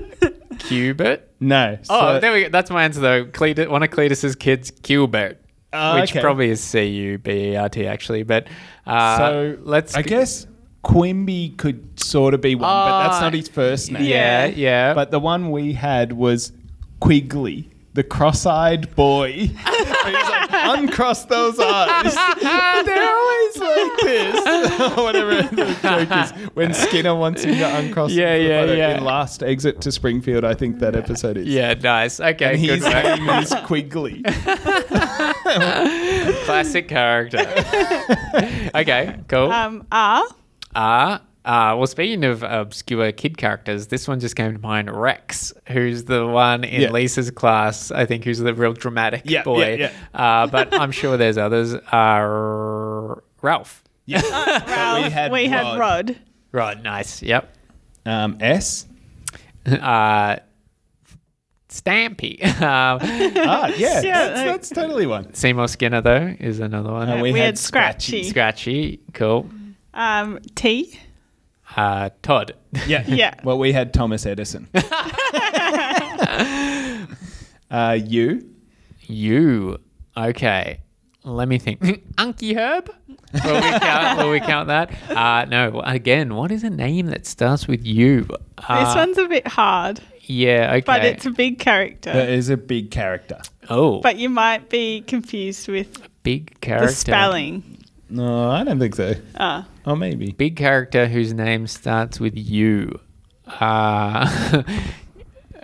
Cubit. 0.58 1.30
No. 1.40 1.78
Oh, 1.88 2.14
so- 2.14 2.20
there 2.20 2.32
we 2.32 2.42
go. 2.44 2.48
That's 2.48 2.70
my 2.70 2.82
answer 2.84 3.00
though. 3.00 3.24
Cletus, 3.26 3.68
one 3.68 3.82
of 3.82 3.90
Cletus's 3.90 4.34
kids, 4.34 4.70
Cubert, 4.70 5.36
Oh, 5.72 6.00
which 6.00 6.10
okay. 6.12 6.20
probably 6.20 6.48
is 6.48 6.60
C 6.62 6.86
U 6.86 7.18
B 7.18 7.30
E 7.52 7.56
R 7.56 7.68
T 7.68 7.86
actually. 7.86 8.22
But 8.22 8.48
uh, 8.86 9.18
so 9.18 9.58
let's. 9.60 9.94
I 9.94 10.02
guess 10.02 10.46
Quimby 10.82 11.50
could 11.58 12.00
sort 12.00 12.32
of 12.34 12.40
be 12.40 12.54
one, 12.54 12.62
but 12.62 13.02
that's 13.02 13.16
Ah, 13.16 13.20
not 13.20 13.34
his 13.34 13.48
first 13.48 13.92
name. 13.92 14.02
Yeah, 14.04 14.46
yeah. 14.46 14.94
But 14.94 15.10
the 15.10 15.20
one 15.20 15.50
we 15.50 15.74
had 15.74 16.14
was 16.14 16.52
Quigley, 17.00 17.68
the 17.98 18.04
cross-eyed 18.04 18.94
boy. 18.94 19.32
He's 19.32 19.50
like, 19.58 20.48
uncross 20.52 21.24
those 21.24 21.58
eyes. 21.58 22.14
They're 22.86 23.10
always 23.10 23.56
like 23.58 24.00
this. 24.02 24.96
whatever 24.96 25.42
the 25.42 25.76
joke 25.82 26.08
is. 26.24 26.30
When 26.54 26.72
Skinner 26.74 27.16
wants 27.16 27.42
him 27.42 27.56
to 27.56 27.76
uncross 27.76 28.12
Yeah, 28.12 28.38
the 28.38 28.44
yeah, 28.44 28.60
photo 28.60 28.72
yeah. 28.74 28.96
in 28.98 29.04
Last 29.04 29.42
Exit 29.42 29.80
to 29.80 29.90
Springfield, 29.90 30.44
I 30.44 30.54
think 30.54 30.78
that 30.78 30.94
episode 30.94 31.38
is. 31.38 31.48
yeah, 31.48 31.74
nice. 31.74 32.20
Okay, 32.20 32.52
And 32.54 32.60
good 32.60 32.78
his 32.78 32.84
work. 32.84 33.04
name 33.18 33.28
is 33.30 33.52
Quigley. 33.66 34.22
Classic 36.44 36.86
character. 36.86 37.38
okay, 38.76 39.16
cool. 39.26 39.50
Um, 39.50 39.86
R. 39.90 40.22
Ah, 40.76 41.22
uh, 41.48 41.74
well, 41.76 41.86
speaking 41.86 42.24
of 42.24 42.42
obscure 42.42 43.10
kid 43.10 43.38
characters, 43.38 43.86
this 43.88 44.06
one 44.06 44.20
just 44.20 44.36
came 44.36 44.52
to 44.52 44.58
mind. 44.60 44.94
Rex, 44.94 45.52
who's 45.68 46.04
the 46.04 46.26
one 46.26 46.62
in 46.62 46.82
Yeah. 46.82 46.90
Lisa's 46.90 47.30
class, 47.30 47.90
I 47.90 48.04
think, 48.06 48.24
who's 48.24 48.38
the 48.38 48.52
real 48.54 48.74
dramatic 48.74 49.22
Yeah, 49.24 49.42
boy. 49.42 49.76
yeah, 49.78 49.92
Uh, 50.14 50.46
but 50.46 50.72
I'm 50.74 50.92
sure 50.92 51.16
there's 51.16 51.38
others. 51.38 51.74
Uh, 51.74 53.14
Ralph. 53.42 53.82
Yeah. 54.04 54.20
Ralph. 54.66 55.04
we 55.04 55.10
had 55.10 55.32
we 55.32 55.46
had 55.46 55.62
Rod. 55.62 55.78
Rod. 55.80 56.16
Right, 56.52 56.82
nice. 56.82 57.22
Yep. 57.22 57.52
Um, 58.06 58.36
S. 58.40 58.86
Uh, 59.66 60.36
Stampy. 61.68 62.42
um, 62.62 62.98
Ah, 63.02 63.66
yeah, 63.76 64.00
Yeah, 64.02 64.28
that's, 64.28 64.42
that's 64.42 64.68
totally 64.70 65.06
one. 65.06 65.34
Seymour 65.34 65.68
Skinner, 65.68 66.00
though, 66.00 66.34
is 66.40 66.60
another 66.60 66.92
one. 66.92 67.08
Uh, 67.08 67.16
we, 67.16 67.32
We 67.32 67.38
had, 67.38 67.46
had 67.46 67.58
Scratchy. 67.58 68.24
Scratchy. 68.24 69.00
Cool. 69.12 69.48
Um, 69.94 70.38
T. 70.54 70.98
Uh, 71.76 72.10
Todd. 72.22 72.54
Yeah. 72.86 73.04
Yeah. 73.08 73.34
Well, 73.44 73.58
we 73.58 73.72
had 73.72 73.92
Thomas 73.94 74.26
Edison. 74.26 74.68
uh, 77.70 77.98
you. 78.04 78.48
You. 79.02 79.78
Okay. 80.16 80.80
Let 81.24 81.48
me 81.48 81.58
think. 81.58 81.80
Unky 82.16 82.56
Herb? 82.56 82.90
Will 83.44 83.54
we 83.54 83.78
count, 83.78 84.18
will 84.18 84.30
we 84.30 84.40
count 84.40 84.68
that? 84.68 84.90
Uh, 85.10 85.44
no. 85.44 85.80
Again, 85.84 86.34
what 86.34 86.50
is 86.50 86.64
a 86.64 86.70
name 86.70 87.06
that 87.08 87.26
starts 87.26 87.68
with 87.68 87.84
you? 87.86 88.26
Uh, 88.56 88.84
This 88.86 88.94
one's 88.96 89.18
a 89.18 89.28
bit 89.28 89.46
hard, 89.46 90.00
Yeah, 90.22 90.70
okay. 90.76 90.80
but 90.86 91.04
it's 91.04 91.26
a 91.26 91.30
big 91.30 91.58
character. 91.58 92.12
That 92.12 92.30
is 92.30 92.48
a 92.48 92.56
big 92.56 92.90
character. 92.90 93.40
oh, 93.68 94.00
but 94.00 94.16
you 94.16 94.30
might 94.30 94.70
be 94.70 95.02
confused 95.02 95.68
with 95.68 95.98
big 96.22 96.58
character. 96.60 96.86
the 96.88 96.92
spelling. 96.94 97.78
No, 98.08 98.50
I 98.50 98.64
don't 98.64 98.78
think 98.78 98.94
so. 98.94 99.14
Ah. 99.38 99.66
Oh, 99.88 99.96
maybe. 99.96 100.32
Big 100.32 100.56
character 100.56 101.06
whose 101.06 101.32
name 101.32 101.66
starts 101.66 102.20
with 102.20 102.36
you. 102.36 103.00
Uh, 103.46 104.62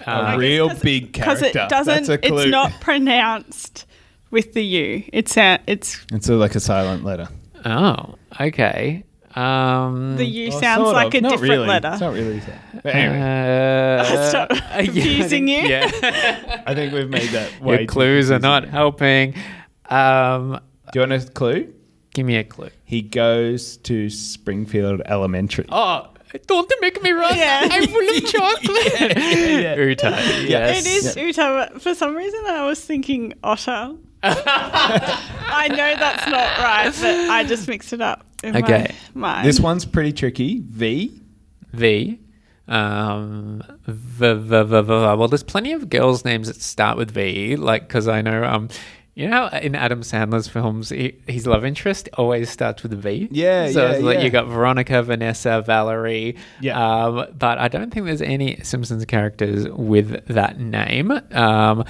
A 0.06 0.10
uh, 0.32 0.36
real 0.36 0.68
Because- 0.68 0.82
big 0.82 1.12
Because 1.12 1.40
character. 1.40 1.60
it 1.60 1.68
doesn't, 1.68 1.94
That's 2.06 2.08
a 2.08 2.18
clue. 2.18 2.38
it's 2.42 2.50
not 2.50 2.72
pronounced 2.80 3.86
with 4.30 4.52
the 4.54 4.64
U. 4.64 5.04
It's 5.12 5.36
a, 5.36 5.58
it's 5.66 6.04
It's 6.12 6.28
a, 6.28 6.34
like 6.34 6.54
a 6.54 6.60
silent 6.60 7.04
letter. 7.04 7.28
oh, 7.64 8.14
okay. 8.40 9.04
Um, 9.34 10.16
the 10.16 10.24
U 10.26 10.50
Well, 10.50 10.60
sounds 10.60 10.82
sort 10.84 10.94
like 10.94 11.14
a 11.14 11.20
Not 11.20 11.30
different 11.32 11.50
really. 11.52 11.66
letter. 11.66 11.90
It's 11.92 12.00
not 12.00 12.12
really. 12.14 12.40
so- 12.40 12.52
But 12.82 12.94
anyway, 12.94 13.98
Uh, 14.00 14.28
Stop 14.30 14.50
yeah, 14.54 14.70
I 14.72 14.84
confusing 14.84 15.46
think- 15.46 15.62
you. 15.64 15.68
Yeah. 15.70 16.62
I 16.66 16.74
think 16.74 16.92
we've 16.92 17.10
made 17.10 17.30
that 17.30 17.60
way. 17.60 17.74
Your 17.74 17.78
too 17.80 17.86
clues 17.86 18.30
are 18.30 18.38
not 18.38 18.68
helping. 18.68 19.34
Um, 19.90 20.60
Do 20.92 21.00
you 21.00 21.06
want 21.08 21.12
a 21.12 21.26
clue? 21.30 21.72
Give 22.14 22.24
me 22.24 22.36
a 22.36 22.44
clue. 22.44 22.70
He 22.84 23.02
goes 23.02 23.76
to 23.78 24.08
Springfield 24.08 25.02
Elementary. 25.04 25.66
Oh, 25.68 26.08
don't 26.46 26.72
make 26.80 27.02
me 27.02 27.10
run. 27.10 27.36
Yeah. 27.36 27.68
I'm 27.70 27.86
full 27.86 28.08
of 28.08 28.24
chocolate. 28.24 29.00
yeah, 29.00 29.16
yeah. 29.16 29.76
Uter, 29.76 30.48
yes. 30.48 30.86
It 30.86 30.88
is 30.88 31.16
Uter, 31.16 31.72
but 31.72 31.82
for 31.82 31.94
some 31.94 32.14
reason 32.16 32.40
I 32.46 32.64
was 32.66 32.80
thinking 32.80 33.34
otter. 33.42 33.94
I 34.22 35.68
know 35.68 35.94
that's 35.98 36.26
not 36.26 36.58
right, 36.58 36.90
but 36.92 37.30
I 37.30 37.44
just 37.44 37.68
mixed 37.68 37.92
it 37.92 38.00
up. 38.00 38.24
In 38.42 38.56
Okay. 38.56 38.94
My 39.12 39.34
mind. 39.34 39.48
This 39.48 39.60
one's 39.60 39.84
pretty 39.84 40.12
tricky. 40.12 40.60
V. 40.64 41.20
V. 41.72 42.20
Um, 42.66 43.62
v, 43.86 44.34
v, 44.34 44.62
v, 44.62 44.82
v, 44.82 44.88
well, 44.88 45.28
there's 45.28 45.42
plenty 45.42 45.72
of 45.72 45.90
girls' 45.90 46.24
names 46.24 46.46
that 46.46 46.56
start 46.56 46.96
with 46.96 47.10
V, 47.10 47.56
like, 47.56 47.86
because 47.86 48.08
I 48.08 48.22
know, 48.22 48.44
um, 48.44 48.68
you 49.14 49.28
know, 49.28 49.48
in 49.48 49.76
Adam 49.76 50.00
Sandler's 50.00 50.48
films, 50.48 50.88
he, 50.88 51.16
his 51.28 51.46
love 51.46 51.64
interest 51.64 52.08
always 52.14 52.50
starts 52.50 52.82
with 52.82 52.92
a 52.92 52.96
V. 52.96 53.28
Yeah, 53.30 53.70
so 53.70 53.84
yeah, 53.86 53.92
it's 53.92 54.02
like 54.02 54.18
yeah. 54.18 54.24
you 54.24 54.30
got 54.30 54.46
Veronica, 54.46 55.02
Vanessa, 55.04 55.62
Valerie. 55.64 56.36
Yeah. 56.60 57.04
Um, 57.04 57.26
but 57.38 57.58
I 57.58 57.68
don't 57.68 57.92
think 57.92 58.06
there's 58.06 58.22
any 58.22 58.58
Simpsons 58.64 59.04
characters 59.04 59.68
with 59.68 60.26
that 60.26 60.58
name. 60.58 61.12
Um, 61.30 61.84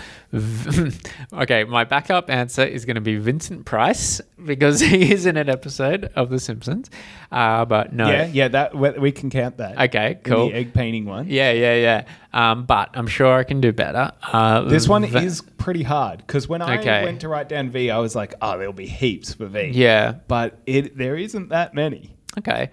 okay, 1.32 1.64
my 1.64 1.84
backup 1.84 2.30
answer 2.30 2.62
is 2.64 2.84
going 2.84 2.94
to 2.96 3.00
be 3.00 3.16
Vincent 3.16 3.64
Price 3.64 4.20
because 4.44 4.80
he 4.80 5.12
is 5.12 5.26
in 5.26 5.36
an 5.36 5.48
episode 5.48 6.10
of 6.16 6.30
The 6.30 6.38
Simpsons. 6.38 6.90
Uh, 7.32 7.64
but 7.64 7.92
no. 7.92 8.08
Yeah, 8.08 8.26
yeah. 8.26 8.48
That 8.48 8.74
we, 8.98 9.12
can 9.12 9.30
count 9.30 9.56
that. 9.58 9.78
Okay, 9.88 10.18
cool. 10.24 10.48
The 10.48 10.54
egg 10.54 10.74
painting 10.74 11.04
one. 11.06 11.26
Yeah, 11.28 11.52
yeah, 11.52 11.74
yeah. 11.74 12.04
Um, 12.32 12.64
but 12.66 12.90
I'm 12.94 13.06
sure 13.06 13.32
I 13.34 13.44
can 13.44 13.60
do 13.60 13.72
better. 13.72 14.12
Uh, 14.32 14.62
This 14.62 14.88
one 14.88 15.06
v- 15.06 15.18
is 15.24 15.40
pretty 15.40 15.82
hard 15.82 16.18
because 16.18 16.48
when 16.48 16.62
I 16.62 16.78
Okay. 16.78 17.04
went 17.04 17.20
to 17.20 17.28
write 17.28 17.48
down 17.48 17.70
V, 17.70 17.90
I 17.90 17.98
was 17.98 18.14
like, 18.14 18.34
oh, 18.42 18.58
there'll 18.58 18.72
be 18.72 18.86
heaps 18.86 19.34
for 19.34 19.46
V. 19.46 19.70
Yeah. 19.72 20.14
But 20.28 20.58
it 20.66 20.96
there 20.98 21.16
isn't 21.16 21.48
that 21.50 21.74
many. 21.74 22.14
Okay. 22.38 22.70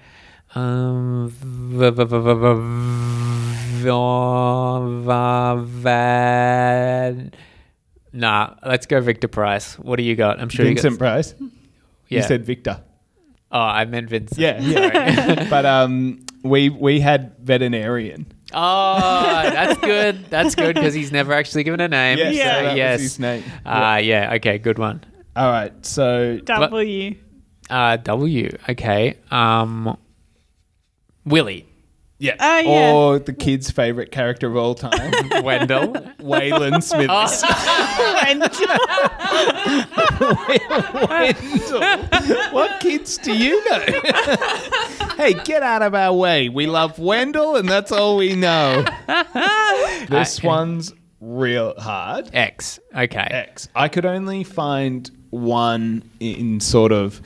Um, 0.54 1.30
v- 1.30 1.92
v- 1.92 2.04
v- 2.04 2.20
v- 2.20 2.34
v- 2.34 2.56
v- 3.82 3.90
va- 5.06 5.56
van- 5.64 6.51
Nah, 8.14 8.56
let's 8.66 8.86
go 8.86 9.00
Victor 9.02 9.28
Price. 9.28 9.80
What 9.80 9.96
do 9.98 10.04
you 10.04 10.16
got? 10.16 10.40
I'm 10.40 10.50
sure 10.50 10.66
Vincent 10.66 10.94
you 10.94 10.98
got. 10.98 11.06
Price. 11.06 11.34
Yeah. 12.10 12.20
You 12.20 12.24
said 12.24 12.46
Victor. 12.46 12.82
oh, 13.52 13.60
I 13.60 13.86
meant 13.86 14.10
Vincent. 14.10 14.40
Yeah, 14.40 14.60
yeah. 14.60 15.48
but 15.50 15.66
um, 15.66 16.26
we 16.44 16.70
we 16.70 17.00
had 17.00 17.38
veterinarian. 17.40 18.26
Oh, 18.54 19.00
that's 19.44 19.80
good. 19.80 20.26
That's 20.30 20.56
good 20.56 20.76
because 20.76 20.94
he's 20.94 21.12
never 21.12 21.32
actually 21.34 21.64
given 21.64 21.80
a 21.80 21.88
name. 21.88 22.18
Yes, 22.18 22.36
Yeah. 22.36 22.44
so 22.44 22.64
that 22.64 22.70
was 22.72 22.78
yes. 22.78 23.00
his 23.00 23.20
name. 23.20 23.44
Ah, 23.66 23.98
yeah. 23.98 24.34
Okay, 24.36 24.58
good 24.58 24.78
one. 24.78 25.04
All 25.36 25.50
right, 25.50 25.74
so 25.86 26.40
W. 26.44 27.16
Uh, 27.70 27.96
W. 27.96 28.50
Okay. 28.68 29.18
Um, 29.32 29.98
Willie. 31.26 31.66
Yeah, 32.22 32.36
Oh, 32.40 32.60
yeah. 32.60 32.94
or 32.94 33.20
the 33.20 33.34
kid's 33.34 33.72
favorite 33.72 34.12
character 34.12 34.48
of 34.48 34.56
all 34.56 34.76
time, 34.76 35.12
Wendell. 35.44 35.94
Waylon 36.20 36.82
Smithers. 36.84 37.44
Wendell. 41.10 42.54
what 42.54 42.80
kids 42.80 43.18
do 43.18 43.36
you 43.36 43.64
know? 43.70 43.80
hey, 45.18 45.34
get 45.44 45.64
out 45.64 45.82
of 45.82 45.96
our 45.96 46.14
way. 46.14 46.50
We 46.50 46.68
love 46.68 47.00
Wendell, 47.00 47.56
and 47.56 47.68
that's 47.68 47.92
all 47.92 48.18
we 48.18 48.36
know. 48.36 48.84
this 50.10 50.44
Uh, 50.44 50.48
one's 50.48 50.94
real 51.20 51.74
hard. 51.80 52.30
X. 52.34 52.80
Okay. 52.96 53.28
X. 53.32 53.68
I 53.76 53.88
could 53.88 54.06
only 54.06 54.44
find 54.44 55.10
one 55.32 56.04
in 56.20 56.60
sort 56.60 56.92
of 56.92 57.22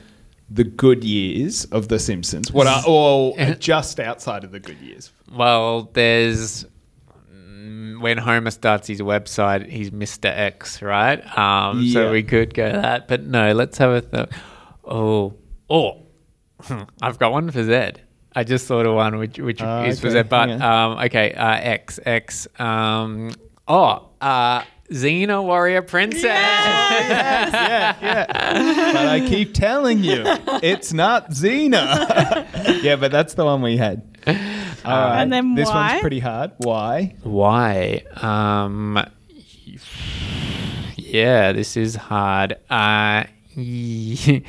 the 0.50 0.64
good 0.64 1.04
years 1.04 1.66
of 1.66 1.88
The 1.88 1.98
Simpsons. 2.00 2.52
What 2.52 2.68
are 2.68 2.84
or 2.88 3.36
just 3.60 4.00
outside 4.00 4.44
of 4.44 4.52
the 4.52 4.60
good 4.60 4.78
years? 4.80 5.12
Well, 5.32 5.90
there's 5.94 6.66
mm, 7.34 8.00
when 8.02 8.18
Homer 8.18 8.52
starts 8.52 8.88
his 8.88 9.02
website, 9.02 9.68
he's 9.70 9.92
Mr. 9.92 10.26
X, 10.26 10.82
right? 10.82 11.20
Um, 11.38 11.82
Yeah. 11.82 11.94
So 11.94 12.12
we 12.12 12.24
could 12.24 12.54
go 12.54 12.72
that, 12.72 13.08
but 13.08 13.24
no. 13.24 13.54
Let's 13.54 13.78
have 13.80 13.92
a 13.92 14.02
th- 14.02 14.30
oh 14.84 15.34
oh. 15.70 16.02
I've 17.02 17.20
got 17.20 17.32
one 17.32 17.52
for 17.52 17.64
Zed. 17.64 18.02
I 18.38 18.44
just 18.44 18.68
thought 18.68 18.86
of 18.86 18.96
one 18.96 19.18
which 19.18 19.40
which 19.40 19.62
Ah, 19.62 19.84
is 19.84 20.00
for 20.00 20.08
okay, 20.08 20.14
Zed, 20.14 20.30
but 20.30 20.50
hang 20.50 20.62
um, 20.62 20.92
okay. 21.06 21.34
Uh, 21.34 21.56
X 21.56 22.00
X. 22.06 22.48
Um, 22.60 23.32
oh, 23.68 24.10
uh, 24.22 24.64
Xena 24.92 25.44
Warrior 25.44 25.82
Princess. 25.82 26.24
yeah, 26.26 27.96
yeah. 28.02 28.26
But 28.94 29.06
I 29.08 29.20
keep 29.28 29.54
telling 29.54 30.04
you, 30.04 30.24
it's 30.62 30.94
not 30.94 31.32
Xena. 31.32 32.84
yeah, 32.84 32.96
but 32.96 33.12
that's 33.12 33.34
the 33.34 33.46
one 33.46 33.62
we 33.62 33.78
had. 33.78 34.04
All 34.28 34.34
right. 34.36 35.22
And 35.22 35.34
then 35.34 35.56
this 35.56 35.68
why? 35.70 35.92
one's 35.92 36.02
pretty 36.02 36.20
hard. 36.20 36.52
Why? 36.58 37.16
Why? 37.24 38.04
Um, 38.16 39.04
yeah, 40.96 41.52
this 41.54 41.76
is 41.78 41.96
hard. 41.96 42.54
Uh, 42.70 43.24
y- 43.58 44.44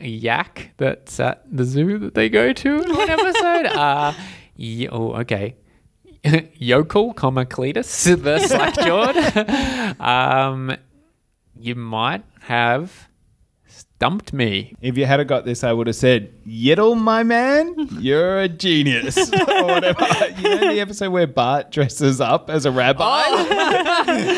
yak 0.00 0.70
that's 0.78 1.20
at 1.20 1.44
the 1.54 1.64
zoo 1.64 1.98
that 1.98 2.14
they 2.14 2.28
go 2.28 2.52
to 2.52 2.82
in 2.82 2.92
one 2.96 3.10
episode. 3.10 3.66
uh, 3.66 4.12
y- 4.58 4.88
oh, 4.90 5.12
okay. 5.20 5.56
Yokel, 6.54 7.14
comma 7.14 7.44
Cletus, 7.46 8.04
the 8.22 8.38
slack-jawed. 8.38 10.00
um, 10.00 10.76
you 11.58 11.74
might 11.74 12.24
have 12.40 13.08
stumped 13.66 14.32
me. 14.32 14.74
If 14.80 14.96
you 14.98 15.06
had 15.06 15.20
a 15.20 15.24
got 15.24 15.44
this, 15.44 15.62
I 15.64 15.72
would 15.72 15.86
have 15.86 15.96
said, 15.96 16.32
Yiddle, 16.46 16.98
my 16.98 17.22
man, 17.22 17.74
you're 17.98 18.40
a 18.40 18.48
genius. 18.48 19.16
or 19.16 19.64
whatever. 19.64 20.06
You 20.38 20.42
know 20.60 20.72
the 20.72 20.80
episode 20.80 21.10
where 21.10 21.26
Bart 21.26 21.70
dresses 21.70 22.20
up 22.20 22.50
as 22.50 22.64
a 22.66 22.70
rabbi? 22.70 23.22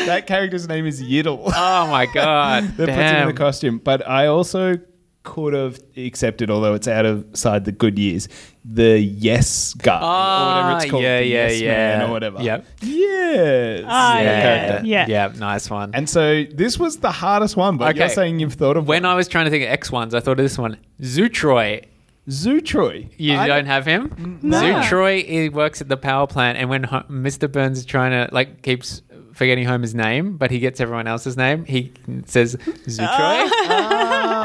that 0.05 0.27
character's 0.27 0.67
name 0.67 0.85
is 0.85 1.01
Yiddle. 1.01 1.51
Oh 1.55 1.87
my 1.87 2.05
god! 2.13 2.63
that 2.77 2.87
puts 2.87 2.91
him 2.91 2.91
in 2.91 3.27
the 3.27 3.33
Damn. 3.33 3.35
costume. 3.35 3.77
But 3.79 4.07
I 4.07 4.27
also 4.27 4.77
could 5.23 5.53
have 5.53 5.79
accepted, 5.95 6.51
although 6.51 6.73
it's 6.73 6.87
outside 6.87 7.63
the 7.65 7.71
good 7.71 7.97
years, 7.97 8.27
the 8.65 8.99
yes 8.99 9.73
guy 9.75 9.95
or 9.99 10.47
whatever 10.63 10.75
it's 10.77 10.85
Ah, 10.85 10.89
called. 10.89 11.03
yeah, 11.03 11.19
the 11.19 11.25
yeah, 11.25 11.47
yes 11.47 11.61
yeah. 11.61 11.97
man 11.97 12.09
or 12.09 12.11
whatever. 12.11 12.41
Yep. 12.41 12.65
Yes. 12.81 13.83
Ah, 13.87 14.19
yeah, 14.19 14.23
yeah, 14.23 14.81
yeah. 14.83 15.05
yeah, 15.07 15.33
nice 15.37 15.69
one. 15.69 15.91
And 15.93 16.09
so 16.09 16.43
this 16.53 16.77
was 16.77 16.97
the 16.97 17.11
hardest 17.11 17.55
one, 17.55 17.77
but 17.77 17.95
you're 17.95 18.09
saying 18.09 18.39
you've 18.39 18.53
thought 18.53 18.75
of 18.77 18.87
when 18.87 19.03
one. 19.03 19.11
I 19.11 19.15
was 19.15 19.27
trying 19.27 19.45
to 19.45 19.51
think 19.51 19.63
of 19.63 19.69
X 19.69 19.91
ones, 19.91 20.13
I 20.13 20.19
thought 20.19 20.33
of 20.33 20.37
this 20.45 20.57
one. 20.57 20.77
Zutroy. 21.01 21.85
Zutroy. 22.29 23.09
You 23.17 23.35
I- 23.37 23.47
don't 23.47 23.65
have 23.65 23.85
him? 23.85 24.39
No. 24.41 24.61
Zutroy 24.61 25.25
he 25.25 25.49
works 25.49 25.81
at 25.81 25.89
the 25.89 25.97
power 25.97 26.27
plant, 26.27 26.57
and 26.57 26.69
when 26.69 26.83
Ho- 26.83 27.03
Mr. 27.09 27.51
Burns 27.51 27.79
is 27.79 27.85
trying 27.85 28.11
to, 28.11 28.33
like, 28.33 28.61
keeps 28.61 29.01
forgetting 29.33 29.65
Homer's 29.65 29.95
name, 29.95 30.37
but 30.37 30.51
he 30.51 30.59
gets 30.59 30.79
everyone 30.79 31.07
else's 31.07 31.35
name, 31.35 31.65
he 31.65 31.91
says 32.25 32.55
Zutroy. 32.87 33.49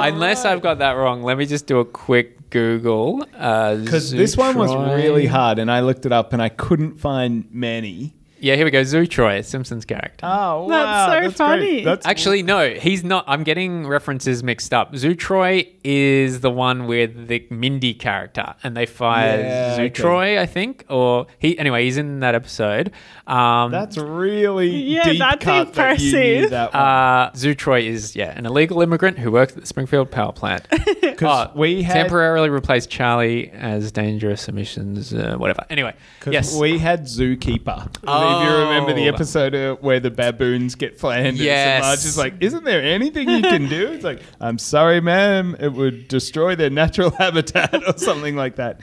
Unless 0.06 0.44
I've 0.44 0.62
got 0.62 0.78
that 0.78 0.92
wrong, 0.92 1.22
let 1.22 1.38
me 1.38 1.46
just 1.46 1.66
do 1.66 1.78
a 1.80 1.84
quick 1.84 2.50
Google. 2.50 3.26
Uh, 3.36 3.76
because 3.76 4.10
this 4.10 4.36
one 4.36 4.56
was 4.56 4.74
really 4.74 5.26
hard, 5.26 5.58
and 5.58 5.70
I 5.70 5.80
looked 5.80 6.06
it 6.06 6.12
up, 6.12 6.32
and 6.32 6.42
I 6.42 6.48
couldn't 6.48 6.98
find 6.98 7.46
many. 7.50 8.14
Yeah, 8.40 8.54
here 8.56 8.64
we 8.64 8.70
go. 8.70 8.82
Zutroy, 8.82 9.44
Simpsons 9.44 9.84
character. 9.84 10.26
Oh, 10.26 10.68
That's 10.68 11.36
so 11.36 11.44
funny. 11.44 11.82
That's 11.84 12.06
Actually, 12.06 12.42
no, 12.42 12.70
he's 12.70 13.02
not. 13.04 13.24
I'm 13.26 13.42
getting 13.44 13.86
references 13.86 14.42
mixed 14.42 14.72
up. 14.72 14.92
Zutroy 14.92 15.68
is 15.84 16.40
the 16.40 16.50
one 16.50 16.86
with 16.86 17.28
the 17.28 17.46
Mindy 17.50 17.94
character, 17.94 18.54
and 18.62 18.76
they 18.76 18.86
fire 18.86 19.40
Yeah, 19.40 19.78
Zutroy, 19.78 20.38
I 20.38 20.46
think, 20.46 20.84
or 20.88 21.26
he. 21.38 21.58
Anyway, 21.58 21.84
he's 21.84 21.96
in 21.96 22.20
that 22.20 22.34
episode. 22.34 22.92
Um, 23.26 23.70
that's 23.70 23.96
really 23.98 24.68
Yeah, 24.70 25.04
deep 25.04 25.18
that's 25.18 25.44
cut 25.44 25.74
that 25.74 25.98
you 26.00 26.12
knew 26.12 26.48
that 26.48 26.72
one. 26.72 26.82
uh, 26.82 27.30
Zutroy 27.32 27.84
is 27.84 28.16
yeah 28.16 28.32
an 28.36 28.46
illegal 28.46 28.80
immigrant 28.80 29.18
who 29.18 29.30
works 29.30 29.54
at 29.54 29.60
the 29.60 29.66
Springfield 29.66 30.10
power 30.10 30.32
plant. 30.32 30.66
'Cause 31.18 31.48
Oh, 31.48 31.58
we 31.58 31.82
had 31.82 31.94
temporarily 31.94 32.48
replaced 32.48 32.90
Charlie 32.90 33.50
as 33.50 33.90
dangerous 33.92 34.48
emissions, 34.48 35.12
uh, 35.12 35.34
whatever. 35.36 35.64
Anyway, 35.68 35.94
yes, 36.26 36.56
we 36.56 36.78
had 36.78 37.04
Zookeeper. 37.04 37.88
If 38.28 38.48
you 38.48 38.56
remember 38.56 38.92
the 38.94 39.08
Oh. 39.08 39.14
episode 39.14 39.54
uh, 39.54 39.74
where 39.76 40.00
the 40.00 40.10
baboons 40.10 40.74
get 40.74 40.98
Flanders, 40.98 41.40
Yes. 41.40 41.84
and 41.84 41.94
is 41.94 42.18
like, 42.18 42.34
"Isn't 42.40 42.64
there 42.64 42.82
anything 42.82 43.28
you 43.28 43.42
can 43.42 43.68
do?" 43.68 43.88
It's 43.92 44.04
like, 44.04 44.20
"I'm 44.40 44.58
sorry, 44.58 45.00
ma'am, 45.00 45.56
it 45.58 45.72
would 45.72 46.08
destroy 46.08 46.54
their 46.56 46.70
natural 46.70 47.10
habitat 47.18 47.74
or 47.86 47.96
something 47.98 48.36
like 48.36 48.56
that." 48.56 48.80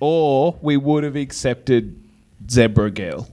Or 0.00 0.56
we 0.60 0.76
would 0.76 1.04
have 1.04 1.16
accepted 1.16 1.98
Zebra 2.50 2.90
Girl. 2.90 3.28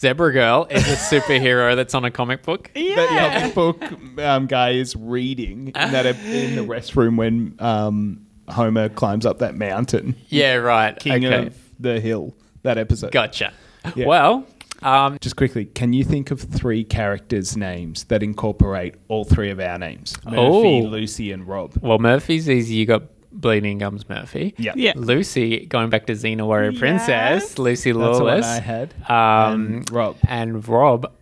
Zebra 0.00 0.32
Girl 0.32 0.66
is 0.70 0.82
a 0.86 0.96
superhero 0.96 1.74
that's 1.74 1.94
on 1.94 2.04
a 2.04 2.10
comic 2.10 2.42
book. 2.42 2.70
That 2.74 2.84
Yeah. 3.12 3.40
comic 3.40 3.54
book 3.54 4.20
um, 4.22 4.46
guy 4.46 4.70
is 4.72 4.94
reading 4.94 5.68
in, 5.68 5.72
that, 5.72 6.04
in 6.06 6.54
the 6.54 6.62
restroom 6.62 7.16
when 7.16 7.56
um, 7.58 8.26
Homer 8.48 8.88
climbs 8.90 9.24
up 9.26 9.38
that 9.38 9.56
mountain, 9.56 10.14
Yeah, 10.28 10.56
right. 10.56 10.96
king 10.98 11.24
okay, 11.24 11.46
of 11.48 11.56
the 11.80 11.98
hill. 11.98 12.34
That 12.62 12.78
episode. 12.78 13.10
gotcha. 13.12 13.52
Yeah. 13.94 14.06
Well, 14.06 14.44
um, 14.82 15.18
Just 15.20 15.36
quickly, 15.36 15.64
can 15.66 15.92
you 15.92 16.04
think 16.04 16.30
of 16.30 16.40
three 16.40 16.84
characters' 16.84 17.56
names 17.56 18.04
that 18.04 18.22
incorporate 18.22 18.94
all 19.08 19.24
three 19.24 19.50
of 19.50 19.58
our 19.60 19.78
names? 19.78 20.16
Murphy, 20.24 20.36
Oh. 20.38 20.80
Lucy, 20.80 21.32
and 21.32 21.46
Rob. 21.46 21.74
Well, 21.80 21.98
Murphy's 21.98 22.48
easy. 22.48 22.74
You 22.76 22.86
got 22.86 23.02
Bleeding 23.32 23.78
Gums 23.78 24.08
Murphy. 24.08 24.54
Yeah. 24.58 24.72
Yeah. 24.76 24.92
Lucy, 24.96 25.66
going 25.66 25.90
back 25.90 26.06
to 26.06 26.12
Xena 26.14 26.46
Warrior 26.46 26.70
Yes. 26.70 26.78
Princess, 26.80 27.58
Lucy 27.58 27.92
That's 27.92 28.18
the 28.18 28.24
one 28.24 28.32
Lawless. 28.32 28.46
I 28.46 28.60
had. 28.60 28.94
Um, 29.10 29.66
And 29.74 29.90
Rob. 29.90 30.16
And 30.26 30.68
Rob. 30.68 31.12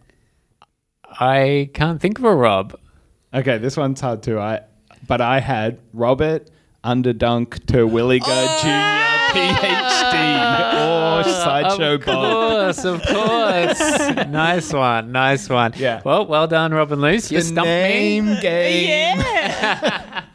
I 1.20 1.70
can't 1.74 2.00
think 2.00 2.18
of 2.18 2.24
a 2.24 2.34
Rob. 2.34 2.78
Okay, 3.32 3.58
this 3.58 3.76
one's 3.76 4.00
hard 4.00 4.22
too. 4.22 4.38
I, 4.38 4.60
but 5.06 5.20
I 5.20 5.40
had 5.40 5.78
Robert 5.92 6.50
Underdunk 6.84 7.64
Terwilliger 7.66 8.24
Jr. 8.62 9.13
PhD 9.34 11.20
or 11.20 11.24
Sideshow 11.24 11.94
of 11.94 12.04
Bob. 12.04 12.32
course, 12.32 12.84
of 12.84 13.02
course. 13.02 14.26
nice 14.28 14.72
one, 14.72 15.12
nice 15.12 15.48
one. 15.48 15.72
Yeah. 15.76 16.00
Well, 16.04 16.26
well 16.26 16.46
done, 16.46 16.72
Robin 16.72 17.00
Luce. 17.00 17.30
You 17.32 17.38
The 17.38 17.44
stumped 17.44 17.66
name 17.66 18.26
me. 18.26 18.40
game. 18.40 19.18
Yeah. 19.18 20.24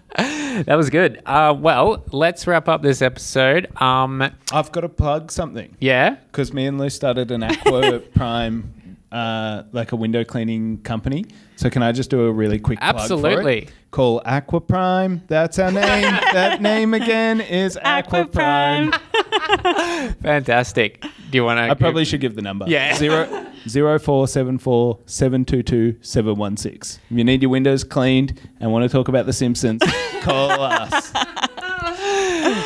That 0.66 0.76
was 0.76 0.90
good. 0.90 1.22
Uh, 1.26 1.56
well, 1.58 2.04
let's 2.12 2.46
wrap 2.46 2.68
up 2.68 2.82
this 2.82 3.02
episode. 3.02 3.68
Um, 3.82 4.22
I've 4.52 4.70
got 4.74 4.82
to 4.82 4.90
plug 4.90 5.32
something 5.32 5.78
yeah. 5.80 6.16
because 6.32 6.52
me 6.52 6.66
and 6.66 6.78
Lou 6.78 6.90
started 6.90 7.32
an 7.32 7.44
Aqua 7.44 8.00
Prime, 8.16 8.74
uh, 9.12 9.64
like 9.72 9.92
a 9.92 9.96
window 9.96 10.24
cleaning 10.24 10.82
company. 10.82 11.26
So 11.56 11.70
can 11.70 11.84
I 11.84 11.92
just 11.92 12.10
do 12.10 12.22
a 12.22 12.32
really 12.32 12.60
quick 12.60 12.80
plug 12.80 12.96
for 12.96 13.00
it? 13.00 13.02
Absolutely. 13.02 13.70
Call 13.92 14.22
Aqua 14.26 14.62
Prime. 14.62 15.24
That's 15.28 15.58
our 15.60 15.72
name. 15.72 16.02
that 16.34 16.62
name 16.62 16.94
again 16.94 17.42
is 17.42 17.78
Aqua, 17.78 18.22
Aqua 18.22 18.32
Prime. 18.32 18.92
Prime. 18.92 20.14
Fantastic. 20.22 21.02
Do 21.02 21.38
you 21.38 21.44
want 21.44 21.58
to? 21.58 21.64
I 21.64 21.74
probably 21.74 22.06
should 22.06 22.22
give 22.22 22.36
the 22.36 22.42
number. 22.42 22.66
Yeah. 22.68 22.96
Zero 22.96 23.48
zero 23.68 24.00
four 24.00 24.28
seven 24.28 24.58
four 24.58 25.00
seven 25.06 25.44
two 25.44 25.64
two 25.64 25.98
seven 26.02 26.36
one 26.36 26.56
six. 26.56 27.00
If 27.10 27.18
you 27.18 27.24
need 27.24 27.42
your 27.42 27.52
windows 27.52 27.84
cleaned 27.84 28.40
and 28.60 28.72
want 28.72 28.84
to 28.84 28.90
talk 28.90 29.08
about 29.08 29.26
The 29.26 29.34
Simpsons, 29.34 29.82
call 30.22 30.52
us. 30.62 31.12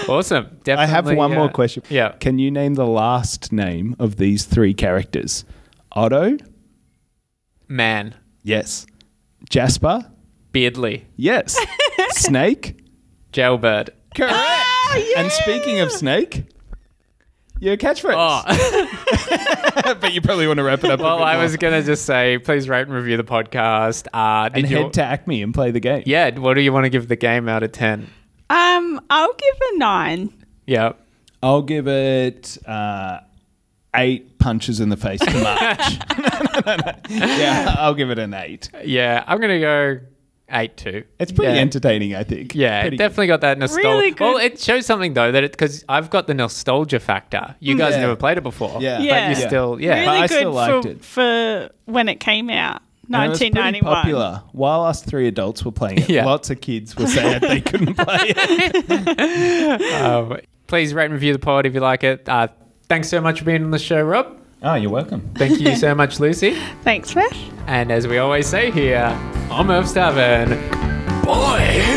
Awesome. 0.08 0.46
Definitely. 0.64 0.84
I 0.84 0.86
have 0.86 1.06
one 1.06 1.32
uh, 1.32 1.36
more 1.36 1.50
question. 1.50 1.84
Yeah. 1.90 2.10
Can 2.20 2.40
you 2.40 2.52
name 2.52 2.74
the 2.74 2.86
last 2.86 3.52
name 3.52 3.96
of 4.00 4.18
these 4.18 4.46
three 4.46 4.74
characters? 4.74 5.46
Otto? 5.94 6.38
Man. 7.68 8.16
Yes. 8.44 8.86
Jasper? 9.50 10.10
Beardly. 10.52 11.06
Yes. 11.16 11.58
Snake? 12.10 12.80
Jailbird. 13.32 13.92
Correct. 14.16 14.34
Oh, 14.36 15.14
And 15.18 15.32
speaking 15.32 15.80
of 15.80 15.92
Snake, 15.92 16.46
your 17.60 17.78
catchphrase. 17.78 18.14
Oh. 18.16 19.94
but 20.00 20.14
you 20.14 20.22
probably 20.22 20.48
want 20.48 20.58
to 20.58 20.64
wrap 20.64 20.84
it 20.84 20.92
up. 20.92 21.00
a 21.00 21.04
well, 21.04 21.18
bit 21.18 21.24
I 21.24 21.34
more. 21.34 21.44
was 21.44 21.58
going 21.58 21.74
to 21.74 21.84
just 21.86 22.06
say, 22.06 22.38
please 22.38 22.70
rate 22.70 22.82
and 22.88 22.94
review 22.94 23.18
the 23.18 23.24
podcast. 23.24 24.08
Uh, 24.14 24.50
did 24.50 24.66
and 24.66 24.72
you? 24.72 24.78
head 24.84 24.94
to 24.94 25.02
ACMI 25.02 25.44
and 25.44 25.54
play 25.54 25.72
the 25.72 25.80
game. 25.80 26.04
yeah. 26.06 26.38
What 26.38 26.54
do 26.56 26.62
you 26.62 26.72
want 26.74 26.86
to 26.86 26.90
give 26.90 27.08
the 27.08 27.16
game 27.16 27.48
out 27.50 27.64
of 27.64 27.72
10? 27.72 28.08
Um, 28.50 29.02
I'll 29.10 29.34
give 29.34 29.56
a 29.74 29.78
nine. 29.78 30.34
Yeah. 30.68 30.94
I'll 31.42 31.62
give 31.64 31.88
it 31.88 32.58
uh, 32.68 33.20
eight 33.96 34.38
punches 34.40 34.80
in 34.80 34.90
the 34.90 34.98
face 34.98 35.20
to 35.20 35.32
March. 35.42 36.98
yeah, 37.10 37.76
I'll 37.78 37.94
give 37.94 38.10
it 38.10 38.20
an 38.20 38.34
eight. 38.34 38.70
Yeah. 38.84 39.24
I'm 39.28 39.40
going 39.40 39.54
to 39.54 39.60
go 39.60 40.00
8 40.50 40.76
2. 40.78 41.04
It's 41.20 41.32
pretty 41.32 41.54
Yeah. 41.54 41.60
entertaining, 41.62 42.16
I 42.16 42.24
think. 42.24 42.54
Yeah, 42.54 42.82
Pretty 42.82 42.96
it 42.96 42.98
definitely 43.00 43.28
got 43.28 43.42
that 43.42 43.58
nostalgia. 43.58 43.88
Really 43.88 44.12
good. 44.12 44.24
Well, 44.24 44.38
it 44.38 44.60
shows 44.60 44.86
something 44.86 45.14
though 45.14 45.32
that 45.32 45.44
it 45.44 45.52
because 45.52 45.84
I've 45.90 46.10
got 46.10 46.28
the 46.28 46.34
nostalgia 46.34 47.00
factor. 47.00 47.56
You 47.60 47.78
guys 47.78 47.94
Yeah. 47.94 48.02
never 48.02 48.16
played 48.16 48.38
it 48.38 48.42
before. 48.44 48.82
Yeah. 48.82 49.00
yeah. 49.00 49.00
but 49.00 49.06
Yeah. 49.06 49.30
you 49.30 49.36
still 49.36 49.80
yeah. 49.82 49.94
really 49.94 50.06
But 50.06 50.12
I 50.18 50.28
good 50.28 50.36
still 50.38 50.52
liked 50.52 50.84
for, 50.86 50.90
it. 50.92 51.06
for 51.06 51.70
when 51.86 52.10
it 52.10 52.20
came 52.20 52.50
out, 52.50 52.82
good. 53.08 53.16
And 53.16 53.26
it 53.26 53.30
was 53.30 53.40
pretty 53.40 53.54
1991. 53.60 53.96
popular. 53.96 54.44
While 54.52 54.82
us 54.84 55.02
three 55.02 55.28
adults 55.28 55.64
were 55.66 55.72
playing 55.72 56.00
it, 56.00 56.10
Yeah. 56.10 56.26
lots 56.26 56.50
of 56.50 56.62
kids 56.62 56.96
were 56.96 57.08
sad 57.08 57.42
they 57.42 57.62
couldn't 57.62 57.96
play 57.96 58.34
it. 58.36 59.82
Um, 60.04 60.38
please 60.68 60.94
rate 60.94 61.06
and 61.06 61.14
review 61.14 61.34
the 61.34 61.40
pod 61.40 61.66
if 61.66 61.74
you 61.74 61.80
like 61.80 62.04
it. 62.04 62.28
Uh, 62.28 62.48
thanks 62.90 63.10
so 63.10 63.22
much 63.22 63.40
for 63.40 63.46
being 63.46 63.64
on 63.64 63.72
the 63.72 63.80
show, 63.80 64.02
Rob. 64.02 64.38
Oh, 64.62 64.76
you're 64.76 64.92
welcome. 64.92 65.30
Thank 65.36 65.60
you 65.60 65.76
so 65.76 65.94
much, 65.94 66.22
Lucy. 66.22 66.58
Thanks, 66.84 67.14
Mesh. 67.16 67.50
And 67.68 67.92
as 67.92 68.08
we 68.08 68.18
always 68.18 68.48
say 68.48 68.72
here, 68.72 69.06
I'm 69.52 69.70
Irv 69.70 69.86
Stavern. 69.86 70.52
Boy. 71.26 71.93